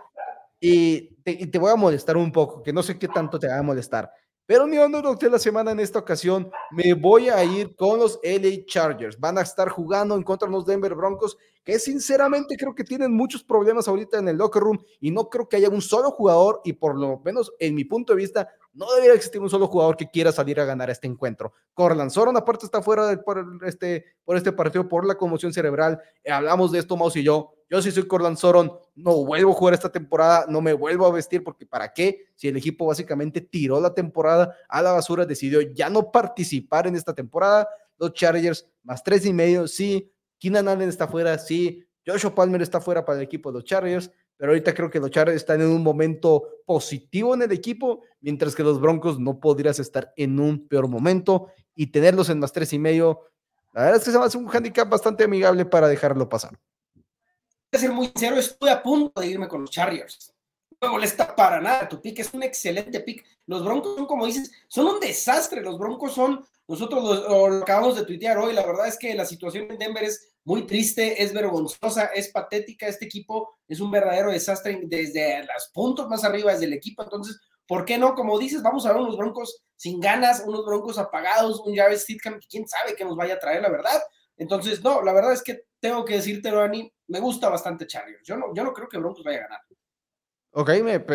y 0.60 1.15
te, 1.26 1.32
y 1.32 1.46
te 1.48 1.58
voy 1.58 1.72
a 1.72 1.76
molestar 1.76 2.16
un 2.16 2.30
poco, 2.30 2.62
que 2.62 2.72
no 2.72 2.82
sé 2.84 2.96
qué 2.98 3.08
tanto 3.08 3.36
te 3.38 3.48
va 3.48 3.58
a 3.58 3.62
molestar. 3.62 4.08
Pero 4.48 4.64
mi 4.68 4.78
Underdog 4.78 5.18
de 5.18 5.28
la 5.28 5.40
semana 5.40 5.72
en 5.72 5.80
esta 5.80 5.98
ocasión 5.98 6.48
me 6.70 6.94
voy 6.94 7.28
a 7.28 7.42
ir 7.42 7.74
con 7.74 7.98
los 7.98 8.20
LA 8.22 8.64
Chargers. 8.64 9.18
Van 9.18 9.36
a 9.38 9.40
estar 9.40 9.68
jugando 9.68 10.14
en 10.14 10.22
contra 10.22 10.46
de 10.46 10.52
los 10.54 10.64
Denver 10.64 10.94
Broncos, 10.94 11.36
que 11.64 11.80
sinceramente 11.80 12.56
creo 12.56 12.72
que 12.72 12.84
tienen 12.84 13.12
muchos 13.12 13.42
problemas 13.42 13.88
ahorita 13.88 14.18
en 14.20 14.28
el 14.28 14.36
locker 14.36 14.62
room 14.62 14.78
y 15.00 15.10
no 15.10 15.28
creo 15.28 15.48
que 15.48 15.56
haya 15.56 15.68
un 15.68 15.82
solo 15.82 16.12
jugador 16.12 16.60
y 16.64 16.74
por 16.74 16.96
lo 16.96 17.18
menos 17.24 17.52
en 17.58 17.74
mi 17.74 17.84
punto 17.84 18.12
de 18.12 18.18
vista 18.18 18.48
no 18.72 18.86
debería 18.94 19.14
existir 19.16 19.40
un 19.40 19.50
solo 19.50 19.66
jugador 19.66 19.96
que 19.96 20.08
quiera 20.08 20.30
salir 20.30 20.60
a 20.60 20.64
ganar 20.64 20.90
este 20.90 21.08
encuentro. 21.08 21.52
Corland 21.74 22.12
Soron 22.12 22.36
aparte 22.36 22.66
está 22.66 22.80
fuera 22.82 23.08
del- 23.08 23.24
por, 23.24 23.44
este, 23.66 24.04
por 24.24 24.36
este 24.36 24.52
partido 24.52 24.86
por 24.88 25.04
la 25.04 25.16
conmoción 25.16 25.52
cerebral. 25.52 26.00
Hablamos 26.24 26.70
de 26.70 26.78
esto, 26.78 26.96
Maus 26.96 27.16
y 27.16 27.24
yo. 27.24 27.52
Yo 27.68 27.82
sí 27.82 27.90
soy 27.90 28.06
Corland 28.06 28.36
Soron, 28.36 28.70
no 28.96 29.24
vuelvo 29.24 29.52
a 29.52 29.54
jugar 29.54 29.74
esta 29.74 29.92
temporada, 29.92 30.46
no 30.48 30.62
me 30.62 30.72
vuelvo 30.72 31.06
a 31.06 31.12
vestir 31.12 31.44
porque 31.44 31.66
¿para 31.66 31.92
qué? 31.92 32.26
Si 32.34 32.48
el 32.48 32.56
equipo 32.56 32.86
básicamente 32.86 33.42
tiró 33.42 33.78
la 33.78 33.92
temporada 33.92 34.56
a 34.68 34.80
la 34.80 34.92
basura, 34.92 35.26
decidió 35.26 35.60
ya 35.60 35.90
no 35.90 36.10
participar 36.10 36.86
en 36.86 36.96
esta 36.96 37.14
temporada. 37.14 37.68
Los 37.98 38.14
Chargers 38.14 38.66
más 38.82 39.04
tres 39.04 39.26
y 39.26 39.34
medio, 39.34 39.68
sí. 39.68 40.10
Keenan 40.38 40.68
Allen 40.68 40.88
está 40.88 41.06
fuera, 41.06 41.38
sí. 41.38 41.84
Joshua 42.06 42.34
Palmer 42.34 42.62
está 42.62 42.80
fuera 42.80 43.04
para 43.04 43.18
el 43.18 43.24
equipo 43.24 43.50
de 43.50 43.58
los 43.58 43.64
Chargers, 43.64 44.10
pero 44.36 44.52
ahorita 44.52 44.72
creo 44.72 44.90
que 44.90 45.00
los 45.00 45.10
Chargers 45.10 45.36
están 45.36 45.60
en 45.60 45.68
un 45.68 45.82
momento 45.82 46.44
positivo 46.64 47.34
en 47.34 47.42
el 47.42 47.52
equipo, 47.52 48.02
mientras 48.20 48.54
que 48.54 48.62
los 48.62 48.80
Broncos 48.80 49.18
no 49.18 49.40
podrías 49.40 49.78
estar 49.78 50.12
en 50.16 50.40
un 50.40 50.68
peor 50.68 50.88
momento 50.88 51.48
y 51.74 51.88
tenerlos 51.88 52.30
en 52.30 52.38
más 52.38 52.52
tres 52.52 52.72
y 52.72 52.78
medio. 52.78 53.20
La 53.74 53.82
verdad 53.82 53.98
es 53.98 54.04
que 54.04 54.10
se 54.10 54.18
me 54.18 54.24
hace 54.24 54.38
un 54.38 54.48
handicap 54.48 54.88
bastante 54.88 55.24
amigable 55.24 55.66
para 55.66 55.86
dejarlo 55.86 56.30
pasar. 56.30 56.58
Ser 57.72 57.92
muy 57.92 58.06
sincero, 58.06 58.36
estoy 58.36 58.70
a 58.70 58.82
punto 58.82 59.20
de 59.20 59.26
irme 59.26 59.48
con 59.48 59.62
los 59.62 59.70
Chargers. 59.70 60.32
No 60.80 60.92
molesta 60.92 61.34
para 61.34 61.60
nada, 61.60 61.88
tu 61.88 62.00
pick 62.00 62.18
es 62.20 62.32
un 62.32 62.42
excelente 62.42 63.00
pick. 63.00 63.24
Los 63.46 63.64
Broncos 63.64 63.96
son, 63.96 64.06
como 64.06 64.26
dices, 64.26 64.50
son 64.68 64.86
un 64.86 65.00
desastre. 65.00 65.62
Los 65.62 65.78
Broncos 65.78 66.14
son, 66.14 66.44
nosotros 66.68 67.02
lo, 67.28 67.62
acabamos 67.62 67.96
de 67.96 68.04
tuitear 68.04 68.38
hoy, 68.38 68.52
la 68.52 68.64
verdad 68.64 68.86
es 68.86 68.98
que 68.98 69.14
la 69.14 69.24
situación 69.24 69.70
en 69.70 69.78
Denver 69.78 70.04
es 70.04 70.34
muy 70.44 70.66
triste, 70.66 71.22
es 71.22 71.32
vergonzosa, 71.32 72.06
es 72.06 72.28
patética. 72.28 72.86
Este 72.86 73.06
equipo 73.06 73.58
es 73.66 73.80
un 73.80 73.90
verdadero 73.90 74.30
desastre 74.30 74.78
desde 74.84 75.40
los 75.40 75.70
puntos 75.72 76.08
más 76.08 76.24
arriba, 76.24 76.52
desde 76.52 76.66
el 76.66 76.72
equipo. 76.72 77.02
Entonces, 77.02 77.40
¿por 77.66 77.84
qué 77.84 77.98
no? 77.98 78.14
Como 78.14 78.38
dices, 78.38 78.62
vamos 78.62 78.86
a 78.86 78.92
ver 78.92 79.02
unos 79.02 79.16
Broncos 79.16 79.64
sin 79.76 80.00
ganas, 80.00 80.44
unos 80.46 80.64
Broncos 80.64 80.98
apagados, 80.98 81.60
un 81.60 81.74
Jared 81.74 81.98
Stidham, 81.98 82.38
que 82.38 82.46
quién 82.46 82.68
sabe 82.68 82.94
qué 82.96 83.04
nos 83.04 83.16
vaya 83.16 83.34
a 83.34 83.38
traer, 83.38 83.62
la 83.62 83.70
verdad. 83.70 84.00
Entonces, 84.36 84.82
no, 84.82 85.02
la 85.02 85.12
verdad 85.12 85.32
es 85.32 85.42
que 85.42 85.64
tengo 85.86 86.04
que 86.04 86.14
decirte, 86.14 86.50
Dani, 86.50 86.92
me 87.06 87.20
gusta 87.20 87.48
bastante 87.48 87.86
Chargers. 87.86 88.20
Yo 88.24 88.36
no, 88.36 88.52
yo 88.52 88.64
no 88.64 88.72
creo 88.72 88.88
que 88.88 88.98
Broncos 88.98 89.22
vaya 89.22 89.38
a 89.38 89.42
ganar. 89.42 89.60
Ok, 90.50 90.70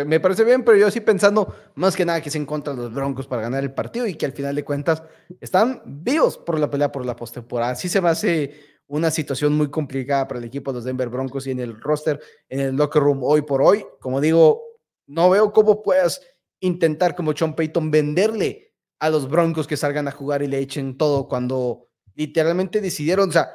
me, 0.06 0.20
parece 0.20 0.46
bien, 0.46 0.64
pero 0.64 0.78
yo 0.78 0.90
sí 0.90 1.02
pensando 1.02 1.54
más 1.76 1.96
que 1.96 2.06
nada 2.06 2.22
que 2.22 2.30
es 2.30 2.36
en 2.36 2.46
contra 2.46 2.74
de 2.74 2.84
los 2.84 2.94
Broncos 2.94 3.28
para 3.28 3.42
ganar 3.42 3.64
el 3.64 3.74
partido 3.74 4.08
y 4.08 4.14
que 4.14 4.26
al 4.26 4.32
final 4.32 4.56
de 4.56 4.64
cuentas 4.64 5.04
están 5.42 5.82
vivos 5.86 6.38
por 6.38 6.58
la 6.60 6.70
pelea 6.70 6.92
por 6.92 7.06
la 7.06 7.16
postemporada. 7.16 7.76
Sí 7.76 7.90
se 7.90 8.00
me 8.00 8.10
hace 8.10 8.80
una 8.88 9.12
situación 9.12 9.54
muy 9.54 9.70
complicada 9.70 10.28
para 10.28 10.40
el 10.40 10.46
equipo 10.46 10.72
de 10.72 10.76
los 10.76 10.86
Denver 10.86 11.10
Broncos 11.10 11.48
y 11.48 11.52
en 11.52 11.60
el 11.60 11.82
roster, 11.82 12.22
en 12.48 12.60
el 12.60 12.76
locker 12.76 13.02
room 13.02 13.24
hoy 13.24 13.42
por 13.42 13.62
hoy. 13.62 13.84
Como 14.00 14.22
digo, 14.22 14.62
no 15.08 15.30
veo 15.30 15.52
cómo 15.52 15.82
puedas 15.82 16.22
intentar 16.62 17.16
como 17.16 17.36
Sean 17.36 17.56
Payton 17.56 17.92
venderle 17.92 18.74
a 19.00 19.10
los 19.10 19.28
Broncos 19.28 19.68
que 19.68 19.76
salgan 19.76 20.08
a 20.08 20.12
jugar 20.12 20.44
y 20.44 20.48
le 20.48 20.60
echen 20.60 20.98
todo 20.98 21.28
cuando 21.28 21.90
literalmente 22.14 22.80
decidieron, 22.80 23.30
o 23.30 23.32
sea, 23.32 23.50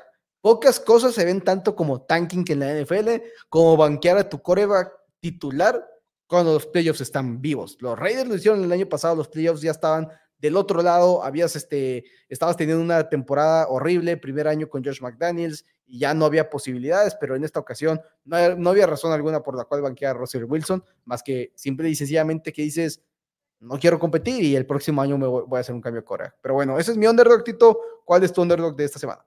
pocas 0.47 0.79
cosas 0.79 1.13
se 1.13 1.25
ven 1.25 1.41
tanto 1.41 1.75
como 1.75 2.03
tanking 2.03 2.45
en 2.51 2.61
la 2.61 2.73
NFL, 2.73 3.21
como 3.49 3.77
banquear 3.77 4.17
a 4.17 4.29
tu 4.29 4.41
coreback 4.41 4.93
titular 5.19 5.85
cuando 6.29 6.53
los 6.53 6.67
playoffs 6.67 7.01
están 7.01 7.43
vivos. 7.43 7.77
Los 7.81 7.99
Raiders 7.99 8.29
lo 8.29 8.37
hicieron 8.37 8.63
el 8.63 8.71
año 8.71 8.89
pasado, 8.89 9.17
los 9.17 9.27
playoffs 9.27 9.61
ya 9.61 9.73
estaban 9.73 10.07
del 10.39 10.57
otro 10.57 10.83
lado, 10.83 11.25
habías 11.25 11.57
este, 11.57 12.05
estabas 12.29 12.57
teniendo 12.57 12.81
una 12.81 13.09
temporada 13.09 13.67
horrible, 13.67 14.17
primer 14.19 14.47
año 14.47 14.69
con 14.69 14.85
Josh 14.85 15.01
McDaniels, 15.03 15.65
y 15.85 15.99
ya 15.99 16.15
no 16.15 16.25
había 16.25 16.49
posibilidades, 16.49 17.17
pero 17.21 17.35
en 17.35 17.43
esta 17.43 17.59
ocasión 17.59 18.01
no, 18.25 18.55
no 18.55 18.71
había 18.71 18.87
razón 18.87 19.13
alguna 19.13 19.43
por 19.43 19.57
la 19.57 19.65
cual 19.65 19.83
banquear 19.83 20.15
a 20.15 20.19
Russell 20.21 20.45
Wilson, 20.45 20.85
más 21.07 21.25
que 21.25 21.51
simple 21.57 21.89
y 21.89 21.97
sencillamente 21.97 22.53
que 22.53 22.63
dices, 22.63 23.03
no 23.59 23.81
quiero 23.81 23.99
competir 23.99 24.45
y 24.45 24.55
el 24.55 24.65
próximo 24.65 25.03
año 25.03 25.19
me 25.19 25.27
voy, 25.27 25.43
voy 25.45 25.57
a 25.57 25.63
hacer 25.63 25.75
un 25.75 25.81
cambio 25.81 26.03
de 26.03 26.07
Corea. 26.07 26.33
Pero 26.41 26.55
bueno, 26.55 26.79
ese 26.79 26.93
es 26.93 26.97
mi 26.97 27.09
underdog, 27.09 27.43
Tito. 27.43 27.81
¿Cuál 28.05 28.23
es 28.23 28.33
tu 28.33 28.43
underdog 28.43 28.77
de 28.77 28.85
esta 28.85 29.01
semana? 29.01 29.27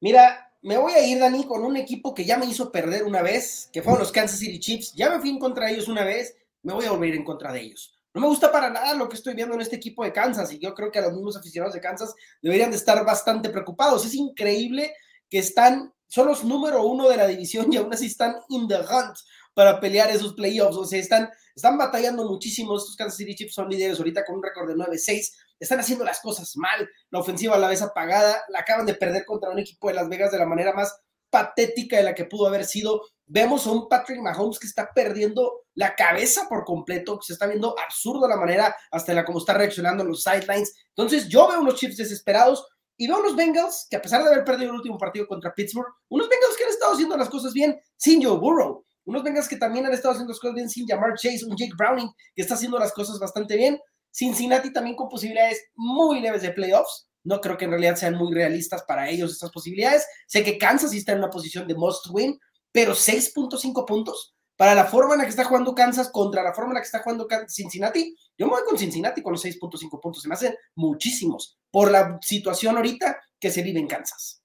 Mira, 0.00 0.52
me 0.62 0.76
voy 0.76 0.92
a 0.92 1.06
ir, 1.06 1.18
Dani, 1.18 1.44
con 1.44 1.64
un 1.64 1.76
equipo 1.76 2.14
que 2.14 2.24
ya 2.24 2.38
me 2.38 2.46
hizo 2.46 2.70
perder 2.72 3.04
una 3.04 3.22
vez, 3.22 3.68
que 3.72 3.82
fueron 3.82 4.00
los 4.00 4.12
Kansas 4.12 4.38
City 4.38 4.58
Chiefs. 4.58 4.92
Ya 4.94 5.10
me 5.10 5.20
fui 5.20 5.30
en 5.30 5.38
contra 5.38 5.66
de 5.66 5.72
ellos 5.72 5.88
una 5.88 6.04
vez, 6.04 6.36
me 6.62 6.72
voy 6.72 6.86
a 6.86 6.90
volver 6.90 7.14
en 7.14 7.24
contra 7.24 7.52
de 7.52 7.60
ellos. 7.60 7.94
No 8.14 8.22
me 8.22 8.26
gusta 8.26 8.50
para 8.50 8.70
nada 8.70 8.94
lo 8.94 9.08
que 9.08 9.16
estoy 9.16 9.34
viendo 9.34 9.54
en 9.54 9.60
este 9.60 9.76
equipo 9.76 10.02
de 10.02 10.12
Kansas 10.12 10.52
y 10.52 10.58
yo 10.58 10.74
creo 10.74 10.90
que 10.90 10.98
a 10.98 11.02
los 11.02 11.12
mismos 11.12 11.36
aficionados 11.36 11.74
de 11.74 11.80
Kansas 11.80 12.14
deberían 12.42 12.70
de 12.70 12.76
estar 12.76 13.04
bastante 13.04 13.50
preocupados. 13.50 14.04
Es 14.06 14.14
increíble 14.14 14.94
que 15.28 15.38
están 15.38 15.92
son 16.08 16.26
los 16.26 16.42
número 16.42 16.82
uno 16.84 17.08
de 17.08 17.16
la 17.16 17.26
división 17.26 17.72
y 17.72 17.76
aún 17.76 17.92
así 17.92 18.06
están 18.06 18.36
in 18.48 18.66
the 18.66 18.76
hunt 18.76 19.16
para 19.54 19.78
pelear 19.78 20.10
esos 20.10 20.34
playoffs. 20.34 20.76
O 20.76 20.84
sea, 20.84 20.98
están, 20.98 21.28
están 21.54 21.76
batallando 21.76 22.24
muchísimo. 22.24 22.76
Estos 22.76 22.96
Kansas 22.96 23.18
City 23.18 23.34
Chiefs 23.34 23.54
son 23.54 23.68
líderes 23.68 23.98
ahorita 23.98 24.24
con 24.24 24.36
un 24.36 24.42
récord 24.42 24.68
de 24.68 24.74
9-6. 24.74 25.32
Están 25.60 25.80
haciendo 25.80 26.04
las 26.04 26.20
cosas 26.20 26.56
mal. 26.56 26.88
La 27.10 27.20
ofensiva 27.20 27.56
a 27.56 27.58
la 27.58 27.68
vez 27.68 27.82
apagada. 27.82 28.42
La 28.48 28.60
acaban 28.60 28.86
de 28.86 28.94
perder 28.94 29.24
contra 29.24 29.50
un 29.50 29.58
equipo 29.58 29.88
de 29.88 29.94
Las 29.94 30.08
Vegas 30.08 30.30
de 30.30 30.38
la 30.38 30.46
manera 30.46 30.72
más 30.72 31.00
patética 31.30 31.96
de 31.96 32.02
la 32.02 32.14
que 32.14 32.24
pudo 32.24 32.46
haber 32.46 32.64
sido. 32.64 33.02
Vemos 33.26 33.66
a 33.66 33.72
un 33.72 33.88
Patrick 33.88 34.20
Mahomes 34.20 34.58
que 34.58 34.66
está 34.66 34.90
perdiendo 34.94 35.64
la 35.74 35.94
cabeza 35.94 36.48
por 36.48 36.64
completo, 36.64 37.18
que 37.18 37.26
se 37.26 37.32
está 37.34 37.46
viendo 37.46 37.74
absurdo 37.78 38.26
la 38.26 38.36
manera 38.36 38.74
hasta 38.90 39.12
la 39.12 39.24
como 39.24 39.38
está 39.38 39.54
reaccionando 39.54 40.04
los 40.04 40.22
sidelines. 40.22 40.74
Entonces, 40.96 41.28
yo 41.28 41.46
veo 41.48 41.60
unos 41.60 41.74
Chiefs 41.74 41.98
desesperados 41.98 42.66
y 42.96 43.06
veo 43.06 43.20
unos 43.20 43.36
Bengals 43.36 43.86
que, 43.90 43.96
a 43.96 44.02
pesar 44.02 44.22
de 44.22 44.30
haber 44.30 44.44
perdido 44.44 44.70
el 44.70 44.76
último 44.76 44.98
partido 44.98 45.26
contra 45.26 45.54
Pittsburgh, 45.54 45.86
unos 46.08 46.28
Bengals 46.28 46.56
que 46.56 46.64
han 46.64 46.70
estado 46.70 46.92
haciendo 46.94 47.16
las 47.16 47.28
cosas 47.28 47.52
bien 47.52 47.78
sin 47.96 48.22
Joe 48.22 48.38
Burrow. 48.38 48.84
Unos 49.04 49.22
Bengals 49.22 49.48
que 49.48 49.56
también 49.56 49.86
han 49.86 49.92
estado 49.92 50.12
haciendo 50.12 50.32
las 50.32 50.40
cosas 50.40 50.54
bien 50.54 50.68
sin 50.68 50.86
Jamar 50.86 51.14
Chase, 51.14 51.44
un 51.46 51.56
Jake 51.56 51.72
Browning 51.76 52.10
que 52.34 52.42
está 52.42 52.54
haciendo 52.54 52.78
las 52.78 52.92
cosas 52.92 53.18
bastante 53.18 53.56
bien. 53.56 53.78
Cincinnati 54.18 54.72
también 54.72 54.96
con 54.96 55.08
posibilidades 55.08 55.70
muy 55.76 56.20
leves 56.20 56.42
de 56.42 56.50
playoffs. 56.50 57.08
No 57.22 57.40
creo 57.40 57.56
que 57.56 57.66
en 57.66 57.70
realidad 57.70 57.94
sean 57.94 58.16
muy 58.16 58.34
realistas 58.34 58.82
para 58.82 59.08
ellos 59.08 59.30
estas 59.30 59.52
posibilidades. 59.52 60.06
Sé 60.26 60.42
que 60.42 60.58
Kansas 60.58 60.90
sí 60.90 60.98
está 60.98 61.12
en 61.12 61.18
una 61.18 61.30
posición 61.30 61.68
de 61.68 61.76
must 61.76 62.06
win, 62.10 62.36
pero 62.72 62.94
6.5 62.94 63.86
puntos 63.86 64.34
para 64.56 64.74
la 64.74 64.86
forma 64.86 65.14
en 65.14 65.18
la 65.18 65.24
que 65.24 65.30
está 65.30 65.44
jugando 65.44 65.72
Kansas 65.72 66.10
contra 66.10 66.42
la 66.42 66.52
forma 66.52 66.70
en 66.70 66.74
la 66.74 66.80
que 66.80 66.86
está 66.86 66.98
jugando 66.98 67.28
Cincinnati, 67.46 68.16
yo 68.36 68.46
me 68.46 68.54
voy 68.54 68.62
con 68.66 68.76
Cincinnati 68.76 69.22
con 69.22 69.34
los 69.34 69.44
6.5 69.44 70.00
puntos. 70.00 70.20
Se 70.20 70.28
me 70.28 70.34
hacen 70.34 70.56
muchísimos 70.74 71.56
por 71.70 71.92
la 71.92 72.18
situación 72.20 72.76
ahorita 72.76 73.20
que 73.38 73.52
se 73.52 73.62
vive 73.62 73.78
en 73.78 73.86
Kansas. 73.86 74.37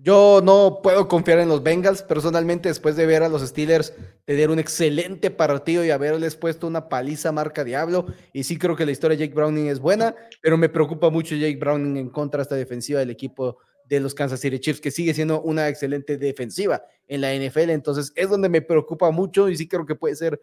Yo 0.00 0.40
no 0.44 0.78
puedo 0.80 1.08
confiar 1.08 1.40
en 1.40 1.48
los 1.48 1.64
Bengals 1.64 2.02
personalmente 2.02 2.68
después 2.68 2.94
de 2.94 3.04
ver 3.04 3.24
a 3.24 3.28
los 3.28 3.42
Steelers 3.42 3.92
tener 4.24 4.48
un 4.48 4.60
excelente 4.60 5.28
partido 5.32 5.84
y 5.84 5.90
haberles 5.90 6.36
puesto 6.36 6.68
una 6.68 6.88
paliza 6.88 7.32
marca 7.32 7.64
Diablo. 7.64 8.06
Y 8.32 8.44
sí 8.44 8.58
creo 8.58 8.76
que 8.76 8.86
la 8.86 8.92
historia 8.92 9.16
de 9.16 9.26
Jake 9.26 9.34
Browning 9.34 9.66
es 9.66 9.80
buena, 9.80 10.14
pero 10.40 10.56
me 10.56 10.68
preocupa 10.68 11.10
mucho 11.10 11.34
Jake 11.34 11.56
Browning 11.56 11.96
en 11.96 12.10
contra 12.10 12.38
de 12.38 12.42
esta 12.42 12.54
defensiva 12.54 13.00
del 13.00 13.10
equipo 13.10 13.58
de 13.86 13.98
los 13.98 14.14
Kansas 14.14 14.38
City 14.38 14.60
Chiefs, 14.60 14.80
que 14.80 14.92
sigue 14.92 15.12
siendo 15.14 15.42
una 15.42 15.68
excelente 15.68 16.16
defensiva 16.16 16.84
en 17.08 17.20
la 17.20 17.34
NFL. 17.34 17.70
Entonces 17.70 18.12
es 18.14 18.30
donde 18.30 18.48
me 18.48 18.62
preocupa 18.62 19.10
mucho 19.10 19.48
y 19.48 19.56
sí 19.56 19.66
creo 19.66 19.84
que 19.84 19.96
puede 19.96 20.14
ser, 20.14 20.40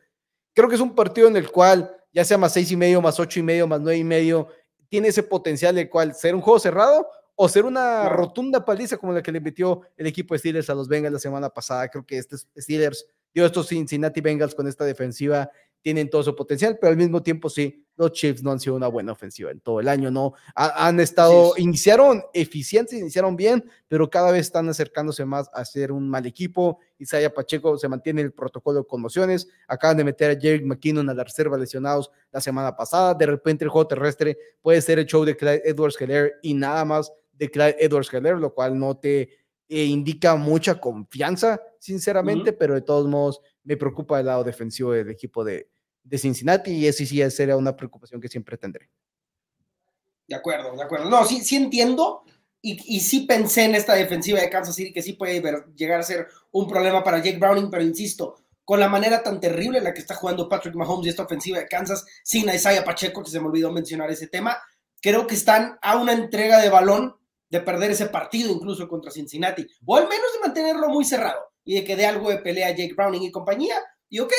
creo 0.54 0.68
que 0.68 0.76
es 0.76 0.82
un 0.82 0.94
partido 0.94 1.30
en 1.30 1.38
el 1.38 1.50
cual, 1.50 1.96
ya 2.12 2.26
sea 2.26 2.38
más 2.38 2.52
seis 2.52 2.70
y 2.74 2.76
medio, 2.76 3.02
más 3.02 3.22
ocho 3.22 3.40
y 3.40 3.44
medio, 3.44 3.68
más 3.68 3.80
nueve 3.80 4.00
y 4.00 4.04
medio, 4.04 4.50
tiene 4.90 5.08
ese 5.08 5.24
potencial 5.24 5.74
de 5.76 5.90
cual 5.90 6.14
ser 6.14 6.36
un 6.36 6.42
juego 6.42 6.60
cerrado 6.60 7.08
o 7.36 7.50
ser 7.50 7.66
una 7.66 8.10
rotunda 8.10 8.64
paliza 8.64 8.98
como 8.98 9.14
la 9.14 9.22
que 9.22 9.32
le 9.32 9.42
metió 9.42 9.82
el 9.98 10.08
equipo 10.08 10.34
de 10.34 10.40
Steelers 10.40 10.70
a 10.70 10.76
los 10.76 10.88
Bengals 10.88 11.14
la 11.14 11.20
semana 11.20 11.50
pasada. 11.50 11.88
Creo 11.90 12.06
que 12.06 12.18
este 12.18 12.38
Steelers 12.58 13.06
dio 13.34 13.46
estos 13.46 13.68
Cincinnati 13.68 14.22
Bengals 14.22 14.56
con 14.56 14.68
esta 14.68 14.86
defensiva 14.86 15.50
tienen 15.86 16.10
todo 16.10 16.24
su 16.24 16.36
potencial, 16.36 16.80
pero 16.82 16.90
al 16.90 16.98
mismo 16.98 17.22
tiempo 17.22 17.48
sí, 17.48 17.86
los 17.96 18.12
Chiefs 18.12 18.42
no 18.42 18.52
han 18.52 18.60
sido 18.60 18.76
una 18.76 18.88
buena 18.88 19.12
ofensiva 19.12 19.52
en 19.52 19.60
todo 19.60 19.80
el 19.80 19.88
año, 19.88 20.10
¿no? 20.10 20.34
han 20.56 21.00
estado, 21.00 21.54
iniciaron 21.58 22.24
eficientes, 22.34 23.00
iniciaron 23.00 23.36
bien, 23.36 23.64
pero 23.88 24.10
cada 24.10 24.32
vez 24.32 24.48
están 24.48 24.68
acercándose 24.68 25.26
más 25.26 25.48
a 25.54 25.64
ser 25.64 25.92
un 25.92 26.10
mal 26.10 26.26
equipo. 26.26 26.80
Isaiah 26.98 27.32
Pacheco 27.32 27.78
se 27.78 27.88
mantiene 27.88 28.24
el 28.24 28.34
protocolo 28.34 28.80
de 28.80 28.88
conmociones, 28.88 29.48
acaban 29.68 29.98
de 29.98 30.06
meter 30.06 30.36
a 30.36 30.42
Jerry 30.42 30.66
McKinnon 30.66 31.08
a 31.08 31.14
la 31.14 31.24
reserva 31.24 31.56
lesionados 31.56 32.10
la 32.32 32.42
semana 32.42 32.76
pasada, 32.76 33.14
de 33.14 33.28
repente 33.28 33.64
el 33.64 33.70
juego 33.70 33.88
terrestre 33.88 34.40
puede 34.64 34.82
ser 34.82 34.98
el 34.98 35.06
show 35.06 35.24
de 35.24 35.38
Clyde 35.38 35.62
Edwards 35.66 36.02
Heller 36.02 36.34
y 36.42 36.56
nada 36.56 36.84
más 36.84 37.14
de 37.38 37.50
Clyde 37.50 37.78
Edwards 37.80 38.14
Heller, 38.14 38.38
lo 38.38 38.54
cual 38.54 38.78
no 38.78 38.98
te 38.98 39.22
eh, 39.68 39.86
indica 39.86 40.36
mucha 40.36 40.80
confianza, 40.80 41.62
sinceramente, 41.80 42.54
pero 42.54 42.74
de 42.74 42.82
todos 42.82 43.08
modos 43.08 43.42
me 43.64 43.78
preocupa 43.78 44.20
el 44.20 44.28
lado 44.28 44.44
defensivo 44.44 44.92
del 44.92 45.10
equipo 45.10 45.44
de, 45.44 45.70
de 46.04 46.18
Cincinnati 46.18 46.72
y 46.72 46.88
ese 46.88 47.06
sí 47.06 47.30
sería 47.32 47.58
una 47.58 47.76
preocupación 47.76 48.22
que 48.22 48.28
siempre 48.28 48.58
tendré. 48.58 48.90
De 50.28 50.36
acuerdo, 50.36 50.76
de 50.76 50.84
acuerdo. 50.84 51.10
No, 51.10 51.26
sí, 51.26 51.42
sí 51.42 51.56
entiendo 51.56 52.24
y, 52.62 52.96
y 52.96 53.00
sí 53.00 53.22
pensé 53.22 53.66
en 53.66 53.76
esta 53.76 53.94
defensiva 53.94 54.40
de 54.40 54.50
Kansas 54.50 54.76
City 54.76 54.94
que 54.94 55.02
sí 55.02 55.14
puede 55.14 55.42
llegar 55.76 56.00
a 56.00 56.04
ser 56.04 56.28
un 56.52 56.68
problema 56.68 57.04
para 57.04 57.18
Jake 57.18 57.38
Browning, 57.38 57.70
pero 57.70 57.84
insisto, 57.84 58.36
con 58.64 58.80
la 58.80 58.90
manera 58.90 59.22
tan 59.22 59.40
terrible 59.40 59.78
en 59.78 59.84
la 59.84 59.94
que 59.94 60.00
está 60.00 60.16
jugando 60.16 60.50
Patrick 60.50 60.76
Mahomes 60.76 61.06
y 61.06 61.10
esta 61.10 61.24
ofensiva 61.24 61.60
de 61.60 61.68
Kansas, 61.68 62.06
sin 62.24 62.50
Isaiah 62.50 62.84
Pacheco, 62.84 63.24
que 63.24 63.30
se 63.30 63.40
me 63.40 63.48
olvidó 63.48 63.72
mencionar 63.72 64.10
ese 64.10 64.28
tema, 64.28 64.58
creo 65.02 65.28
que 65.28 65.36
están 65.36 65.78
a 65.84 65.98
una 65.98 66.14
entrega 66.14 66.60
de 66.60 66.70
balón 66.70 67.16
de 67.60 67.66
perder 67.66 67.92
ese 67.92 68.08
partido 68.08 68.52
incluso 68.52 68.88
contra 68.88 69.12
Cincinnati, 69.12 69.66
o 69.86 69.96
al 69.98 70.08
menos 70.08 70.34
de 70.34 70.40
mantenerlo 70.40 70.90
muy 70.90 71.06
cerrado 71.06 71.40
y 71.64 71.76
de 71.76 71.84
que 71.84 71.96
dé 71.96 72.06
algo 72.06 72.30
de 72.30 72.38
pelea 72.38 72.70
Jake 72.70 72.94
Browning 72.96 73.24
y 73.24 73.32
compañía, 73.32 73.76
y 74.08 74.20
ok, 74.20 74.34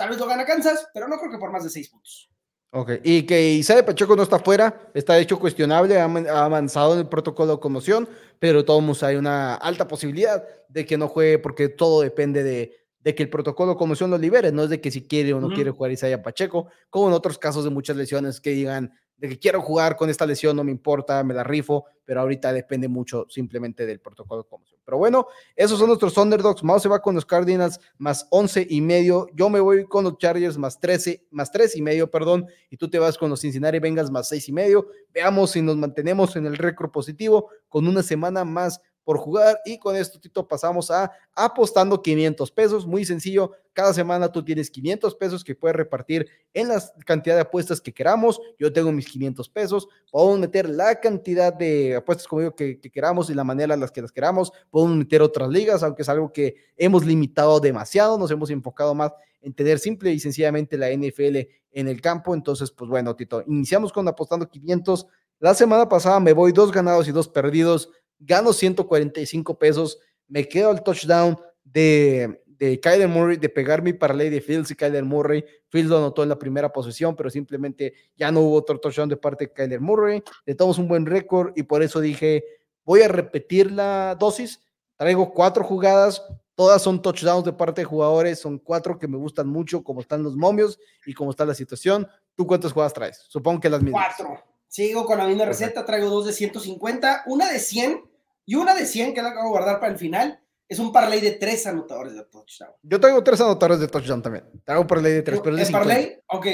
Tal 0.00 0.08
vez 0.08 0.18
lo 0.18 0.26
gana 0.26 0.46
Kansas, 0.46 0.88
pero 0.94 1.08
no 1.08 1.18
creo 1.18 1.30
que 1.30 1.36
por 1.36 1.52
más 1.52 1.62
de 1.62 1.68
seis 1.68 1.90
puntos. 1.90 2.30
Ok, 2.72 2.92
y 3.04 3.24
que 3.24 3.50
Isaiah 3.52 3.84
Pacheco 3.84 4.16
no 4.16 4.22
está 4.22 4.38
fuera, 4.38 4.90
está 4.94 5.18
hecho 5.18 5.38
cuestionable, 5.38 6.00
ha, 6.00 6.04
avanzado 6.04 6.94
en 6.94 7.00
el 7.00 7.06
protocolo 7.06 7.56
de 7.56 7.60
conmoción, 7.60 8.08
pero 8.38 8.64
todos 8.64 9.02
hay 9.02 9.16
una 9.16 9.56
alta 9.56 9.86
posibilidad 9.86 10.42
de 10.70 10.86
que 10.86 10.96
no 10.96 11.06
juegue 11.06 11.38
porque 11.38 11.68
todo 11.68 12.00
depende 12.00 12.42
de, 12.42 12.78
de 13.00 13.14
que 13.14 13.24
el 13.24 13.28
protocolo 13.28 13.72
de 13.72 13.76
conmoción 13.76 14.10
lo 14.10 14.16
libere, 14.16 14.52
no 14.52 14.62
es 14.62 14.70
de 14.70 14.80
que 14.80 14.90
si 14.90 15.06
quiere 15.06 15.34
o 15.34 15.40
no 15.40 15.50
quiere 15.50 15.70
jugar 15.70 15.92
Isaiah 15.92 16.22
Pacheco, 16.22 16.68
como 16.88 17.08
en 17.08 17.12
otros 17.12 17.36
casos 17.36 17.64
de 17.64 17.68
muchas 17.68 17.98
lesiones 17.98 18.40
que 18.40 18.52
digan, 18.52 18.98
de 19.20 19.28
que 19.28 19.38
quiero 19.38 19.60
jugar 19.60 19.96
con 19.96 20.08
esta 20.08 20.24
lesión, 20.24 20.56
no 20.56 20.64
me 20.64 20.70
importa, 20.70 21.22
me 21.22 21.34
la 21.34 21.44
rifo, 21.44 21.84
pero 22.06 22.22
ahorita 22.22 22.52
depende 22.52 22.88
mucho 22.88 23.26
simplemente 23.28 23.84
del 23.84 24.00
protocolo 24.00 24.44
de. 24.44 24.78
Pero 24.84 24.96
bueno, 24.96 25.26
esos 25.54 25.78
son 25.78 25.88
nuestros 25.88 26.16
underdogs. 26.16 26.64
Mao 26.64 26.80
se 26.80 26.88
va 26.88 27.00
con 27.00 27.14
los 27.14 27.26
Cardinals 27.26 27.78
más 27.98 28.26
11 28.30 28.66
y 28.68 28.80
medio. 28.80 29.28
Yo 29.34 29.50
me 29.50 29.60
voy 29.60 29.84
con 29.84 30.04
los 30.04 30.16
Chargers 30.16 30.56
más 30.56 30.80
13, 30.80 31.26
más 31.30 31.52
3 31.52 31.76
y 31.76 31.82
medio, 31.82 32.10
perdón. 32.10 32.46
Y 32.70 32.78
tú 32.78 32.88
te 32.88 32.98
vas 32.98 33.18
con 33.18 33.28
los 33.30 33.40
Cincinnati 33.42 33.78
Bengals 33.78 34.10
más 34.10 34.28
6 34.28 34.48
y 34.48 34.52
medio. 34.52 34.88
Veamos 35.12 35.50
si 35.50 35.60
nos 35.60 35.76
mantenemos 35.76 36.34
en 36.36 36.46
el 36.46 36.56
récord 36.56 36.90
positivo 36.90 37.50
con 37.68 37.86
una 37.86 38.02
semana 38.02 38.44
más 38.44 38.80
por 39.10 39.18
jugar. 39.18 39.58
Y 39.64 39.76
con 39.76 39.96
esto, 39.96 40.20
Tito, 40.20 40.46
pasamos 40.46 40.88
a 40.88 41.10
apostando 41.34 42.00
500 42.00 42.48
pesos. 42.52 42.86
Muy 42.86 43.04
sencillo. 43.04 43.50
Cada 43.72 43.92
semana 43.92 44.30
tú 44.30 44.44
tienes 44.44 44.70
500 44.70 45.16
pesos 45.16 45.42
que 45.42 45.56
puedes 45.56 45.74
repartir 45.74 46.28
en 46.54 46.68
la 46.68 46.80
cantidad 47.04 47.34
de 47.34 47.40
apuestas 47.40 47.80
que 47.80 47.92
queramos. 47.92 48.40
Yo 48.56 48.72
tengo 48.72 48.92
mis 48.92 49.08
500 49.08 49.48
pesos. 49.48 49.88
Podemos 50.12 50.38
meter 50.38 50.68
la 50.68 51.00
cantidad 51.00 51.52
de 51.52 51.96
apuestas, 51.96 52.28
como 52.28 52.42
digo, 52.42 52.54
que, 52.54 52.80
queramos 52.80 53.28
y 53.30 53.34
la 53.34 53.42
manera 53.42 53.74
en 53.74 53.80
las 53.80 53.90
que 53.90 54.00
las 54.00 54.12
queramos. 54.12 54.52
Podemos 54.70 54.96
meter 54.98 55.22
otras 55.22 55.48
ligas, 55.48 55.82
aunque 55.82 56.02
es 56.02 56.08
algo 56.08 56.32
que 56.32 56.54
hemos 56.76 57.04
limitado 57.04 57.58
demasiado. 57.58 58.16
Nos 58.16 58.30
hemos 58.30 58.48
enfocado 58.50 58.94
más 58.94 59.12
en 59.40 59.52
tener 59.52 59.80
simple 59.80 60.12
y 60.12 60.20
sencillamente 60.20 60.78
la 60.78 60.88
NFL 60.88 61.48
en 61.72 61.88
el 61.88 62.00
campo. 62.00 62.32
Entonces, 62.32 62.70
pues 62.70 62.88
bueno, 62.88 63.16
Tito, 63.16 63.42
iniciamos 63.48 63.92
con 63.92 64.06
apostando 64.06 64.48
500. 64.48 65.08
La 65.40 65.54
semana 65.54 65.88
pasada 65.88 66.20
me 66.20 66.32
voy 66.32 66.52
dos 66.52 66.70
ganados 66.70 67.08
y 67.08 67.12
dos 67.12 67.28
perdidos 67.28 67.90
gano 68.20 68.52
145 68.52 69.58
pesos, 69.58 69.98
me 70.28 70.46
quedo 70.46 70.70
al 70.70 70.84
touchdown 70.84 71.36
de, 71.64 72.40
de 72.46 72.78
Kyler 72.78 73.08
Murray, 73.08 73.38
de 73.38 73.48
pegar 73.48 73.82
mi 73.82 73.94
parlay 73.94 74.28
de 74.28 74.40
Fields 74.40 74.70
y 74.70 74.76
Kyler 74.76 75.04
Murray. 75.04 75.44
Fields 75.70 75.88
lo 75.88 75.96
anotó 75.96 76.22
en 76.22 76.28
la 76.28 76.38
primera 76.38 76.70
posición, 76.70 77.16
pero 77.16 77.30
simplemente 77.30 77.94
ya 78.14 78.30
no 78.30 78.40
hubo 78.40 78.56
otro 78.56 78.78
touchdown 78.78 79.08
de 79.08 79.16
parte 79.16 79.46
de 79.46 79.52
Kyler 79.52 79.80
Murray. 79.80 80.22
Le 80.44 80.54
tomamos 80.54 80.78
un 80.78 80.86
buen 80.86 81.06
récord 81.06 81.52
y 81.56 81.62
por 81.62 81.82
eso 81.82 82.00
dije, 82.00 82.44
voy 82.84 83.00
a 83.00 83.08
repetir 83.08 83.72
la 83.72 84.14
dosis. 84.18 84.60
Traigo 84.96 85.32
cuatro 85.32 85.64
jugadas, 85.64 86.22
todas 86.54 86.82
son 86.82 87.00
touchdowns 87.00 87.46
de 87.46 87.54
parte 87.54 87.80
de 87.80 87.86
jugadores, 87.86 88.38
son 88.38 88.58
cuatro 88.58 88.98
que 88.98 89.08
me 89.08 89.16
gustan 89.16 89.48
mucho, 89.48 89.82
como 89.82 90.02
están 90.02 90.22
los 90.22 90.36
momios 90.36 90.78
y 91.06 91.14
como 91.14 91.30
está 91.30 91.46
la 91.46 91.54
situación. 91.54 92.06
¿Tú 92.36 92.46
cuántas 92.46 92.72
jugadas 92.72 92.92
traes? 92.92 93.24
Supongo 93.28 93.60
que 93.60 93.70
las 93.70 93.82
mismas. 93.82 94.14
Cuatro. 94.16 94.44
Sigo 94.68 95.06
con 95.06 95.16
la 95.16 95.26
misma 95.26 95.46
receta, 95.46 95.86
traigo 95.86 96.10
dos 96.10 96.26
de 96.26 96.34
150, 96.34 97.24
una 97.26 97.50
de 97.50 97.58
100 97.58 98.09
y 98.50 98.56
una 98.56 98.74
de 98.74 98.84
100 98.84 99.14
que 99.14 99.22
la 99.22 99.28
acabo 99.28 99.44
de 99.44 99.50
guardar 99.50 99.78
para 99.78 99.92
el 99.92 99.96
final 99.96 100.40
es 100.68 100.80
un 100.80 100.90
parlay 100.90 101.20
de 101.20 101.30
tres 101.30 101.68
anotadores 101.68 102.14
de 102.14 102.24
touchdown. 102.24 102.72
Yo 102.82 102.98
traigo 102.98 103.22
tres 103.22 103.40
anotadores 103.40 103.78
de 103.78 103.86
touchdown 103.86 104.20
también. 104.22 104.44
Traigo 104.64 104.82
un 104.82 104.88
parlay 104.88 105.12
de 105.12 105.22
tres, 105.22 105.38
pero 105.38 105.56
es 105.56 105.68
de 105.68 105.72
parlay? 105.72 106.18
Ok. 106.26 106.46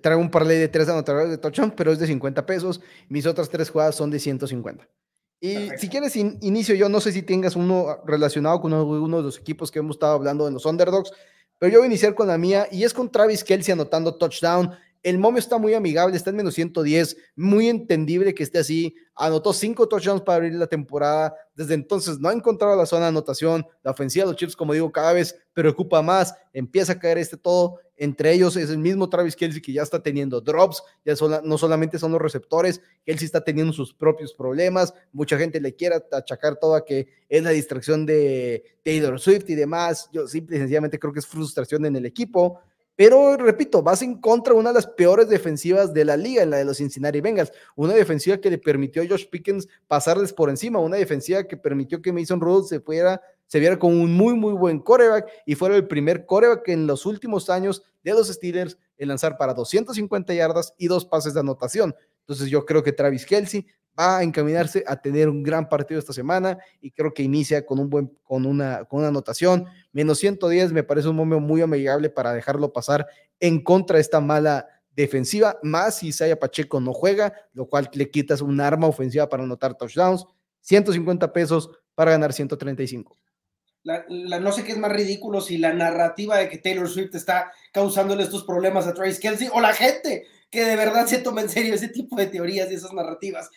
Traigo 0.00 0.20
un 0.20 0.30
parlay 0.30 0.58
de 0.58 0.68
tres 0.68 0.88
anotadores 0.88 1.28
de 1.28 1.38
touchdown, 1.38 1.72
pero 1.72 1.90
es 1.90 1.98
de 1.98 2.06
50 2.06 2.46
pesos. 2.46 2.80
Mis 3.08 3.26
otras 3.26 3.48
tres 3.48 3.68
jugadas 3.68 3.96
son 3.96 4.12
de 4.12 4.20
150. 4.20 4.88
Y 5.40 5.70
si 5.76 5.88
quieres 5.88 6.14
inicio, 6.14 6.76
yo 6.76 6.88
no 6.88 7.00
sé 7.00 7.10
si 7.10 7.22
tengas 7.22 7.56
uno 7.56 8.00
relacionado 8.06 8.60
con 8.60 8.72
uno 8.72 9.16
de 9.16 9.22
los 9.24 9.36
equipos 9.36 9.72
que 9.72 9.80
hemos 9.80 9.96
estado 9.96 10.12
hablando 10.12 10.44
de 10.44 10.52
los 10.52 10.64
underdogs, 10.66 11.10
pero 11.58 11.72
yo 11.72 11.78
voy 11.80 11.86
a 11.86 11.88
iniciar 11.88 12.14
con 12.14 12.28
la 12.28 12.38
mía 12.38 12.68
y 12.70 12.84
es 12.84 12.94
con 12.94 13.10
Travis 13.10 13.42
Kelsey 13.42 13.72
anotando 13.72 14.14
touchdown 14.14 14.70
El 15.02 15.18
momio 15.18 15.38
está 15.38 15.56
muy 15.56 15.72
amigable, 15.72 16.16
está 16.16 16.30
en 16.30 16.36
menos 16.36 16.54
110, 16.54 17.16
muy 17.34 17.68
entendible 17.68 18.34
que 18.34 18.42
esté 18.42 18.58
así. 18.58 18.94
Anotó 19.14 19.52
cinco 19.52 19.88
touchdowns 19.88 20.22
para 20.22 20.36
abrir 20.36 20.54
la 20.54 20.66
temporada. 20.66 21.34
Desde 21.54 21.74
entonces 21.74 22.18
no 22.18 22.28
ha 22.28 22.32
encontrado 22.32 22.76
la 22.76 22.86
zona 22.86 23.02
de 23.02 23.08
anotación. 23.08 23.66
La 23.82 23.92
ofensiva 23.92 24.24
de 24.24 24.32
los 24.32 24.36
Chips, 24.36 24.56
como 24.56 24.74
digo, 24.74 24.92
cada 24.92 25.14
vez 25.14 25.34
preocupa 25.54 26.02
más. 26.02 26.34
Empieza 26.52 26.92
a 26.92 26.98
caer 26.98 27.18
este 27.18 27.36
todo. 27.36 27.78
Entre 27.96 28.32
ellos 28.32 28.56
es 28.56 28.70
el 28.70 28.78
mismo 28.78 29.10
Travis 29.10 29.36
Kelsey 29.36 29.60
que 29.60 29.74
ya 29.74 29.82
está 29.82 30.02
teniendo 30.02 30.40
drops. 30.40 30.82
Ya 31.04 31.14
no 31.44 31.58
solamente 31.58 31.98
son 31.98 32.12
los 32.12 32.20
receptores, 32.20 32.80
Kelsey 33.04 33.26
está 33.26 33.42
teniendo 33.42 33.74
sus 33.74 33.92
propios 33.92 34.32
problemas. 34.32 34.94
Mucha 35.12 35.36
gente 35.36 35.60
le 35.60 35.74
quiere 35.74 35.96
achacar 36.10 36.56
todo 36.56 36.74
a 36.74 36.84
que 36.84 37.08
es 37.28 37.42
la 37.42 37.50
distracción 37.50 38.06
de 38.06 38.64
Taylor 38.82 39.20
Swift 39.20 39.50
y 39.50 39.54
demás. 39.54 40.08
Yo 40.12 40.26
simple 40.26 40.56
y 40.56 40.60
sencillamente 40.60 40.98
creo 40.98 41.12
que 41.12 41.18
es 41.18 41.26
frustración 41.26 41.84
en 41.84 41.96
el 41.96 42.06
equipo. 42.06 42.60
Pero 43.00 43.34
repito, 43.38 43.82
vas 43.82 44.02
en 44.02 44.20
contra 44.20 44.52
de 44.52 44.60
una 44.60 44.68
de 44.68 44.74
las 44.74 44.86
peores 44.86 45.26
defensivas 45.26 45.94
de 45.94 46.04
la 46.04 46.18
liga, 46.18 46.42
en 46.42 46.50
la 46.50 46.58
de 46.58 46.66
los 46.66 46.76
Cincinnati 46.76 47.22
Bengals. 47.22 47.50
Una 47.74 47.94
defensiva 47.94 48.36
que 48.36 48.50
le 48.50 48.58
permitió 48.58 49.00
a 49.00 49.06
Josh 49.08 49.26
Pickens 49.30 49.66
pasarles 49.88 50.34
por 50.34 50.50
encima, 50.50 50.80
una 50.80 50.98
defensiva 50.98 51.44
que 51.44 51.56
permitió 51.56 52.02
que 52.02 52.12
Mason 52.12 52.42
Rudolph 52.42 52.66
se 52.66 52.78
fuera, 52.78 53.22
se 53.46 53.58
viera 53.58 53.78
como 53.78 53.94
un 54.02 54.12
muy, 54.12 54.34
muy 54.34 54.52
buen 54.52 54.80
coreback 54.80 55.30
y 55.46 55.54
fuera 55.54 55.76
el 55.76 55.88
primer 55.88 56.26
coreback 56.26 56.68
en 56.68 56.86
los 56.86 57.06
últimos 57.06 57.48
años 57.48 57.82
de 58.04 58.12
los 58.12 58.28
Steelers 58.28 58.76
en 58.98 59.08
lanzar 59.08 59.38
para 59.38 59.54
250 59.54 60.34
yardas 60.34 60.74
y 60.76 60.86
dos 60.88 61.06
pases 61.06 61.32
de 61.32 61.40
anotación. 61.40 61.94
Entonces 62.18 62.50
yo 62.50 62.66
creo 62.66 62.82
que 62.82 62.92
Travis 62.92 63.24
Kelsey 63.24 63.66
a 64.02 64.22
encaminarse 64.22 64.82
a 64.86 64.96
tener 64.96 65.28
un 65.28 65.42
gran 65.42 65.68
partido 65.68 66.00
esta 66.00 66.14
semana 66.14 66.56
y 66.80 66.90
creo 66.90 67.12
que 67.12 67.22
inicia 67.22 67.66
con 67.66 67.78
un 67.78 67.90
buen 67.90 68.06
con 68.22 68.46
una 68.46 68.86
con 68.86 69.00
una 69.00 69.08
anotación. 69.08 69.66
Menos 69.92 70.18
110 70.18 70.72
me 70.72 70.82
parece 70.82 71.08
un 71.08 71.16
momento 71.16 71.46
muy 71.46 71.60
amigable 71.60 72.08
para 72.08 72.32
dejarlo 72.32 72.72
pasar 72.72 73.06
en 73.38 73.62
contra 73.62 73.96
de 73.96 74.00
esta 74.00 74.20
mala 74.20 74.66
defensiva 74.96 75.58
más 75.62 75.98
si 75.98 76.08
Isaiah 76.08 76.38
Pacheco 76.38 76.80
no 76.80 76.94
juega 76.94 77.34
lo 77.52 77.66
cual 77.66 77.90
le 77.92 78.10
quitas 78.10 78.40
un 78.40 78.58
arma 78.60 78.86
ofensiva 78.86 79.28
para 79.28 79.42
anotar 79.42 79.76
touchdowns. 79.76 80.24
150 80.62 81.32
pesos 81.32 81.70
para 81.94 82.12
ganar 82.12 82.32
135 82.32 83.16
la, 83.82 84.40
no 84.40 84.52
sé 84.52 84.64
qué 84.64 84.72
es 84.72 84.78
más 84.78 84.92
ridículo 84.92 85.40
si 85.40 85.58
la 85.58 85.72
narrativa 85.72 86.36
de 86.36 86.48
que 86.48 86.58
Taylor 86.58 86.88
Swift 86.88 87.14
está 87.14 87.52
causándole 87.72 88.22
estos 88.22 88.44
problemas 88.44 88.86
a 88.86 88.94
Travis 88.94 89.20
Kelsey 89.20 89.48
o 89.52 89.60
la 89.60 89.72
gente 89.72 90.26
que 90.50 90.64
de 90.64 90.76
verdad 90.76 91.06
se 91.06 91.18
toma 91.18 91.40
en 91.40 91.48
serio 91.48 91.74
ese 91.74 91.88
tipo 91.88 92.16
de 92.16 92.26
teorías 92.26 92.70
y 92.70 92.74
esas 92.74 92.92
narrativas. 92.92 93.50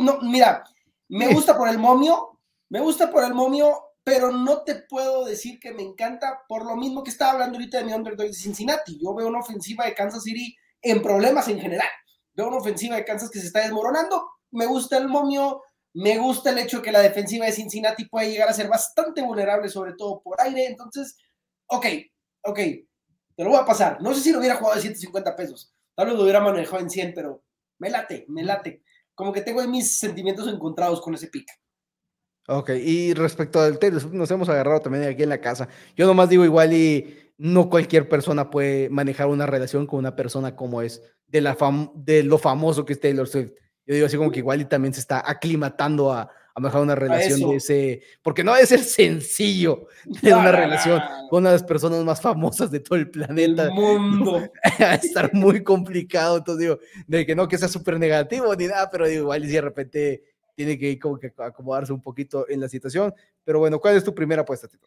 No, 0.00 0.20
mira, 0.20 0.64
me 1.08 1.28
gusta 1.28 1.56
por 1.56 1.68
el 1.68 1.78
momio, 1.78 2.40
me 2.68 2.80
gusta 2.80 3.10
por 3.10 3.24
el 3.24 3.34
momio, 3.34 3.80
pero 4.02 4.30
no 4.30 4.62
te 4.62 4.74
puedo 4.74 5.24
decir 5.24 5.58
que 5.58 5.72
me 5.72 5.82
encanta 5.82 6.42
por 6.46 6.66
lo 6.66 6.76
mismo 6.76 7.02
que 7.02 7.10
estaba 7.10 7.32
hablando 7.32 7.56
ahorita 7.56 7.78
de 7.78 7.84
mi 7.84 7.92
underdog 7.94 8.26
de 8.26 8.34
Cincinnati. 8.34 8.98
Yo 9.02 9.14
veo 9.14 9.28
una 9.28 9.38
ofensiva 9.38 9.86
de 9.86 9.94
Kansas 9.94 10.22
City 10.22 10.54
en 10.82 11.02
problemas 11.02 11.48
en 11.48 11.58
general. 11.58 11.88
Veo 12.34 12.48
una 12.48 12.58
ofensiva 12.58 12.96
de 12.96 13.04
Kansas 13.04 13.30
que 13.30 13.40
se 13.40 13.46
está 13.46 13.60
desmoronando. 13.60 14.28
Me 14.50 14.66
gusta 14.66 14.98
el 14.98 15.08
momio, 15.08 15.62
me 15.94 16.18
gusta 16.18 16.50
el 16.50 16.58
hecho 16.58 16.78
de 16.78 16.82
que 16.82 16.92
la 16.92 17.00
defensiva 17.00 17.46
de 17.46 17.52
Cincinnati 17.52 18.06
puede 18.06 18.30
llegar 18.30 18.48
a 18.48 18.52
ser 18.52 18.68
bastante 18.68 19.22
vulnerable, 19.22 19.68
sobre 19.68 19.94
todo 19.94 20.20
por 20.20 20.38
aire. 20.40 20.66
Entonces, 20.66 21.16
ok, 21.66 21.86
ok, 22.42 22.58
te 23.36 23.44
lo 23.44 23.50
voy 23.50 23.58
a 23.58 23.64
pasar. 23.64 24.02
No 24.02 24.12
sé 24.14 24.20
si 24.20 24.32
lo 24.32 24.38
hubiera 24.38 24.56
jugado 24.56 24.76
de 24.76 24.82
150 24.82 25.34
pesos, 25.34 25.73
Tal 25.94 26.06
vez 26.06 26.16
lo 26.16 26.22
hubiera 26.22 26.40
manejado 26.40 26.80
en 26.80 26.90
100, 26.90 27.12
pero 27.14 27.44
me 27.78 27.90
late, 27.90 28.26
me 28.28 28.42
late. 28.42 28.82
Como 29.14 29.32
que 29.32 29.42
tengo 29.42 29.66
mis 29.68 29.98
sentimientos 29.98 30.48
encontrados 30.48 31.00
con 31.00 31.14
ese 31.14 31.28
pick. 31.28 31.46
Ok, 32.46 32.70
y 32.70 33.14
respecto 33.14 33.60
al 33.60 33.78
Taylor 33.78 34.12
nos 34.12 34.30
hemos 34.30 34.48
agarrado 34.48 34.80
también 34.80 35.04
aquí 35.04 35.22
en 35.22 35.30
la 35.30 35.40
casa. 35.40 35.68
Yo 35.96 36.06
nomás 36.06 36.28
digo 36.28 36.44
igual 36.44 36.74
y 36.74 37.32
no 37.38 37.70
cualquier 37.70 38.08
persona 38.08 38.50
puede 38.50 38.90
manejar 38.90 39.28
una 39.28 39.46
relación 39.46 39.86
con 39.86 40.00
una 40.00 40.14
persona 40.14 40.54
como 40.54 40.82
es, 40.82 41.00
de, 41.26 41.40
la 41.40 41.56
de 41.94 42.22
lo 42.22 42.36
famoso 42.36 42.84
que 42.84 42.92
es 42.92 43.00
Taylor 43.00 43.26
Swift. 43.26 43.52
Yo 43.86 43.94
digo 43.94 44.06
así 44.06 44.16
como 44.16 44.30
que 44.30 44.38
igual 44.38 44.60
y 44.60 44.64
también 44.64 44.94
se 44.94 45.00
está 45.00 45.22
aclimatando 45.28 46.12
a, 46.12 46.30
a 46.54 46.60
mejorar 46.60 46.84
una 46.84 46.94
relación 46.94 47.50
de 47.50 47.56
ese, 47.56 48.02
porque 48.22 48.44
no 48.44 48.54
debe 48.54 48.66
ser 48.66 48.80
sencillo 48.80 49.88
tener 50.20 50.36
una 50.36 50.52
relación 50.52 51.00
con 51.28 51.40
una 51.40 51.50
de 51.50 51.56
las 51.56 51.64
personas 51.64 52.04
más 52.04 52.20
famosas 52.20 52.70
de 52.70 52.80
todo 52.80 52.96
el 52.96 53.10
planeta. 53.10 53.64
El 53.64 53.72
mundo. 53.72 54.48
Va 54.80 54.92
a 54.92 54.94
estar 54.94 55.34
muy 55.34 55.64
complicado, 55.64 56.38
entonces 56.38 56.60
digo, 56.60 56.78
de 57.08 57.26
que 57.26 57.34
no 57.34 57.48
que 57.48 57.58
sea 57.58 57.68
súper 57.68 57.98
negativo 57.98 58.54
ni 58.54 58.66
nada, 58.68 58.88
pero 58.88 59.08
digo, 59.08 59.22
igual 59.22 59.44
y 59.44 59.48
de 59.48 59.60
repente 59.60 60.22
tiene 60.54 60.78
que 60.78 60.90
ir 60.90 61.00
como 61.00 61.18
que 61.18 61.32
acomodarse 61.36 61.92
un 61.92 62.00
poquito 62.00 62.48
en 62.48 62.60
la 62.60 62.68
situación. 62.68 63.12
Pero 63.42 63.58
bueno, 63.58 63.80
¿cuál 63.80 63.96
es 63.96 64.04
tu 64.04 64.14
primera 64.14 64.42
apuesta, 64.42 64.68
Tito? 64.68 64.86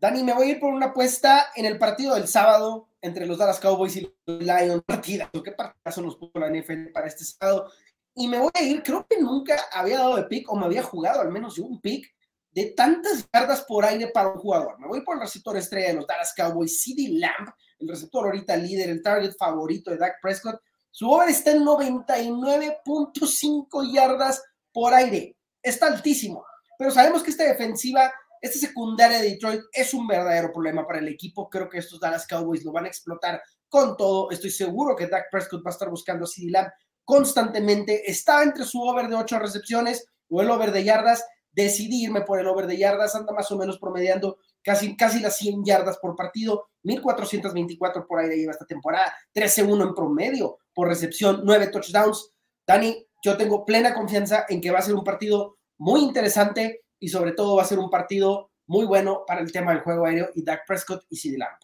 Dani, 0.00 0.24
me 0.24 0.34
voy 0.34 0.48
a 0.48 0.50
ir 0.50 0.60
por 0.60 0.74
una 0.74 0.86
apuesta 0.86 1.46
en 1.54 1.64
el 1.64 1.78
partido 1.78 2.16
del 2.16 2.26
sábado 2.26 2.88
entre 3.00 3.24
los 3.24 3.38
Dallas 3.38 3.60
Cowboys 3.60 3.96
y 3.96 4.12
los 4.26 4.38
Lions. 4.40 4.82
¿qué 5.00 5.52
partidazo 5.52 6.02
nos 6.02 6.16
puso 6.16 6.38
la 6.40 6.50
NFL 6.50 6.90
para 6.92 7.06
este 7.06 7.24
sábado? 7.24 7.70
Y 8.14 8.28
me 8.28 8.38
voy 8.38 8.50
a 8.54 8.62
ir, 8.62 8.82
creo 8.82 9.06
que 9.08 9.20
nunca 9.20 9.56
había 9.72 9.98
dado 9.98 10.16
de 10.16 10.24
pick 10.24 10.50
o 10.50 10.56
me 10.56 10.66
había 10.66 10.82
jugado 10.82 11.20
al 11.20 11.30
menos 11.32 11.58
un 11.58 11.80
pick 11.80 12.12
de 12.52 12.66
tantas 12.66 13.26
yardas 13.32 13.62
por 13.62 13.84
aire 13.84 14.12
para 14.14 14.28
un 14.28 14.38
jugador. 14.38 14.78
Me 14.78 14.86
voy 14.86 15.02
por 15.02 15.16
el 15.16 15.22
receptor 15.22 15.56
estrella 15.56 15.88
de 15.88 15.94
los 15.94 16.06
Dallas 16.06 16.32
Cowboys, 16.36 16.80
CD 16.80 17.08
Lamb, 17.18 17.50
el 17.80 17.88
receptor 17.88 18.26
ahorita 18.26 18.56
líder, 18.56 18.90
el 18.90 19.02
target 19.02 19.34
favorito 19.36 19.90
de 19.90 19.96
Dak 19.96 20.20
Prescott. 20.22 20.60
Su 20.92 21.10
over 21.10 21.28
está 21.28 21.50
en 21.50 21.64
99.5 21.64 23.92
yardas 23.92 24.40
por 24.72 24.94
aire. 24.94 25.36
Está 25.60 25.88
altísimo. 25.88 26.46
Pero 26.78 26.92
sabemos 26.92 27.24
que 27.24 27.32
esta 27.32 27.42
defensiva, 27.42 28.12
esta 28.40 28.60
secundaria 28.60 29.18
de 29.18 29.30
Detroit 29.30 29.62
es 29.72 29.92
un 29.92 30.06
verdadero 30.06 30.52
problema 30.52 30.86
para 30.86 31.00
el 31.00 31.08
equipo. 31.08 31.50
Creo 31.50 31.68
que 31.68 31.78
estos 31.78 31.98
Dallas 31.98 32.28
Cowboys 32.28 32.64
lo 32.64 32.70
van 32.70 32.84
a 32.84 32.88
explotar 32.88 33.42
con 33.68 33.96
todo. 33.96 34.30
Estoy 34.30 34.50
seguro 34.50 34.94
que 34.94 35.08
Dak 35.08 35.24
Prescott 35.32 35.66
va 35.66 35.70
a 35.70 35.72
estar 35.72 35.90
buscando 35.90 36.24
a 36.24 36.28
CD 36.28 36.52
Lamb 36.52 36.70
constantemente. 37.04 38.10
Está 38.10 38.42
entre 38.42 38.64
su 38.64 38.82
over 38.82 39.08
de 39.08 39.16
8 39.16 39.38
recepciones 39.38 40.06
o 40.28 40.40
el 40.42 40.50
over 40.50 40.72
de 40.72 40.84
yardas. 40.84 41.24
Decidirme 41.52 42.22
por 42.22 42.40
el 42.40 42.48
over 42.48 42.66
de 42.66 42.76
yardas, 42.76 43.14
anda 43.14 43.32
más 43.32 43.50
o 43.52 43.56
menos 43.56 43.78
promediando 43.78 44.38
casi, 44.64 44.96
casi 44.96 45.20
las 45.20 45.36
100 45.36 45.64
yardas 45.64 45.98
por 45.98 46.16
partido, 46.16 46.68
1424 46.82 48.06
por 48.08 48.18
aire 48.18 48.36
lleva 48.36 48.52
esta 48.52 48.66
temporada, 48.66 49.14
13-1 49.34 49.88
en 49.88 49.94
promedio 49.94 50.58
por 50.74 50.88
recepción, 50.88 51.42
9 51.44 51.68
touchdowns. 51.68 52.32
Dani, 52.66 53.06
yo 53.22 53.36
tengo 53.36 53.64
plena 53.64 53.94
confianza 53.94 54.46
en 54.48 54.60
que 54.60 54.70
va 54.70 54.80
a 54.80 54.82
ser 54.82 54.94
un 54.94 55.04
partido 55.04 55.58
muy 55.78 56.00
interesante 56.00 56.84
y 56.98 57.08
sobre 57.08 57.32
todo 57.32 57.56
va 57.56 57.62
a 57.62 57.66
ser 57.66 57.78
un 57.78 57.90
partido 57.90 58.50
muy 58.66 58.86
bueno 58.86 59.24
para 59.26 59.40
el 59.40 59.52
tema 59.52 59.72
del 59.72 59.82
juego 59.82 60.06
aéreo 60.06 60.30
y 60.34 60.42
Dak 60.42 60.66
Prescott 60.66 61.04
y 61.10 61.16
CD 61.16 61.38
Lamb. 61.38 61.58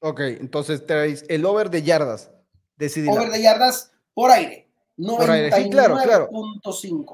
Ok, 0.00 0.20
entonces 0.20 0.86
traes 0.86 1.24
el 1.28 1.44
over 1.46 1.70
de 1.70 1.82
yardas 1.82 2.30
de 2.76 2.88
CD 2.90 3.08
Over 3.10 3.30
de 3.30 3.42
yardas 3.42 3.92
por 4.12 4.30
aire. 4.30 4.65
99.5. 4.98 5.70
claro, 5.70 5.96
claro. 6.02 6.30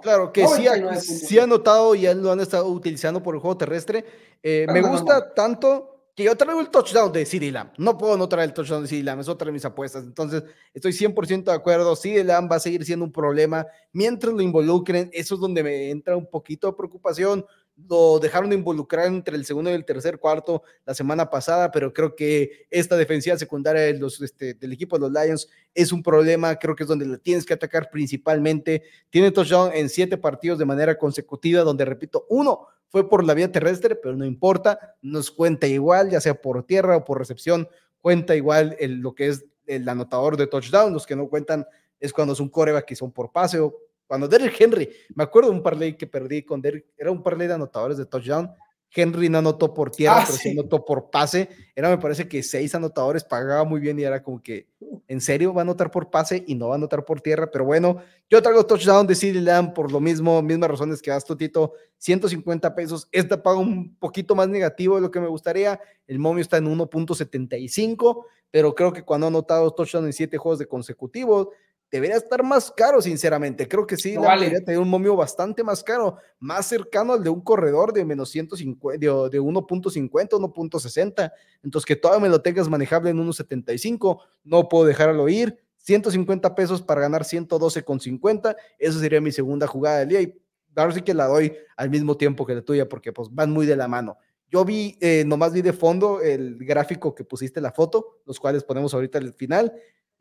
Claro, 0.03 0.33
que 0.33 0.47
sí 0.47 1.39
ha, 1.39 1.47
notado 1.47 1.95
y 1.95 2.03
ya 2.03 2.15
lo 2.15 2.31
han 2.31 2.41
estado 2.41 2.67
utilizando 2.69 3.23
por 3.23 3.35
el 3.35 3.41
juego 3.41 3.57
terrestre. 3.57 4.05
Eh, 4.43 4.67
me 4.73 4.81
gusta 4.83 5.35
tanto 5.35 5.93
que 6.15 6.25
yo 6.25 6.37
traigo 6.37 6.61
el 6.61 6.69
touchdown 6.69 7.11
de 7.11 7.25
CD 7.25 7.51
Lamb. 7.51 7.71
No 7.79 7.97
puedo 7.97 8.17
no 8.17 8.29
traer 8.29 8.51
el 8.51 8.55
touchdown 8.55 8.83
de 8.83 8.89
CD 8.89 9.03
Lamb, 9.03 9.21
es 9.21 9.29
otra 9.29 9.47
de 9.47 9.53
mis 9.53 9.65
apuestas. 9.65 10.05
Entonces, 10.05 10.45
estoy 10.75 10.93
100% 10.93 11.45
de 11.45 11.53
acuerdo. 11.53 11.97
CD 11.97 12.23
Lamb 12.23 12.51
va 12.51 12.57
a 12.57 12.61
seguir 12.61 12.85
siendo 12.85 13.05
un 13.05 13.13
problema. 13.13 13.67
Mientras 13.93 14.33
lo 14.33 14.43
involucren, 14.43 15.11
eso 15.13 15.35
es 15.35 15.41
donde 15.41 15.63
me 15.63 15.91
entra 15.91 16.17
un 16.17 16.27
poquito 16.27 16.67
de 16.67 16.75
preocupación 16.75 17.47
lo 17.89 18.19
dejaron 18.19 18.51
de 18.51 18.57
involucrar 18.57 19.07
entre 19.07 19.37
el 19.37 19.45
segundo 19.45 19.71
y 19.71 19.75
el 19.75 19.85
tercer 19.85 20.19
cuarto 20.19 20.63
la 20.85 20.95
semana 20.95 21.31
pasada, 21.31 21.71
pero 21.71 21.93
creo 21.93 22.15
que 22.15 22.67
esta 22.71 22.97
defensiva 22.97 23.37
secundaria 23.39 23.89
este, 23.89 24.55
del 24.55 24.73
equipo 24.73 24.99
de 24.99 25.09
los 25.09 25.13
Lions 25.13 25.49
es 25.75 25.93
un 25.93 26.03
problema, 26.03 26.57
creo 26.57 26.77
que 26.77 26.85
es 26.85 26.89
donde 26.89 27.07
le 27.07 27.19
tienes 27.19 27.47
que 27.47 27.55
atacar 27.55 27.91
principalmente. 27.91 28.83
Tiene 29.11 29.31
touchdown 29.31 29.73
en 29.75 29.89
siete 29.89 30.17
partidos 30.17 30.59
de 30.59 30.65
manera 30.65 30.99
consecutiva, 30.99 31.63
donde 31.63 31.85
repito, 31.85 32.27
uno 32.29 32.67
fue 32.89 33.09
por 33.09 33.25
la 33.25 33.35
vía 33.35 33.51
terrestre, 33.51 33.97
pero 33.97 34.15
no 34.15 34.27
importa, 34.27 34.97
nos 35.01 35.31
cuenta 35.31 35.67
igual, 35.67 36.11
ya 36.11 36.21
sea 36.21 36.35
por 36.35 36.63
tierra 36.65 36.99
o 36.99 37.05
por 37.05 37.19
recepción, 37.19 37.69
cuenta 38.01 38.37
igual 38.37 38.77
el, 38.79 38.97
lo 38.97 39.15
que 39.15 39.29
es 39.29 39.47
el 39.67 39.89
anotador 39.89 40.37
de 40.37 40.47
touchdown, 40.47 40.93
los 40.93 41.07
que 41.07 41.17
no 41.17 41.29
cuentan 41.29 41.67
es 41.99 42.13
cuando 42.13 42.35
es 42.35 42.41
un 42.41 42.49
coreback 42.49 42.85
que 42.85 42.97
son 42.97 43.13
por 43.13 43.33
pase 43.33 43.61
o 43.61 43.75
cuando 44.13 44.29
Derrick 44.29 44.61
Henry, 44.61 44.91
me 45.15 45.25
acuerdo 45.25 45.49
de 45.49 45.57
un 45.57 45.63
parlay 45.63 45.97
que 45.97 46.07
perdí 46.07 46.43
con 46.43 46.61
Derrick, 46.61 46.85
era 46.99 47.11
un 47.11 47.23
parlay 47.23 47.49
de 47.49 47.55
anotadores 47.55 47.97
de 47.97 48.05
touchdown. 48.05 48.53
Henry 48.95 49.31
no 49.31 49.39
anotó 49.39 49.73
por 49.73 49.91
tierra, 49.91 50.19
ah, 50.19 50.25
pero 50.27 50.37
sí. 50.37 50.51
anotó 50.51 50.85
por 50.85 51.09
pase. 51.09 51.49
Era, 51.75 51.89
me 51.89 51.97
parece 51.97 52.29
que 52.29 52.43
seis 52.43 52.75
anotadores 52.75 53.25
pagaba 53.25 53.65
muy 53.65 53.81
bien 53.81 53.99
y 53.99 54.03
era 54.03 54.23
como 54.23 54.43
que, 54.43 54.69
en 55.09 55.23
serio, 55.23 55.55
va 55.55 55.63
a 55.63 55.65
anotar 55.65 55.91
por 55.91 56.11
pase 56.11 56.45
y 56.47 56.55
no 56.55 56.69
va 56.69 56.75
a 56.75 56.77
anotar 56.77 57.07
por 57.07 57.23
tierra. 57.23 57.51
Pero 57.51 57.65
bueno, 57.65 58.03
yo 58.29 58.43
traigo 58.43 58.67
touchdown 58.67 59.07
de 59.07 59.15
CD 59.15 59.41
Lamb 59.41 59.73
por 59.73 59.91
lo 59.91 59.99
mismo, 59.99 60.43
mismas 60.43 60.69
razones 60.69 61.01
que 61.01 61.11
das 61.11 61.25
tú, 61.25 61.35
Tito. 61.35 61.73
150 61.97 62.75
pesos. 62.75 63.09
Esta 63.13 63.43
paga 63.43 63.61
un 63.61 63.97
poquito 63.97 64.35
más 64.35 64.47
negativo 64.47 64.97
de 64.97 65.01
lo 65.01 65.11
que 65.11 65.21
me 65.21 65.29
gustaría. 65.29 65.81
El 66.07 66.19
momio 66.19 66.43
está 66.43 66.59
en 66.59 66.67
1.75, 66.67 68.27
pero 68.51 68.75
creo 68.75 68.93
que 68.93 69.05
cuando 69.05 69.27
ha 69.27 69.31
anotado 69.31 69.71
touchdown 69.71 70.05
en 70.05 70.13
siete 70.13 70.37
juegos 70.37 70.59
de 70.59 70.67
consecutivos, 70.67 71.49
debería 71.93 72.17
estar 72.17 72.43
más 72.43 72.73
caro, 72.73 73.01
sinceramente. 73.01 73.69
Creo 73.69 73.87
que 73.87 73.97
sí, 73.97 74.15
No 74.15 74.23
la 74.23 74.29
vale. 74.29 74.47
debería 74.47 74.65
tener 74.65 74.81
un 74.81 74.89
momio 74.89 75.15
bastante 75.15 75.63
más 75.63 75.85
caro, 75.85 76.17
más 76.41 76.67
cercano 76.67 77.13
al 77.13 77.23
de 77.23 77.29
un 77.29 77.43
corredor 77.43 77.93
de 77.93 78.05
menos 78.05 78.31
150, 78.31 78.99
de, 78.99 79.07
de 79.07 79.41
1.50, 79.41 80.11
1.60. 80.11 81.33
Entonces, 81.63 81.87
que 81.87 81.95
todavía 81.95 82.23
me 82.23 82.29
lo 82.31 82.41
tengas 82.41 82.69
manejable 82.69 83.11
en 83.11 83.19
1.75, 83.19 84.21
no 84.43 84.69
puedo 84.69 84.87
dejarlo 84.87 85.29
ir. 85.29 85.57
150 85.77 86.55
pesos 86.55 86.81
para 86.81 87.01
ganar 87.03 87.25
112,50. 87.25 88.57
Eso 88.79 88.99
sería 88.99 89.21
mi 89.21 89.33
segunda 89.33 89.67
jugada 89.67 89.99
del 89.99 90.09
día. 90.09 90.21
Y 90.23 90.41
ahora 90.75 90.93
sí 90.93 91.03
que 91.03 91.13
la 91.13 91.27
doy 91.27 91.53
al 91.77 91.91
mismo 91.91 92.17
tiempo 92.17 92.47
que 92.47 92.55
la 92.55 92.63
tuya, 92.63 92.89
porque 92.89 93.13
pues 93.13 93.29
van 93.31 93.51
muy 93.51 93.67
de 93.67 93.77
la 93.77 93.89
mano. 93.89 94.17
Yo 94.49 94.65
vi, 94.65 94.97
eh, 95.01 95.25
nomás 95.27 95.53
vi 95.53 95.63
de 95.63 95.73
fondo 95.73 96.21
el 96.21 96.57
gráfico 96.59 97.15
que 97.15 97.25
pusiste 97.25 97.61
la 97.61 97.73
foto, 97.73 98.21
los 98.27 98.39
cuales 98.39 98.65
ponemos 98.65 98.93
ahorita 98.95 99.19
al 99.19 99.33
final, 99.33 99.73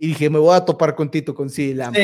y 0.04 0.08
dije, 0.08 0.32
me 0.32 0.40
voy 0.40 0.56
a 0.56 0.66
topar 0.66 0.96
con 0.96 1.12
Tito, 1.12 1.36
con 1.36 1.48
CD 1.52 1.76
Lamb, 1.76 1.96
Sí. 1.96 2.02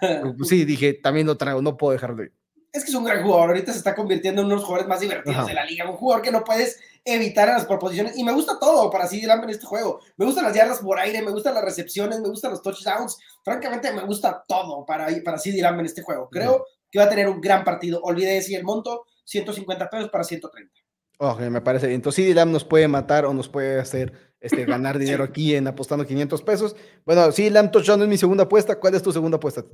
porque 0.00 0.34
pues, 0.38 0.48
sí, 0.48 0.64
dije, 0.64 0.94
también 0.94 1.26
lo 1.26 1.36
traigo, 1.36 1.60
no 1.60 1.76
puedo 1.76 1.92
dejarlo 1.92 2.22
ir. 2.22 2.32
Es 2.72 2.82
que 2.82 2.90
es 2.90 2.94
un 2.96 3.04
gran 3.04 3.22
jugador. 3.22 3.50
Ahorita 3.50 3.72
se 3.72 3.78
está 3.78 3.94
convirtiendo 3.94 4.40
en 4.40 4.46
uno 4.46 4.54
de 4.54 4.60
los 4.60 4.64
jugadores 4.64 4.88
más 4.88 5.00
divertidos 5.00 5.36
Ajá. 5.36 5.46
de 5.46 5.54
la 5.54 5.64
liga. 5.66 5.88
Un 5.90 5.96
jugador 5.96 6.22
que 6.24 6.30
no 6.30 6.44
puedes 6.44 6.78
evitar 7.04 7.48
en 7.48 7.54
las 7.54 7.66
proposiciones. 7.66 8.16
Y 8.16 8.24
me 8.24 8.32
gusta 8.32 8.58
todo 8.58 8.90
para 8.90 9.06
CD 9.06 9.26
Lamb 9.26 9.44
en 9.44 9.50
este 9.50 9.66
juego. 9.66 10.00
Me 10.16 10.24
gustan 10.24 10.44
las 10.44 10.54
yardas 10.54 10.78
por 10.78 10.98
aire, 10.98 11.20
me 11.22 11.30
gustan 11.30 11.54
las 11.54 11.64
recepciones, 11.64 12.20
me 12.20 12.28
gustan 12.28 12.50
los 12.52 12.62
touchdowns. 12.62 13.18
Francamente, 13.44 13.92
me 13.92 14.02
gusta 14.04 14.42
todo 14.48 14.84
para, 14.86 15.08
para 15.24 15.38
CD 15.38 15.60
Lamb 15.60 15.80
en 15.80 15.86
este 15.86 16.02
juego. 16.02 16.28
Creo 16.30 16.64
que 16.90 16.98
va 16.98 17.04
a 17.04 17.08
tener 17.10 17.28
un 17.28 17.40
gran 17.40 17.64
partido. 17.64 18.00
Olvidé 18.02 18.32
decir 18.34 18.58
el 18.58 18.64
monto: 18.64 19.04
150 19.24 19.88
pesos 19.90 20.08
para 20.10 20.24
130. 20.24 20.72
Ok, 21.18 21.40
me 21.42 21.60
parece 21.62 21.86
bien. 21.86 21.96
Entonces, 21.96 22.24
CD 22.24 22.34
Lamb 22.34 22.52
nos 22.52 22.64
puede 22.64 22.88
matar 22.88 23.24
o 23.24 23.32
nos 23.32 23.48
puede 23.48 23.78
hacer 23.80 24.25
este, 24.40 24.64
ganar 24.64 24.98
dinero 24.98 25.24
aquí 25.24 25.54
en 25.54 25.66
apostando 25.66 26.06
500 26.06 26.42
pesos. 26.42 26.76
Bueno, 27.04 27.30
CD 27.32 27.50
Lamb 27.50 27.70
touchdown 27.70 28.02
es 28.02 28.08
mi 28.08 28.18
segunda 28.18 28.44
apuesta. 28.44 28.78
¿Cuál 28.78 28.94
es 28.94 29.02
tu 29.02 29.12
segunda 29.12 29.36
apuesta? 29.36 29.64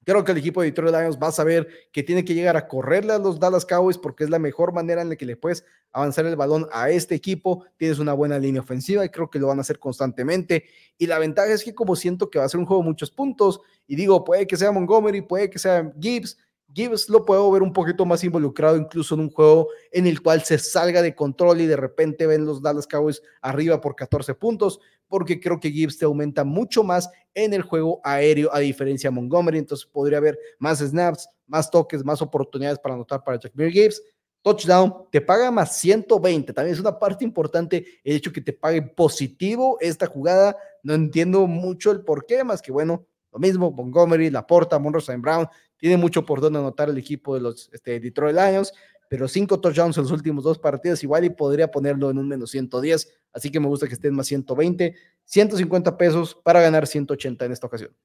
Creo 0.06 0.24
que 0.24 0.32
el 0.32 0.38
equipo 0.38 0.62
de 0.62 0.68
Detroit 0.68 0.96
Lions 0.96 1.18
va 1.22 1.28
a 1.28 1.32
saber 1.32 1.68
que 1.92 2.04
tiene 2.04 2.24
que 2.24 2.36
llegar 2.36 2.56
a 2.56 2.68
correrle 2.68 3.14
a 3.14 3.18
los 3.18 3.40
Dallas 3.40 3.66
Cowboys 3.66 3.98
porque 3.98 4.24
es 4.24 4.30
la 4.30 4.38
mejor 4.38 4.72
manera 4.72 5.02
en 5.02 5.10
la 5.10 5.16
que 5.16 5.26
le 5.26 5.36
puedes 5.36 5.66
avanzar 5.92 6.26
el 6.28 6.36
balón 6.36 6.68
a 6.72 6.92
este 6.92 7.16
equipo. 7.16 7.66
Tienes 7.78 7.98
una 7.98 8.14
buena 8.14 8.38
línea 8.38 8.62
ofensiva 8.62 9.04
y 9.04 9.10
creo 9.10 9.30
que 9.32 9.40
lo 9.40 9.48
van 9.48 9.58
a 9.58 9.62
hacer 9.62 9.80
constantemente. 9.80 10.66
Y 10.98 11.08
la 11.08 11.18
ventaja 11.18 11.52
es 11.52 11.64
que 11.64 11.74
como 11.74 11.96
siento 11.96 12.30
que 12.30 12.38
va 12.38 12.46
a 12.46 12.50
ser 12.50 12.60
un 12.60 12.68
juego 12.68 12.84
de 12.84 12.90
muchos 12.90 13.10
puntos 13.10 13.62
y 13.88 13.96
digo, 13.96 14.24
puede 14.24 14.46
que 14.46 14.58
sea 14.58 14.72
Montgomery, 14.72 15.22
puede 15.22 15.50
que 15.50 15.58
sea 15.58 15.92
Gibbs, 16.00 16.38
Gibbs 16.74 17.10
lo 17.10 17.24
puedo 17.24 17.50
ver 17.52 17.62
un 17.62 17.72
poquito 17.72 18.06
más 18.06 18.24
involucrado 18.24 18.76
incluso 18.78 19.16
en 19.16 19.22
un 19.22 19.32
juego 19.32 19.70
en 19.92 20.08
el 20.08 20.22
cual 20.22 20.44
se 20.44 20.58
salga 20.58 21.02
de 21.02 21.16
control 21.16 21.62
y 21.62 21.68
de 21.68 21.78
repente 21.78 22.28
ven 22.28 22.46
los 22.46 22.62
Dallas 22.62 22.88
Cowboys 22.88 23.22
arriba 23.42 23.80
por 23.80 23.96
14 23.96 24.34
puntos, 24.36 24.80
porque 25.08 25.40
creo 25.40 25.60
que 25.60 25.72
Gibbs 25.72 25.98
te 25.98 26.06
aumenta 26.06 26.44
mucho 26.44 26.84
más 26.84 27.10
en 27.34 27.54
el 27.54 27.62
juego 27.62 28.02
aéreo 28.04 28.54
a 28.54 28.60
diferencia 28.60 29.10
de 29.10 29.16
Montgomery, 29.16 29.60
entonces 29.60 29.86
podría 29.86 30.18
haber 30.18 30.38
más 30.60 30.80
snaps, 30.80 31.30
más 31.48 31.70
toques, 31.70 32.04
más 32.04 32.22
oportunidades 32.22 32.80
para 32.80 32.96
anotar 32.96 33.24
para 33.24 33.40
Jackmere 33.40 33.72
Gibbs. 33.72 34.02
Touchdown, 34.42 35.08
te 35.12 35.22
paga 35.22 35.50
más 35.50 35.76
120. 35.78 36.54
También 36.54 36.76
es 36.76 36.80
una 36.80 37.00
parte 37.00 37.24
importante 37.24 37.84
el 38.04 38.16
hecho 38.18 38.32
que 38.32 38.42
te 38.42 38.54
pague 38.54 38.80
positivo 38.80 39.78
esta 39.82 40.06
jugada. 40.06 40.56
No 40.84 40.94
entiendo 40.94 41.48
mucho 41.48 41.92
el 41.92 42.02
por 42.02 42.28
qué, 42.28 42.44
más 42.44 42.62
que 42.62 42.72
bueno, 42.72 43.08
lo 43.36 43.40
mismo, 43.40 43.72
Montgomery, 43.72 44.30
Laporta, 44.30 44.78
Monroe 44.80 45.02
St. 45.02 45.20
Brown, 45.20 45.48
tiene 45.78 45.98
mucho 45.98 46.26
por 46.26 46.42
donde 46.42 46.60
anotar 46.60 46.90
el 46.90 46.98
equipo 46.98 47.36
de 47.36 47.42
los 47.42 47.70
este, 47.74 48.00
Detroit 48.00 48.36
Lions, 48.36 48.74
pero 49.10 49.28
cinco 49.28 49.60
touchdowns 49.60 49.98
en 49.98 50.04
los 50.04 50.12
últimos 50.12 50.44
dos 50.44 50.58
partidos, 50.58 51.04
igual 51.04 51.26
y 51.26 51.30
podría 51.30 51.70
ponerlo 51.70 52.10
en 52.10 52.18
un 52.18 52.28
menos 52.28 52.52
110, 52.52 53.08
así 53.34 53.52
que 53.52 53.60
me 53.60 53.68
gusta 53.68 53.88
que 53.88 53.94
esté 53.94 54.08
en 54.08 54.16
más 54.16 54.28
120, 54.28 54.96
150 55.26 55.98
pesos 55.98 56.36
para 56.44 56.62
ganar 56.62 56.88
180 56.88 57.46
en 57.46 57.52
esta 57.52 57.68
ocasión. 57.68 57.96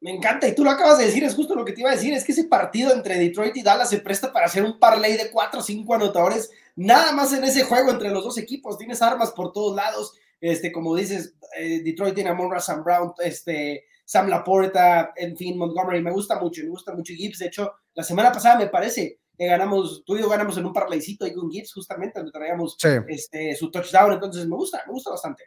Me 0.00 0.10
encanta, 0.10 0.46
y 0.46 0.54
tú 0.54 0.64
lo 0.64 0.70
acabas 0.70 0.98
de 0.98 1.06
decir, 1.06 1.24
es 1.24 1.34
justo 1.34 1.54
lo 1.54 1.64
que 1.64 1.72
te 1.72 1.80
iba 1.80 1.90
a 1.90 1.94
decir, 1.94 2.12
es 2.12 2.24
que 2.24 2.32
ese 2.32 2.44
partido 2.44 2.92
entre 2.92 3.18
Detroit 3.18 3.56
y 3.56 3.62
Dallas 3.62 3.88
se 3.88 3.98
presta 3.98 4.32
para 4.32 4.46
hacer 4.46 4.62
un 4.62 4.78
parlay 4.78 5.16
de 5.16 5.30
cuatro 5.30 5.60
o 5.60 5.62
cinco 5.62 5.94
anotadores, 5.94 6.50
nada 6.76 7.12
más 7.12 7.32
en 7.32 7.42
ese 7.42 7.64
juego 7.64 7.90
entre 7.90 8.10
los 8.10 8.22
dos 8.22 8.36
equipos, 8.36 8.76
tienes 8.76 9.00
armas 9.00 9.30
por 9.30 9.52
todos 9.52 9.74
lados, 9.74 10.12
este, 10.40 10.70
como 10.72 10.94
dices, 10.94 11.34
eh, 11.58 11.80
Detroit 11.82 12.14
tiene 12.14 12.30
a 12.30 12.34
Monra 12.34 12.60
Sam 12.60 12.84
Brown, 12.84 13.14
este, 13.18 13.86
Sam 14.04 14.28
Laporta, 14.28 15.12
en 15.16 15.36
fin, 15.36 15.56
Montgomery, 15.56 16.02
me 16.02 16.12
gusta 16.12 16.38
mucho, 16.38 16.62
me 16.62 16.68
gusta 16.68 16.94
mucho 16.94 17.14
Gibbs, 17.14 17.38
de 17.38 17.46
hecho, 17.46 17.72
la 17.94 18.02
semana 18.02 18.30
pasada 18.30 18.58
me 18.58 18.68
parece, 18.68 19.20
que 19.36 19.46
ganamos, 19.46 20.04
tú 20.04 20.16
y 20.16 20.20
yo 20.20 20.28
ganamos 20.28 20.56
en 20.58 20.66
un 20.66 20.72
parlaycito 20.72 21.24
ahí 21.24 21.34
con 21.34 21.50
Gibbs, 21.50 21.72
justamente, 21.72 22.18
donde 22.18 22.32
traíamos 22.32 22.76
este, 23.08 23.56
su 23.56 23.70
touchdown, 23.70 24.12
entonces 24.12 24.46
me 24.46 24.56
gusta, 24.56 24.82
me 24.86 24.92
gusta 24.92 25.10
bastante. 25.10 25.44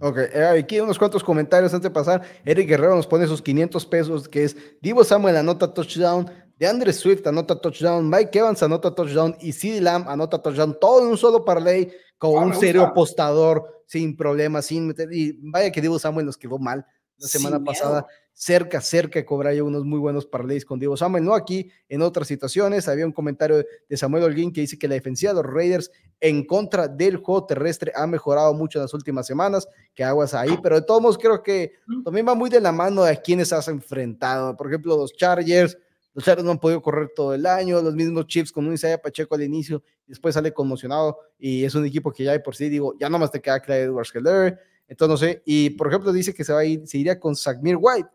Ok, 0.00 0.18
eh, 0.32 0.60
aquí 0.60 0.78
unos 0.78 0.98
cuantos 0.98 1.24
comentarios 1.24 1.74
antes 1.74 1.90
de 1.90 1.94
pasar. 1.94 2.22
Eric 2.44 2.68
Guerrero 2.68 2.94
nos 2.94 3.06
pone 3.06 3.26
sus 3.26 3.42
500 3.42 3.84
pesos, 3.86 4.28
que 4.28 4.44
es 4.44 4.56
Divo 4.80 5.02
Samuel 5.02 5.36
anota 5.36 5.74
touchdown, 5.74 6.30
DeAndre 6.56 6.92
Swift 6.92 7.26
anota 7.26 7.60
touchdown, 7.60 8.08
Mike 8.08 8.38
Evans 8.38 8.62
anota 8.62 8.94
touchdown 8.94 9.36
y 9.40 9.52
CeeDee 9.52 9.80
Lamb 9.80 10.08
anota 10.08 10.40
touchdown, 10.40 10.78
todo 10.80 11.02
en 11.02 11.08
un 11.08 11.18
solo 11.18 11.44
parlay 11.44 11.92
con 12.16 12.36
ah, 12.36 12.46
un 12.46 12.54
serio 12.54 12.84
apostador 12.84 13.82
sin 13.86 14.16
problemas, 14.16 14.66
sin 14.66 14.86
meter. 14.86 15.12
Y 15.12 15.36
vaya 15.50 15.72
que 15.72 15.80
Divo 15.80 15.98
Samuel 15.98 16.26
nos 16.26 16.36
quedó 16.36 16.58
mal 16.58 16.86
la 17.18 17.28
semana 17.28 17.62
pasada 17.62 18.06
cerca, 18.38 18.80
cerca 18.80 19.18
de 19.18 19.24
cobrar 19.24 19.52
ya 19.52 19.64
unos 19.64 19.84
muy 19.84 19.98
buenos 19.98 20.24
parlays 20.24 20.64
con 20.64 20.78
Diego 20.78 20.96
Samuel, 20.96 21.24
no 21.24 21.34
aquí, 21.34 21.72
en 21.88 22.02
otras 22.02 22.28
situaciones. 22.28 22.86
Había 22.86 23.04
un 23.04 23.10
comentario 23.10 23.64
de 23.88 23.96
Samuel 23.96 24.22
Holguín 24.22 24.52
que 24.52 24.60
dice 24.60 24.78
que 24.78 24.86
la 24.86 24.94
defensiva 24.94 25.32
de 25.32 25.42
los 25.42 25.52
Raiders 25.52 25.90
en 26.20 26.46
contra 26.46 26.86
del 26.86 27.16
juego 27.16 27.46
terrestre 27.46 27.92
ha 27.96 28.06
mejorado 28.06 28.54
mucho 28.54 28.78
en 28.78 28.84
las 28.84 28.94
últimas 28.94 29.26
semanas, 29.26 29.66
que 29.92 30.04
aguas 30.04 30.34
ahí, 30.34 30.56
pero 30.62 30.76
de 30.76 30.82
todos 30.82 31.02
modos 31.02 31.18
creo 31.18 31.42
que 31.42 31.72
también 32.04 32.28
va 32.28 32.36
muy 32.36 32.48
de 32.48 32.60
la 32.60 32.70
mano 32.70 33.02
de 33.02 33.10
a 33.10 33.16
quienes 33.16 33.52
has 33.52 33.66
enfrentado. 33.66 34.56
Por 34.56 34.68
ejemplo, 34.68 34.96
los 34.96 35.12
Chargers, 35.14 35.76
los 36.14 36.24
Chargers 36.24 36.44
no 36.44 36.52
han 36.52 36.60
podido 36.60 36.80
correr 36.80 37.10
todo 37.16 37.34
el 37.34 37.44
año, 37.44 37.82
los 37.82 37.94
mismos 37.94 38.28
Chiefs 38.28 38.52
con 38.52 38.68
un 38.68 38.74
Isaiah 38.74 39.02
Pacheco 39.02 39.34
al 39.34 39.42
inicio, 39.42 39.82
después 40.06 40.34
sale 40.34 40.52
conmocionado 40.52 41.18
y 41.40 41.64
es 41.64 41.74
un 41.74 41.84
equipo 41.84 42.12
que 42.12 42.22
ya 42.22 42.32
de 42.32 42.40
por 42.40 42.54
sí 42.54 42.68
digo, 42.68 42.94
ya 43.00 43.08
nomás 43.08 43.32
te 43.32 43.40
queda 43.40 43.58
Clyde 43.58 43.82
Edwards 43.82 44.14
Heller, 44.14 44.60
entonces 44.88 45.10
no 45.10 45.16
sé, 45.16 45.42
y 45.44 45.70
por 45.70 45.88
ejemplo 45.88 46.12
dice 46.12 46.34
que 46.34 46.44
se 46.44 46.52
va 46.52 46.60
a 46.60 46.64
ir, 46.64 46.86
se 46.86 46.98
iría 46.98 47.20
con 47.20 47.36
Sagmir 47.36 47.76
White, 47.78 48.08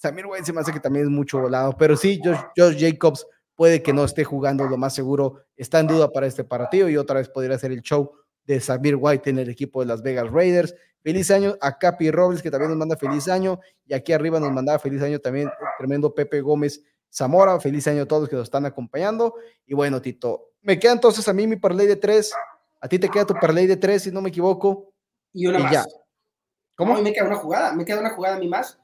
Samir 0.00 0.24
White 0.26 0.46
se 0.46 0.52
me 0.54 0.60
hace 0.60 0.72
que 0.72 0.80
también 0.80 1.04
es 1.04 1.10
mucho 1.10 1.38
volado, 1.38 1.76
pero 1.76 1.94
sí, 1.94 2.20
Josh, 2.56 2.76
Jacobs 2.78 3.26
puede 3.54 3.82
que 3.82 3.92
no 3.92 4.04
esté 4.04 4.24
jugando 4.24 4.64
lo 4.66 4.78
más 4.78 4.94
seguro, 4.94 5.44
está 5.56 5.78
en 5.78 5.88
duda 5.88 6.10
para 6.10 6.26
este 6.26 6.42
partido 6.42 6.88
y 6.88 6.96
otra 6.96 7.16
vez 7.16 7.28
podría 7.28 7.58
ser 7.58 7.72
el 7.72 7.82
show 7.82 8.10
de 8.46 8.60
Samir 8.60 8.96
White 8.98 9.28
en 9.28 9.38
el 9.38 9.50
equipo 9.50 9.80
de 9.80 9.86
Las 9.86 10.02
Vegas 10.02 10.30
Raiders. 10.30 10.74
Feliz 11.02 11.30
año 11.30 11.56
a 11.60 11.76
Capi 11.78 12.10
Robles, 12.10 12.40
que 12.40 12.50
también 12.50 12.70
nos 12.70 12.78
manda 12.78 12.96
feliz 12.96 13.28
año, 13.28 13.60
y 13.86 13.92
aquí 13.92 14.14
arriba 14.14 14.40
nos 14.40 14.50
mandaba 14.52 14.78
feliz 14.78 15.02
año 15.02 15.18
también 15.18 15.48
el 15.48 15.68
tremendo 15.76 16.14
Pepe 16.14 16.40
Gómez 16.40 16.82
Zamora, 17.12 17.60
feliz 17.60 17.86
año 17.86 18.02
a 18.02 18.06
todos 18.06 18.28
que 18.28 18.36
nos 18.36 18.44
están 18.44 18.64
acompañando. 18.64 19.34
Y 19.66 19.74
bueno, 19.74 20.00
Tito, 20.00 20.52
me 20.62 20.78
queda 20.78 20.92
entonces 20.92 21.28
a 21.28 21.34
mí 21.34 21.46
mi 21.46 21.56
parlay 21.56 21.86
de 21.86 21.96
tres, 21.96 22.32
a 22.80 22.88
ti 22.88 22.98
te 22.98 23.10
queda 23.10 23.26
tu 23.26 23.34
parlay 23.34 23.66
de 23.66 23.76
tres, 23.76 24.04
si 24.04 24.10
no 24.10 24.22
me 24.22 24.30
equivoco. 24.30 24.94
Y 25.34 25.46
una 25.46 25.58
más. 25.58 25.72
Ya. 25.72 25.84
¿Cómo? 26.80 26.94
A 26.94 26.96
mí 26.96 27.02
me 27.02 27.12
queda 27.12 27.26
una 27.26 27.36
jugada, 27.36 27.74
me 27.74 27.84
queda 27.84 28.00
una 28.00 28.08
jugada 28.08 28.36
a 28.36 28.38
mí 28.38 28.48
más. 28.48 28.78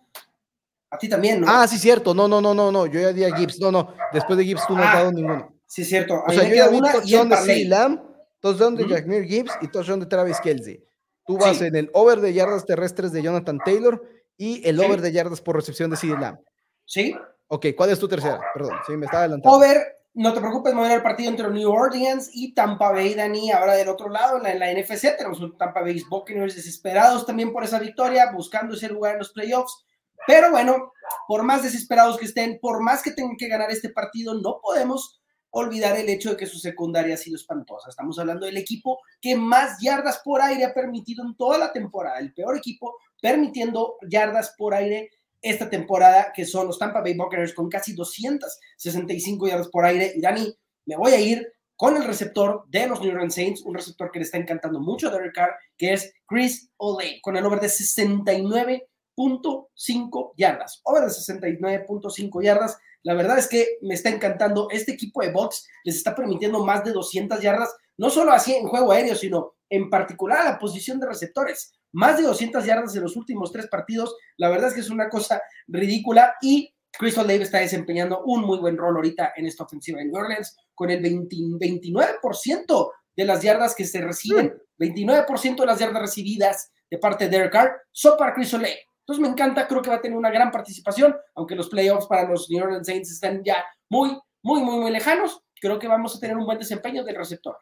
A 0.91 0.99
ti 0.99 1.09
también, 1.09 1.41
¿no? 1.41 1.47
Ah, 1.49 1.67
sí, 1.67 1.79
cierto. 1.79 2.13
No, 2.13 2.29
no, 2.29 2.43
no, 2.43 2.53
no, 2.53 2.71
no. 2.71 2.85
Yo 2.85 3.01
ya 3.01 3.11
di 3.11 3.25
a 3.25 3.35
Gibbs. 3.35 3.59
No, 3.59 3.73
no. 3.73 3.95
Después 4.13 4.37
de 4.37 4.45
Gibbs 4.45 4.67
tú 4.67 4.75
no 4.75 4.83
has 4.83 4.95
ah, 4.95 4.99
dado 4.99 5.13
ninguno. 5.13 5.57
Sí, 5.65 5.83
cierto. 5.83 6.23
o 6.27 6.31
sea, 6.31 6.47
yo 6.47 6.55
ya 6.55 6.69
di 6.69 6.79
touchdown 6.79 7.31
de 7.31 7.37
C. 7.39 7.65
Lamb, 7.65 8.03
touchdown 8.39 8.77
de 8.77 8.87
Jackmir 8.87 9.25
Gibbs 9.25 9.53
y 9.63 9.69
touchdown 9.69 10.01
de 10.01 10.07
Travis 10.07 10.39
Kelsey. 10.43 10.85
Tú 11.25 11.39
vas 11.39 11.59
en 11.63 11.75
el 11.75 11.91
over 11.95 12.21
de 12.21 12.35
yardas 12.35 12.67
terrestres 12.67 13.13
de 13.13 13.23
Jonathan 13.23 13.59
Taylor 13.65 14.03
y 14.37 14.69
el 14.69 14.79
over 14.79 15.01
de 15.01 15.13
yardas 15.13 15.41
por 15.41 15.57
recepción 15.57 15.89
de 15.89 15.97
CD 15.97 16.19
Lamb. 16.19 16.39
Sí. 16.85 17.17
Ok, 17.47 17.69
¿cuál 17.75 17.89
es 17.89 17.99
tu 17.99 18.09
tercera? 18.09 18.43
Perdón, 18.53 18.77
sí, 18.87 18.95
me 18.95 19.07
estaba 19.07 19.23
adelantando. 19.23 19.57
Over, 19.57 19.96
no 20.17 20.33
te 20.33 20.41
preocupes, 20.41 20.75
me 20.75 20.81
voy 20.81 21.01
partido 21.03 21.29
entre 21.29 21.51
New 21.51 21.71
Orleans 21.71 22.31
y 22.33 22.55
Tampa 22.55 22.91
Bay, 22.91 23.15
Dani. 23.15 23.51
Ahora 23.51 23.75
del 23.75 23.91
otro 23.91 24.09
lado, 24.09 24.41
en 24.43 24.59
la, 24.59 24.73
NFC, 24.73 25.15
tenemos 25.15 25.41
un 25.41 25.59
Tampa 25.59 25.83
Bay 25.83 26.03
Buccaneers 26.09 26.57
desesperados 26.57 27.27
también 27.27 27.53
por 27.53 27.65
esa 27.65 27.79
victoria, 27.79 28.33
buscando 28.33 28.75
ese 28.75 28.89
lugar 28.89 29.13
en 29.13 29.19
los 29.19 29.33
playoffs. 29.33 29.85
Pero 30.27 30.51
bueno, 30.51 30.95
por 31.29 31.43
más 31.43 31.63
desesperados 31.63 32.17
que 32.17 32.25
estén, 32.25 32.59
por 32.61 32.83
más 32.83 33.03
que 33.03 33.11
tengan 33.11 33.37
que 33.37 33.47
ganar 33.47 33.71
este 33.71 33.91
partido, 33.91 34.33
no 34.33 34.59
podemos 34.63 35.21
olvidar 35.51 35.99
el 35.99 36.09
hecho 36.09 36.31
de 36.31 36.37
que 36.39 36.47
su 36.47 36.59
secundaria 36.59 37.15
ha 37.15 37.19
sido 37.19 37.37
espantosa. 37.37 37.91
Estamos 37.91 38.19
hablando 38.19 38.47
del 38.47 38.57
equipo 38.57 38.99
que 39.21 39.37
más 39.37 39.77
yardas 39.83 40.23
por 40.25 40.41
aire 40.41 40.65
ha 40.65 40.73
permitido 40.73 41.27
en 41.27 41.37
toda 41.37 41.59
la 41.59 41.75
temporada, 41.75 42.19
el 42.21 42.33
peor 42.33 42.57
equipo 42.57 42.97
permitiendo 43.21 43.97
yardas 44.09 44.55
por 44.57 44.73
aire 44.73 45.11
esta 45.49 45.71
temporada, 45.71 46.33
que 46.35 46.45
son 46.45 46.67
los 46.67 46.79
Tampa 46.79 47.01
Bay 47.01 47.17
Buccaneers 47.17 47.55
con 47.55 47.69
casi 47.69 47.95
265 47.95 49.49
yardas 49.49 49.69
por 49.69 49.85
aire. 49.85 50.13
Y 50.15 50.21
Dani, 50.21 50.55
me 50.87 50.97
voy 50.97 51.13
a 51.13 51.21
ir 51.21 51.53
con 51.77 51.97
el 51.97 52.05
receptor 52.05 52.65
de 52.69 52.87
los 52.87 53.01
New 53.01 53.11
Orleans 53.11 53.35
Saints, 53.35 53.63
un 53.63 53.75
receptor 53.75 54.11
que 54.11 54.19
le 54.19 54.25
está 54.25 54.39
encantando 54.39 54.81
mucho 54.81 55.09
a 55.09 55.13
Derek 55.13 55.35
Carr, 55.35 55.55
que 55.77 55.93
es 55.93 56.15
Chris 56.27 56.71
Olay, 56.79 57.21
con 57.21 57.37
el 57.37 57.45
over 57.45 57.61
de 57.61 57.69
69 57.69 58.89
.5 59.17 60.33
yardas, 60.37 60.81
over 60.85 61.05
de 61.05 61.09
69.5 61.09 62.43
yardas. 62.43 62.79
La 63.03 63.15
verdad 63.15 63.39
es 63.39 63.49
que 63.49 63.79
me 63.83 63.95
está 63.95 64.11
encantando. 64.11 64.69
Este 64.71 64.93
equipo 64.93 65.23
de 65.23 65.33
bots 65.33 65.67
les 65.85 65.97
está 65.97 66.15
permitiendo 66.15 66.65
más 66.65 66.85
de 66.85 66.93
200 66.93 67.41
yardas, 67.41 67.75
no 67.97 68.11
solo 68.11 68.33
así 68.33 68.55
en 68.55 68.69
juego 68.69 68.93
aéreo, 68.93 69.15
sino 69.15 69.55
en 69.71 69.89
particular 69.91 70.41
a 70.41 70.51
la 70.53 70.59
posición 70.59 71.01
de 71.01 71.07
receptores. 71.07 71.73
Más 71.97 72.19
de 72.19 72.25
200 72.25 72.63
yardas 72.67 72.95
en 72.95 73.03
los 73.03 73.17
últimos 73.17 73.51
tres 73.51 73.69
partidos. 73.69 74.15
La 74.37 74.51
verdad 74.51 74.69
es 74.69 74.75
que 74.75 74.81
es 74.81 74.91
una 74.91 75.09
cosa 75.09 75.41
ridícula 75.67 76.35
y 76.43 76.71
Crystal 76.93 77.27
Dave 77.27 77.45
está 77.45 77.59
desempeñando 77.59 78.23
un 78.27 78.43
muy 78.43 78.59
buen 78.59 78.77
rol 78.77 78.97
ahorita 78.97 79.33
en 79.35 79.47
esta 79.47 79.65
ofensiva 79.65 80.03
en 80.03 80.11
New 80.11 80.21
Orleans 80.21 80.55
con 80.75 80.91
el 80.91 81.03
29% 81.03 82.91
de 83.17 83.25
las 83.25 83.43
yardas 83.43 83.75
que 83.75 83.87
se 83.87 84.03
reciben, 84.03 84.55
29% 84.79 85.57
de 85.57 85.67
las 85.67 85.79
yardas 85.79 86.03
recibidas 86.03 86.71
de 86.91 86.99
parte 86.99 87.25
de 87.25 87.31
Derek 87.31 87.53
Carr 87.53 87.81
son 87.91 88.19
para 88.19 88.35
Chris 88.35 88.53
Olave. 88.53 88.79
Entonces 89.01 89.23
me 89.23 89.29
encanta, 89.29 89.67
creo 89.67 89.81
que 89.81 89.89
va 89.89 89.97
a 89.97 90.03
tener 90.03 90.19
una 90.19 90.31
gran 90.31 90.51
participación, 90.51 91.17
aunque 91.35 91.55
los 91.55 91.71
playoffs 91.71 92.09
para 92.09 92.29
los 92.29 92.51
New 92.51 92.63
Orleans 92.63 92.87
Saints 92.87 93.11
están 93.11 93.43
ya 93.43 93.65
muy, 93.89 94.11
muy, 94.43 94.61
muy, 94.61 94.77
muy 94.81 94.91
lejanos. 94.91 95.41
Creo 95.59 95.79
que 95.79 95.89
vamos 95.89 96.15
a 96.15 96.21
tener 96.21 96.37
un 96.37 96.45
buen 96.45 96.59
desempeño 96.59 97.05
del 97.05 97.17
receptor. 97.17 97.57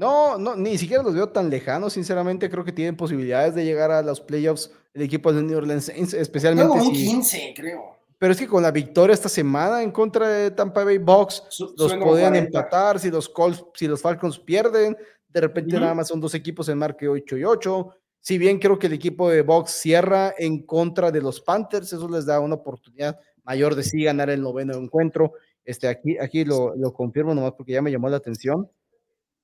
No, 0.00 0.38
no, 0.38 0.56
ni 0.56 0.78
siquiera 0.78 1.02
los 1.02 1.14
veo 1.14 1.28
tan 1.28 1.50
lejanos, 1.50 1.92
sinceramente 1.92 2.48
creo 2.48 2.64
que 2.64 2.72
tienen 2.72 2.96
posibilidades 2.96 3.54
de 3.54 3.66
llegar 3.66 3.90
a 3.90 4.00
los 4.00 4.18
playoffs 4.18 4.72
el 4.94 5.02
equipo 5.02 5.30
de 5.30 5.42
New 5.42 5.58
Orleans 5.58 5.84
Saints, 5.84 6.14
especialmente 6.14 6.72
un 6.72 6.90
15, 6.90 7.52
creo. 7.54 7.98
Pero 8.16 8.32
es 8.32 8.38
que 8.38 8.46
con 8.46 8.62
la 8.62 8.70
victoria 8.70 9.12
esta 9.12 9.28
semana 9.28 9.82
en 9.82 9.90
contra 9.90 10.26
de 10.26 10.52
Tampa 10.52 10.84
Bay 10.84 10.96
Bucks, 10.96 11.42
los 11.76 11.94
podían 11.96 12.34
empatar, 12.34 12.98
si 12.98 13.10
los 13.10 13.28
Colts, 13.28 13.62
si 13.74 13.86
los 13.86 14.00
Falcons 14.00 14.38
pierden, 14.38 14.96
de 15.28 15.40
repente 15.42 15.78
nada 15.78 15.92
más 15.92 16.08
son 16.08 16.18
dos 16.18 16.34
equipos 16.34 16.70
en 16.70 16.78
marque 16.78 17.06
8 17.06 17.36
y 17.36 17.44
8, 17.44 17.90
si 18.20 18.38
bien 18.38 18.58
creo 18.58 18.78
que 18.78 18.86
el 18.86 18.94
equipo 18.94 19.28
de 19.28 19.42
Box 19.42 19.70
cierra 19.70 20.34
en 20.38 20.62
contra 20.62 21.10
de 21.10 21.20
los 21.20 21.42
Panthers, 21.42 21.92
eso 21.92 22.08
les 22.08 22.24
da 22.24 22.40
una 22.40 22.54
oportunidad 22.54 23.20
mayor 23.44 23.74
de 23.74 23.82
sí 23.82 24.04
ganar 24.04 24.30
el 24.30 24.40
noveno 24.40 24.72
encuentro. 24.78 25.34
Este, 25.62 25.88
aquí, 25.88 26.16
aquí 26.16 26.46
lo, 26.46 26.74
lo 26.74 26.94
confirmo 26.94 27.34
nomás 27.34 27.52
porque 27.52 27.72
ya 27.72 27.82
me 27.82 27.90
llamó 27.90 28.08
la 28.08 28.16
atención. 28.16 28.66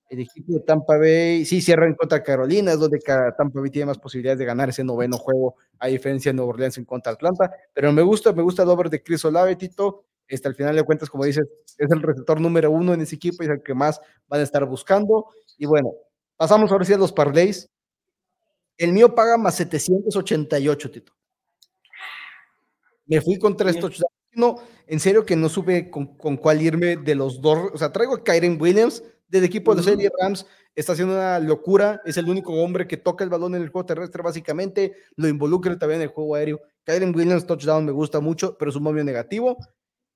El 0.08 0.20
equipo 0.20 0.52
de 0.52 0.60
Tampa 0.60 0.96
Bay 0.98 1.44
sí 1.44 1.60
cierra 1.60 1.86
en 1.86 1.94
contra 1.94 2.18
de 2.18 2.24
Carolina, 2.24 2.72
es 2.72 2.78
donde 2.78 3.00
Tampa 3.00 3.60
Bay 3.60 3.70
tiene 3.70 3.86
más 3.86 3.98
posibilidades 3.98 4.38
de 4.38 4.44
ganar 4.44 4.68
ese 4.68 4.84
noveno 4.84 5.18
juego, 5.18 5.56
a 5.78 5.88
diferencia 5.88 6.30
de 6.30 6.36
Nueva 6.36 6.50
Orleans 6.50 6.78
en 6.78 6.84
contra 6.84 7.12
de 7.12 7.16
Atlanta. 7.16 7.50
Pero 7.72 7.92
me 7.92 8.02
gusta, 8.02 8.32
me 8.32 8.42
gusta 8.42 8.62
el 8.62 8.68
over 8.68 8.88
de 8.88 9.02
Chris 9.02 9.24
Olave, 9.24 9.56
Tito. 9.56 10.04
Este, 10.28 10.48
al 10.48 10.54
final 10.54 10.74
de 10.74 10.82
cuentas, 10.82 11.08
como 11.08 11.24
dices, 11.24 11.46
es 11.78 11.90
el 11.90 12.02
receptor 12.02 12.40
número 12.40 12.70
uno 12.70 12.94
en 12.94 13.00
ese 13.00 13.16
equipo 13.16 13.42
y 13.42 13.46
es 13.46 13.52
el 13.52 13.62
que 13.62 13.74
más 13.74 14.00
van 14.28 14.40
a 14.40 14.44
estar 14.44 14.64
buscando. 14.64 15.26
Y 15.58 15.66
bueno, 15.66 15.92
pasamos 16.36 16.70
ahora 16.70 16.84
sí 16.84 16.92
a 16.92 16.98
los 16.98 17.12
parlays. 17.12 17.68
El 18.76 18.92
mío 18.92 19.14
paga 19.14 19.36
más 19.38 19.54
788, 19.56 20.90
Tito. 20.90 21.12
Me 23.06 23.20
fui 23.20 23.38
con 23.38 23.56
tres 23.56 23.78
touchdowns. 23.78 24.12
No, 24.32 24.56
en 24.86 25.00
serio 25.00 25.24
que 25.24 25.34
no 25.34 25.48
supe 25.48 25.90
con, 25.90 26.36
cuál 26.36 26.60
irme 26.60 26.96
de 26.96 27.14
los 27.14 27.40
dos. 27.40 27.70
O 27.72 27.78
sea, 27.78 27.92
traigo 27.92 28.16
a 28.16 28.22
Kyren 28.22 28.60
Williams 28.60 29.02
del 29.28 29.44
equipo 29.44 29.74
de 29.74 29.82
serie 29.82 30.10
Rams. 30.20 30.46
Está 30.74 30.92
haciendo 30.92 31.14
una 31.14 31.38
locura. 31.38 32.00
Es 32.04 32.16
el 32.16 32.28
único 32.28 32.52
hombre 32.52 32.86
que 32.86 32.96
toca 32.96 33.24
el 33.24 33.30
balón 33.30 33.54
en 33.54 33.62
el 33.62 33.68
juego 33.68 33.86
terrestre, 33.86 34.22
básicamente. 34.22 34.96
Lo 35.16 35.28
involucra 35.28 35.78
también 35.78 36.00
en 36.00 36.08
el 36.08 36.14
juego 36.14 36.34
aéreo. 36.34 36.60
Kyren 36.84 37.14
Williams, 37.14 37.46
touchdown, 37.46 37.84
me 37.84 37.92
gusta 37.92 38.20
mucho, 38.20 38.56
pero 38.58 38.70
es 38.70 38.76
un 38.76 38.82
momio 38.82 39.04
negativo 39.04 39.58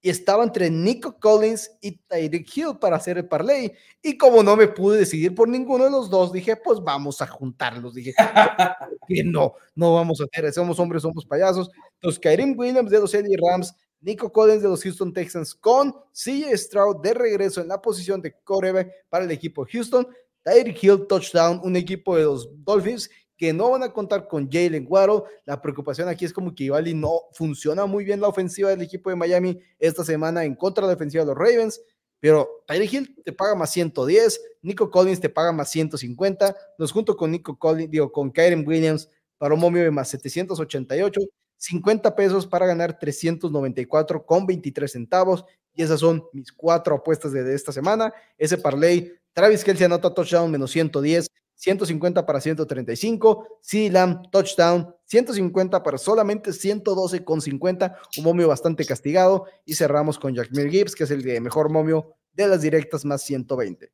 y 0.03 0.09
estaba 0.09 0.45
entre 0.45 0.71
Nico 0.71 1.19
Collins 1.19 1.71
y 1.81 1.99
Tyreek 1.99 2.57
Hill 2.57 2.79
para 2.81 2.97
hacer 2.97 3.19
el 3.19 3.29
parlay. 3.29 3.73
Y 4.03 4.17
como 4.17 4.43
no 4.43 4.57
me 4.57 4.69
pude 4.69 4.99
decidir 4.99 5.35
por 5.35 5.49
ninguno 5.49 5.85
de 5.85 5.91
los 5.91 6.09
dos, 6.09 6.33
dije, 6.33 6.57
pues 6.57 6.81
vamos 6.81 7.21
a 7.21 7.27
juntarlos. 7.27 7.95
Dije, 7.95 8.15
que 9.09 9.25
no, 9.25 9.55
no 9.75 9.95
vamos 9.95 10.21
a 10.21 10.25
hacer, 10.25 10.53
somos 10.53 10.79
hombres, 10.79 11.03
somos 11.03 11.27
payasos. 11.27 11.71
Entonces, 11.95 12.19
Kyrie 12.19 12.55
Williams 12.57 12.91
de 12.91 13.01
los 13.01 13.13
LA 13.13 13.37
Rams 13.51 13.75
Nico 14.01 14.33
Collins 14.33 14.63
de 14.63 14.69
los 14.69 14.83
Houston 14.83 15.13
Texans 15.13 15.55
con 15.55 15.93
CJ 16.13 16.57
Stroud 16.57 17.03
de 17.03 17.15
regreso 17.15 17.61
en 17.61 17.69
la 17.69 17.81
posición 17.81 18.21
de 18.23 18.33
quarterback 18.33 18.91
para 19.09 19.25
el 19.25 19.31
equipo 19.31 19.67
Houston. 19.71 20.07
Tyreek 20.43 20.83
Hill 20.83 21.07
touchdown, 21.07 21.61
un 21.63 21.77
equipo 21.77 22.17
de 22.17 22.25
los 22.25 22.49
Dolphins 22.65 23.11
que 23.37 23.53
no 23.53 23.71
van 23.71 23.83
a 23.83 23.93
contar 23.93 24.29
con 24.29 24.51
Jalen 24.51 24.87
Waddle. 24.89 25.23
La 25.47 25.61
preocupación 25.61 26.09
aquí 26.09 26.25
es 26.25 26.33
como 26.33 26.55
que 26.55 26.65
igual 26.65 26.89
y 26.89 26.95
no 26.95 27.23
funciona 27.33 27.87
muy 27.87 28.05
bien 28.05 28.21
la 28.21 28.29
ofensiva 28.29 28.71
del 28.71 28.83
equipo 28.83 29.11
de 29.11 29.17
Miami 29.17 29.59
esta 29.79 30.05
semana 30.05 30.45
en 30.45 30.55
contra 30.55 30.83
de 30.83 30.89
la 30.89 30.95
defensiva 30.95 31.25
de 31.25 31.29
los 31.29 31.39
Ravens. 31.39 31.81
Pero 32.21 32.63
Tyreek 32.67 32.93
Hill 32.93 33.17
te 33.25 33.33
paga 33.33 33.55
más 33.55 33.71
110, 33.73 34.41
Nico 34.61 34.91
Collins 34.91 35.21
te 35.21 35.31
paga 35.31 35.53
más 35.53 35.71
150, 35.71 36.55
nos 36.77 36.93
junto 36.93 37.17
con 37.17 37.31
Nico 37.31 37.59
Collins, 37.59 37.91
digo, 37.91 38.13
con 38.13 38.31
Kyren 38.31 38.67
Williams 38.67 39.09
para 39.39 39.55
un 39.55 39.61
momio 39.61 39.83
de 39.83 39.91
más 39.91 40.09
788, 40.11 41.19
50 41.61 42.17
pesos 42.17 42.47
para 42.47 42.67
ganar 42.67 42.99
394 42.99 44.25
con 44.25 44.47
23 44.47 44.91
centavos. 44.91 45.45
Y 45.75 45.83
esas 45.83 46.01
son 46.01 46.25
mis 46.33 46.51
cuatro 46.51 46.97
apuestas 46.97 47.33
de, 47.33 47.55
esta 47.55 47.71
semana. 47.71 48.13
Ese 48.39 48.57
parlay, 48.57 49.13
Travis 49.35 49.63
Kelsey 49.63 49.85
anota 49.85 50.13
touchdown 50.13 50.51
menos 50.51 50.71
110, 50.71 51.27
150 51.55 52.25
para 52.25 52.41
135, 52.41 53.59
CD 53.61 53.91
Lamb 53.91 54.31
touchdown, 54.31 54.95
150 55.05 55.83
para 55.83 55.99
solamente 55.99 56.55
112 56.55 57.23
con 57.23 57.43
50, 57.43 57.99
un 58.17 58.25
momio 58.25 58.49
bastante 58.49 58.87
castigado. 58.87 59.45
Y 59.67 59.75
cerramos 59.75 60.19
con 60.19 60.35
Jackmir 60.35 60.71
Gibbs, 60.71 60.95
que 60.95 61.05
es 61.05 61.11
el 61.11 61.23
de 61.23 61.41
mejor 61.41 61.71
momio 61.71 62.17
de 62.33 62.49
las 62.49 62.63
directas 62.63 63.05
más 63.05 63.23
120. 63.23 63.93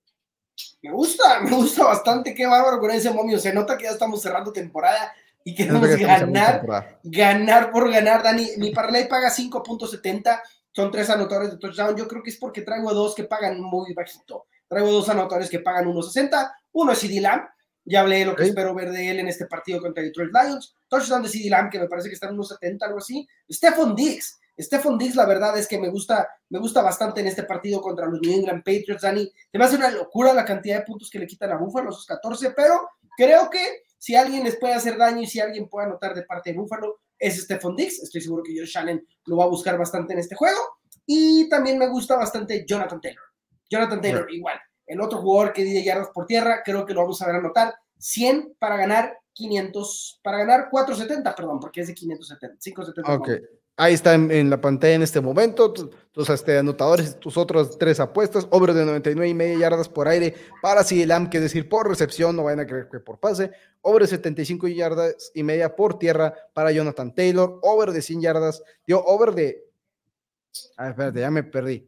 Me 0.82 0.92
gusta, 0.92 1.40
me 1.40 1.50
gusta 1.50 1.84
bastante, 1.84 2.32
qué 2.32 2.46
bárbaro 2.46 2.78
con 2.78 2.92
ese 2.92 3.10
momio. 3.10 3.40
Se 3.40 3.52
nota 3.52 3.76
que 3.76 3.84
ya 3.84 3.90
estamos 3.90 4.22
cerrando 4.22 4.52
temporada 4.52 5.12
y 5.46 5.54
queremos 5.54 5.88
ganar, 5.96 6.98
ganar 7.04 7.70
por 7.70 7.88
ganar. 7.88 8.20
Dani, 8.20 8.56
mi 8.58 8.72
parlay 8.72 9.06
paga 9.06 9.30
5.70, 9.30 10.42
son 10.72 10.90
tres 10.90 11.08
anotadores 11.08 11.52
de 11.52 11.58
touchdown. 11.58 11.96
Yo 11.96 12.08
creo 12.08 12.20
que 12.20 12.30
es 12.30 12.36
porque 12.36 12.62
traigo 12.62 12.92
dos 12.92 13.14
que 13.14 13.22
pagan 13.22 13.60
muy 13.60 13.94
bajito. 13.94 14.48
Traigo 14.66 14.90
dos 14.90 15.08
anotadores 15.08 15.48
que 15.48 15.60
pagan 15.60 15.86
1.60. 15.86 16.52
Uno 16.72 16.90
es 16.90 16.98
CD 16.98 17.20
Lamb. 17.20 17.44
Ya 17.84 18.00
hablé 18.00 18.18
de 18.18 18.24
lo 18.24 18.34
que 18.34 18.42
espero 18.42 18.74
ver 18.74 18.90
de 18.90 19.08
él 19.08 19.20
en 19.20 19.28
este 19.28 19.46
partido 19.46 19.80
contra 19.80 20.02
Detroit 20.02 20.32
Lions. 20.32 20.74
Touchdown 20.88 21.22
de 21.22 21.28
CD 21.28 21.48
Lamb, 21.48 21.70
que 21.70 21.78
me 21.78 21.86
parece 21.86 22.08
que 22.08 22.14
está 22.14 22.28
en 22.28 22.36
1.70, 22.36 22.78
algo 22.82 22.98
así. 22.98 23.28
Stephon 23.48 23.94
Diggs. 23.94 24.40
Stephon 24.58 24.98
Diggs, 24.98 25.14
la 25.14 25.26
verdad 25.26 25.56
es 25.56 25.68
que 25.68 25.78
me 25.78 25.90
gusta, 25.90 26.28
me 26.48 26.58
gusta 26.58 26.82
bastante 26.82 27.20
en 27.20 27.28
este 27.28 27.44
partido 27.44 27.80
contra 27.80 28.06
los 28.06 28.20
New 28.20 28.32
England 28.32 28.64
Patriots, 28.64 29.02
Dani. 29.02 29.30
Se 29.52 29.58
me 29.58 29.64
hace 29.64 29.76
una 29.76 29.90
locura 29.90 30.32
la 30.32 30.44
cantidad 30.44 30.78
de 30.78 30.84
puntos 30.84 31.08
que 31.08 31.20
le 31.20 31.26
quitan 31.28 31.52
a 31.52 31.56
Buffalo, 31.56 31.90
esos 31.90 32.04
14, 32.04 32.50
pero 32.50 32.88
creo 33.16 33.48
que 33.48 33.85
si 33.98 34.14
alguien 34.14 34.44
les 34.44 34.56
puede 34.56 34.74
hacer 34.74 34.96
daño 34.96 35.22
y 35.22 35.26
si 35.26 35.40
alguien 35.40 35.68
puede 35.68 35.86
anotar 35.86 36.14
de 36.14 36.22
parte 36.22 36.52
de 36.52 36.58
Buffalo, 36.58 37.00
es 37.18 37.42
Stephon 37.42 37.76
Dix. 37.76 38.02
Estoy 38.02 38.20
seguro 38.20 38.42
que 38.42 38.56
Josh 38.56 38.70
Shannon 38.70 39.02
lo 39.26 39.36
va 39.36 39.44
a 39.44 39.48
buscar 39.48 39.78
bastante 39.78 40.12
en 40.12 40.18
este 40.18 40.34
juego. 40.34 40.58
Y 41.06 41.48
también 41.48 41.78
me 41.78 41.88
gusta 41.88 42.16
bastante 42.16 42.64
Jonathan 42.66 43.00
Taylor. 43.00 43.22
Jonathan 43.70 44.00
Taylor, 44.00 44.32
igual. 44.32 44.58
El 44.86 45.00
otro 45.00 45.18
jugador 45.20 45.52
que 45.52 45.64
dice 45.64 45.82
yardas 45.82 46.10
por 46.14 46.26
tierra, 46.26 46.62
creo 46.64 46.84
que 46.84 46.94
lo 46.94 47.02
vamos 47.02 47.20
a 47.22 47.26
ver 47.26 47.36
anotar. 47.36 47.74
100 47.98 48.56
para 48.58 48.76
ganar 48.76 49.18
500, 49.32 50.20
para 50.22 50.38
ganar 50.38 50.68
470, 50.70 51.34
perdón, 51.34 51.60
porque 51.60 51.80
es 51.80 51.88
de 51.88 51.94
570, 51.94 52.58
570. 52.60 53.14
Ok. 53.14 53.30
Ahí 53.78 53.92
está 53.92 54.14
en, 54.14 54.48
la 54.48 54.58
pantalla 54.58 54.94
en 54.94 55.02
este 55.02 55.20
momento, 55.20 55.70
tus 55.70 56.30
este, 56.30 56.56
anotadores, 56.56 57.20
tus 57.20 57.36
otras 57.36 57.76
tres 57.76 58.00
apuestas, 58.00 58.46
over 58.48 58.72
de 58.72 58.86
99 58.86 59.28
y 59.28 59.34
media 59.34 59.58
yardas 59.58 59.86
por 59.86 60.08
aire 60.08 60.34
para 60.62 60.82
Sidelam, 60.82 61.28
que 61.28 61.36
es 61.36 61.42
decir, 61.42 61.68
por 61.68 61.86
recepción, 61.86 62.34
no 62.34 62.44
vayan 62.44 62.60
a 62.60 62.66
creer 62.66 62.88
que 62.90 63.00
por 63.00 63.18
pase, 63.18 63.50
over 63.82 64.00
de 64.00 64.08
75 64.08 64.68
yardas 64.68 65.30
y 65.34 65.42
media 65.42 65.76
por 65.76 65.98
tierra 65.98 66.34
para 66.54 66.72
Jonathan 66.72 67.14
Taylor, 67.14 67.58
over 67.62 67.92
de 67.92 68.00
100 68.00 68.22
yardas, 68.22 68.62
dio 68.86 69.04
over 69.04 69.34
de... 69.34 69.62
Espérate, 70.78 71.20
ya 71.20 71.30
me 71.30 71.42
perdí. 71.42 71.86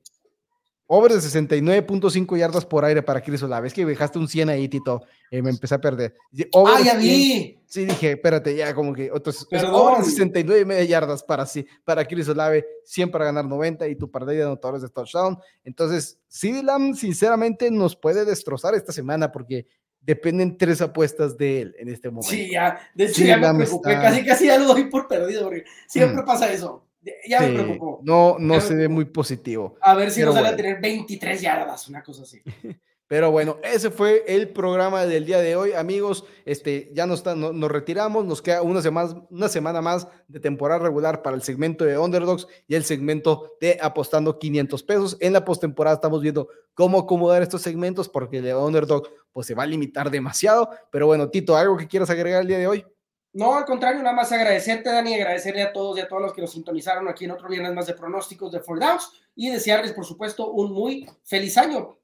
Over 0.90 1.12
de 1.12 1.18
69.5 1.18 2.38
yardas 2.38 2.64
por 2.64 2.82
aire 2.82 3.02
para 3.02 3.20
Chris 3.20 3.42
Olave. 3.42 3.68
Es 3.68 3.74
que 3.74 3.84
dejaste 3.84 4.18
un 4.18 4.26
100 4.26 4.48
ahí, 4.48 4.68
Tito. 4.68 5.02
y 5.30 5.42
me 5.42 5.50
empecé 5.50 5.74
a 5.74 5.80
perder. 5.80 6.14
¡Ah, 6.54 6.80
ya 6.82 6.96
vi! 6.96 7.60
Sí, 7.66 7.84
dije, 7.84 8.12
espérate, 8.12 8.56
ya 8.56 8.74
como 8.74 8.94
que 8.94 9.12
otros. 9.12 9.46
Over 9.52 9.98
de 9.98 10.04
69 10.04 10.64
media 10.64 10.84
yardas 10.84 11.22
para, 11.22 11.44
sí, 11.44 11.66
para 11.84 12.06
Chris 12.06 12.26
Olave, 12.30 12.66
100 12.86 13.10
para 13.10 13.26
ganar 13.26 13.44
90 13.44 13.86
y 13.86 13.96
tu 13.96 14.10
par 14.10 14.24
de 14.24 14.42
anotadores 14.42 14.80
de 14.80 14.88
touchdown. 14.88 15.38
Entonces, 15.62 16.18
Sidilam, 16.26 16.94
sinceramente, 16.94 17.70
nos 17.70 17.94
puede 17.94 18.24
destrozar 18.24 18.74
esta 18.74 18.90
semana 18.90 19.30
porque 19.30 19.66
dependen 20.00 20.56
tres 20.56 20.80
apuestas 20.80 21.36
de 21.36 21.60
él 21.60 21.76
en 21.78 21.90
este 21.90 22.08
momento. 22.08 22.30
Sí, 22.30 22.50
ya. 22.50 22.80
De 22.94 23.04
hecho, 23.04 23.24
ya 23.24 23.36
me 23.36 23.66
preocupé. 23.66 23.92
Casi, 23.92 24.24
casi 24.24 24.46
ya 24.46 24.56
lo 24.56 24.68
doy 24.68 24.84
por 24.84 25.06
perdido 25.06 25.44
porque 25.44 25.64
siempre 25.86 26.22
mm. 26.22 26.24
pasa 26.24 26.50
eso. 26.50 26.87
Ya 27.28 27.40
me 27.40 27.52
preocupó. 27.52 28.00
No, 28.02 28.36
no 28.38 28.60
se 28.60 28.74
ve 28.74 28.88
muy 28.88 29.04
positivo. 29.04 29.76
A 29.80 29.94
ver 29.94 30.10
si 30.10 30.22
nos 30.22 30.34
sale 30.34 30.48
a 30.48 30.56
tener 30.56 30.80
23 30.80 31.40
yardas, 31.40 31.88
una 31.88 32.02
cosa 32.02 32.22
así. 32.22 32.42
Pero 33.08 33.30
bueno, 33.30 33.56
ese 33.62 33.90
fue 33.90 34.22
el 34.28 34.50
programa 34.50 35.06
del 35.06 35.24
día 35.24 35.38
de 35.38 35.56
hoy, 35.56 35.72
amigos. 35.72 36.26
Este, 36.44 36.90
ya 36.92 37.06
nos, 37.06 37.24
nos 37.24 37.72
retiramos, 37.72 38.26
nos 38.26 38.42
queda 38.42 38.60
una 38.60 38.82
semana, 38.82 39.22
una 39.30 39.48
semana 39.48 39.80
más 39.80 40.06
de 40.28 40.40
temporada 40.40 40.80
regular 40.80 41.22
para 41.22 41.34
el 41.34 41.40
segmento 41.40 41.86
de 41.86 41.96
Underdogs 41.96 42.46
y 42.66 42.74
el 42.74 42.84
segmento 42.84 43.56
de 43.62 43.78
apostando 43.80 44.38
500 44.38 44.82
pesos. 44.82 45.16
En 45.20 45.32
la 45.32 45.42
postemporada 45.42 45.94
estamos 45.94 46.20
viendo 46.20 46.48
cómo 46.74 46.98
acomodar 46.98 47.40
estos 47.40 47.62
segmentos 47.62 48.10
porque 48.10 48.38
el 48.38 48.44
de 48.44 48.54
Underdog 48.54 49.08
pues 49.32 49.46
se 49.46 49.54
va 49.54 49.62
a 49.62 49.66
limitar 49.66 50.10
demasiado. 50.10 50.68
Pero 50.90 51.06
bueno, 51.06 51.30
Tito, 51.30 51.56
¿algo 51.56 51.78
que 51.78 51.88
quieras 51.88 52.10
agregar 52.10 52.42
el 52.42 52.48
día 52.48 52.58
de 52.58 52.66
hoy? 52.66 52.84
No, 53.32 53.56
al 53.56 53.64
contrario, 53.64 54.02
nada 54.02 54.16
más 54.16 54.32
agradecerte, 54.32 54.90
Dani, 54.90 55.14
agradecerle 55.14 55.62
a 55.62 55.72
todos 55.72 55.98
y 55.98 56.00
a 56.00 56.08
todos 56.08 56.22
los 56.22 56.32
que 56.32 56.40
nos 56.40 56.52
sintonizaron 56.52 57.08
aquí 57.08 57.26
en 57.26 57.30
otro 57.30 57.48
viernes 57.48 57.74
más 57.74 57.86
de 57.86 57.94
pronósticos 57.94 58.50
de 58.50 58.60
Four 58.60 58.80
Downs 58.80 59.12
y 59.36 59.50
desearles, 59.50 59.92
por 59.92 60.06
supuesto, 60.06 60.50
un 60.50 60.72
muy 60.72 61.08
feliz 61.24 61.58
año. 61.58 61.97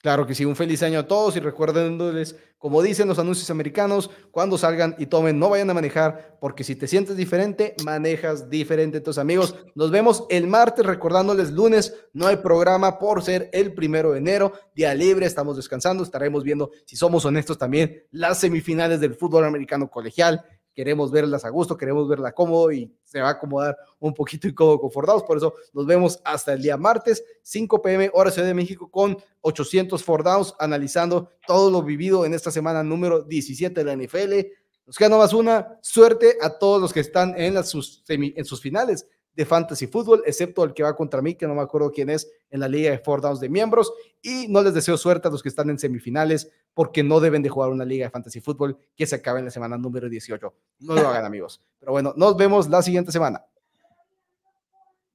Claro 0.00 0.28
que 0.28 0.34
sí, 0.36 0.44
un 0.44 0.54
feliz 0.54 0.84
año 0.84 1.00
a 1.00 1.08
todos 1.08 1.36
y 1.36 1.40
recuérdenles, 1.40 2.36
como 2.56 2.82
dicen 2.82 3.08
los 3.08 3.18
anuncios 3.18 3.50
americanos, 3.50 4.10
cuando 4.30 4.56
salgan 4.56 4.94
y 4.96 5.06
tomen, 5.06 5.40
no 5.40 5.50
vayan 5.50 5.70
a 5.70 5.74
manejar, 5.74 6.38
porque 6.40 6.62
si 6.62 6.76
te 6.76 6.86
sientes 6.86 7.16
diferente, 7.16 7.74
manejas 7.84 8.48
diferente. 8.48 8.98
Entonces, 8.98 9.20
amigos, 9.20 9.56
nos 9.74 9.90
vemos 9.90 10.24
el 10.30 10.46
martes, 10.46 10.86
recordándoles 10.86 11.50
lunes, 11.50 11.96
no 12.12 12.28
hay 12.28 12.36
programa 12.36 13.00
por 13.00 13.24
ser 13.24 13.50
el 13.52 13.74
primero 13.74 14.12
de 14.12 14.18
enero, 14.18 14.52
día 14.72 14.94
libre, 14.94 15.26
estamos 15.26 15.56
descansando, 15.56 16.04
estaremos 16.04 16.44
viendo, 16.44 16.70
si 16.86 16.94
somos 16.94 17.24
honestos 17.24 17.58
también, 17.58 18.04
las 18.12 18.38
semifinales 18.38 19.00
del 19.00 19.14
fútbol 19.14 19.46
americano 19.46 19.90
colegial 19.90 20.44
queremos 20.78 21.10
verlas 21.10 21.44
a 21.44 21.48
gusto, 21.48 21.76
queremos 21.76 22.08
verla 22.08 22.30
cómodo 22.30 22.70
y 22.70 22.88
se 23.02 23.20
va 23.20 23.30
a 23.30 23.32
acomodar 23.32 23.76
un 23.98 24.14
poquito 24.14 24.46
incómodo 24.46 24.78
confortados. 24.78 25.24
Por 25.24 25.36
eso 25.36 25.52
nos 25.72 25.84
vemos 25.86 26.20
hasta 26.24 26.52
el 26.52 26.62
día 26.62 26.76
martes, 26.76 27.24
5 27.42 27.82
pm, 27.82 28.10
hora 28.12 28.30
Ciudad 28.30 28.46
de 28.46 28.54
México, 28.54 28.88
con 28.88 29.18
800 29.40 30.00
for 30.04 30.22
downs, 30.22 30.54
analizando 30.60 31.30
todo 31.48 31.72
lo 31.72 31.82
vivido 31.82 32.24
en 32.24 32.32
esta 32.32 32.52
semana 32.52 32.84
número 32.84 33.22
17 33.22 33.74
de 33.74 33.84
la 33.84 34.00
NFL. 34.00 34.52
Nos 34.86 34.96
queda 34.96 35.08
nomás 35.08 35.32
una 35.32 35.80
suerte 35.82 36.38
a 36.40 36.48
todos 36.48 36.80
los 36.80 36.92
que 36.92 37.00
están 37.00 37.34
en, 37.36 37.54
las, 37.54 37.70
sus, 37.70 38.04
en 38.06 38.44
sus 38.44 38.60
finales 38.60 39.04
de 39.38 39.46
fantasy 39.46 39.86
fútbol, 39.86 40.20
excepto 40.26 40.64
el 40.64 40.74
que 40.74 40.82
va 40.82 40.96
contra 40.96 41.22
mí, 41.22 41.36
que 41.36 41.46
no 41.46 41.54
me 41.54 41.62
acuerdo 41.62 41.92
quién 41.92 42.10
es 42.10 42.28
en 42.50 42.58
la 42.58 42.66
liga 42.66 42.90
de 42.90 42.98
four 42.98 43.20
downs 43.20 43.38
de 43.38 43.48
miembros. 43.48 43.92
Y 44.20 44.48
no 44.48 44.60
les 44.62 44.74
deseo 44.74 44.98
suerte 44.98 45.28
a 45.28 45.30
los 45.30 45.44
que 45.44 45.48
están 45.48 45.70
en 45.70 45.78
semifinales, 45.78 46.50
porque 46.74 47.04
no 47.04 47.20
deben 47.20 47.40
de 47.44 47.48
jugar 47.48 47.70
una 47.70 47.84
liga 47.84 48.06
de 48.06 48.10
fantasy 48.10 48.40
fútbol 48.40 48.76
que 48.96 49.06
se 49.06 49.14
acaba 49.14 49.38
en 49.38 49.44
la 49.44 49.52
semana 49.52 49.78
número 49.78 50.08
18. 50.08 50.52
No 50.80 50.94
lo 50.94 51.06
hagan, 51.06 51.24
amigos. 51.24 51.62
Pero 51.78 51.92
bueno, 51.92 52.12
nos 52.16 52.36
vemos 52.36 52.68
la 52.68 52.82
siguiente 52.82 53.12
semana. 53.12 53.44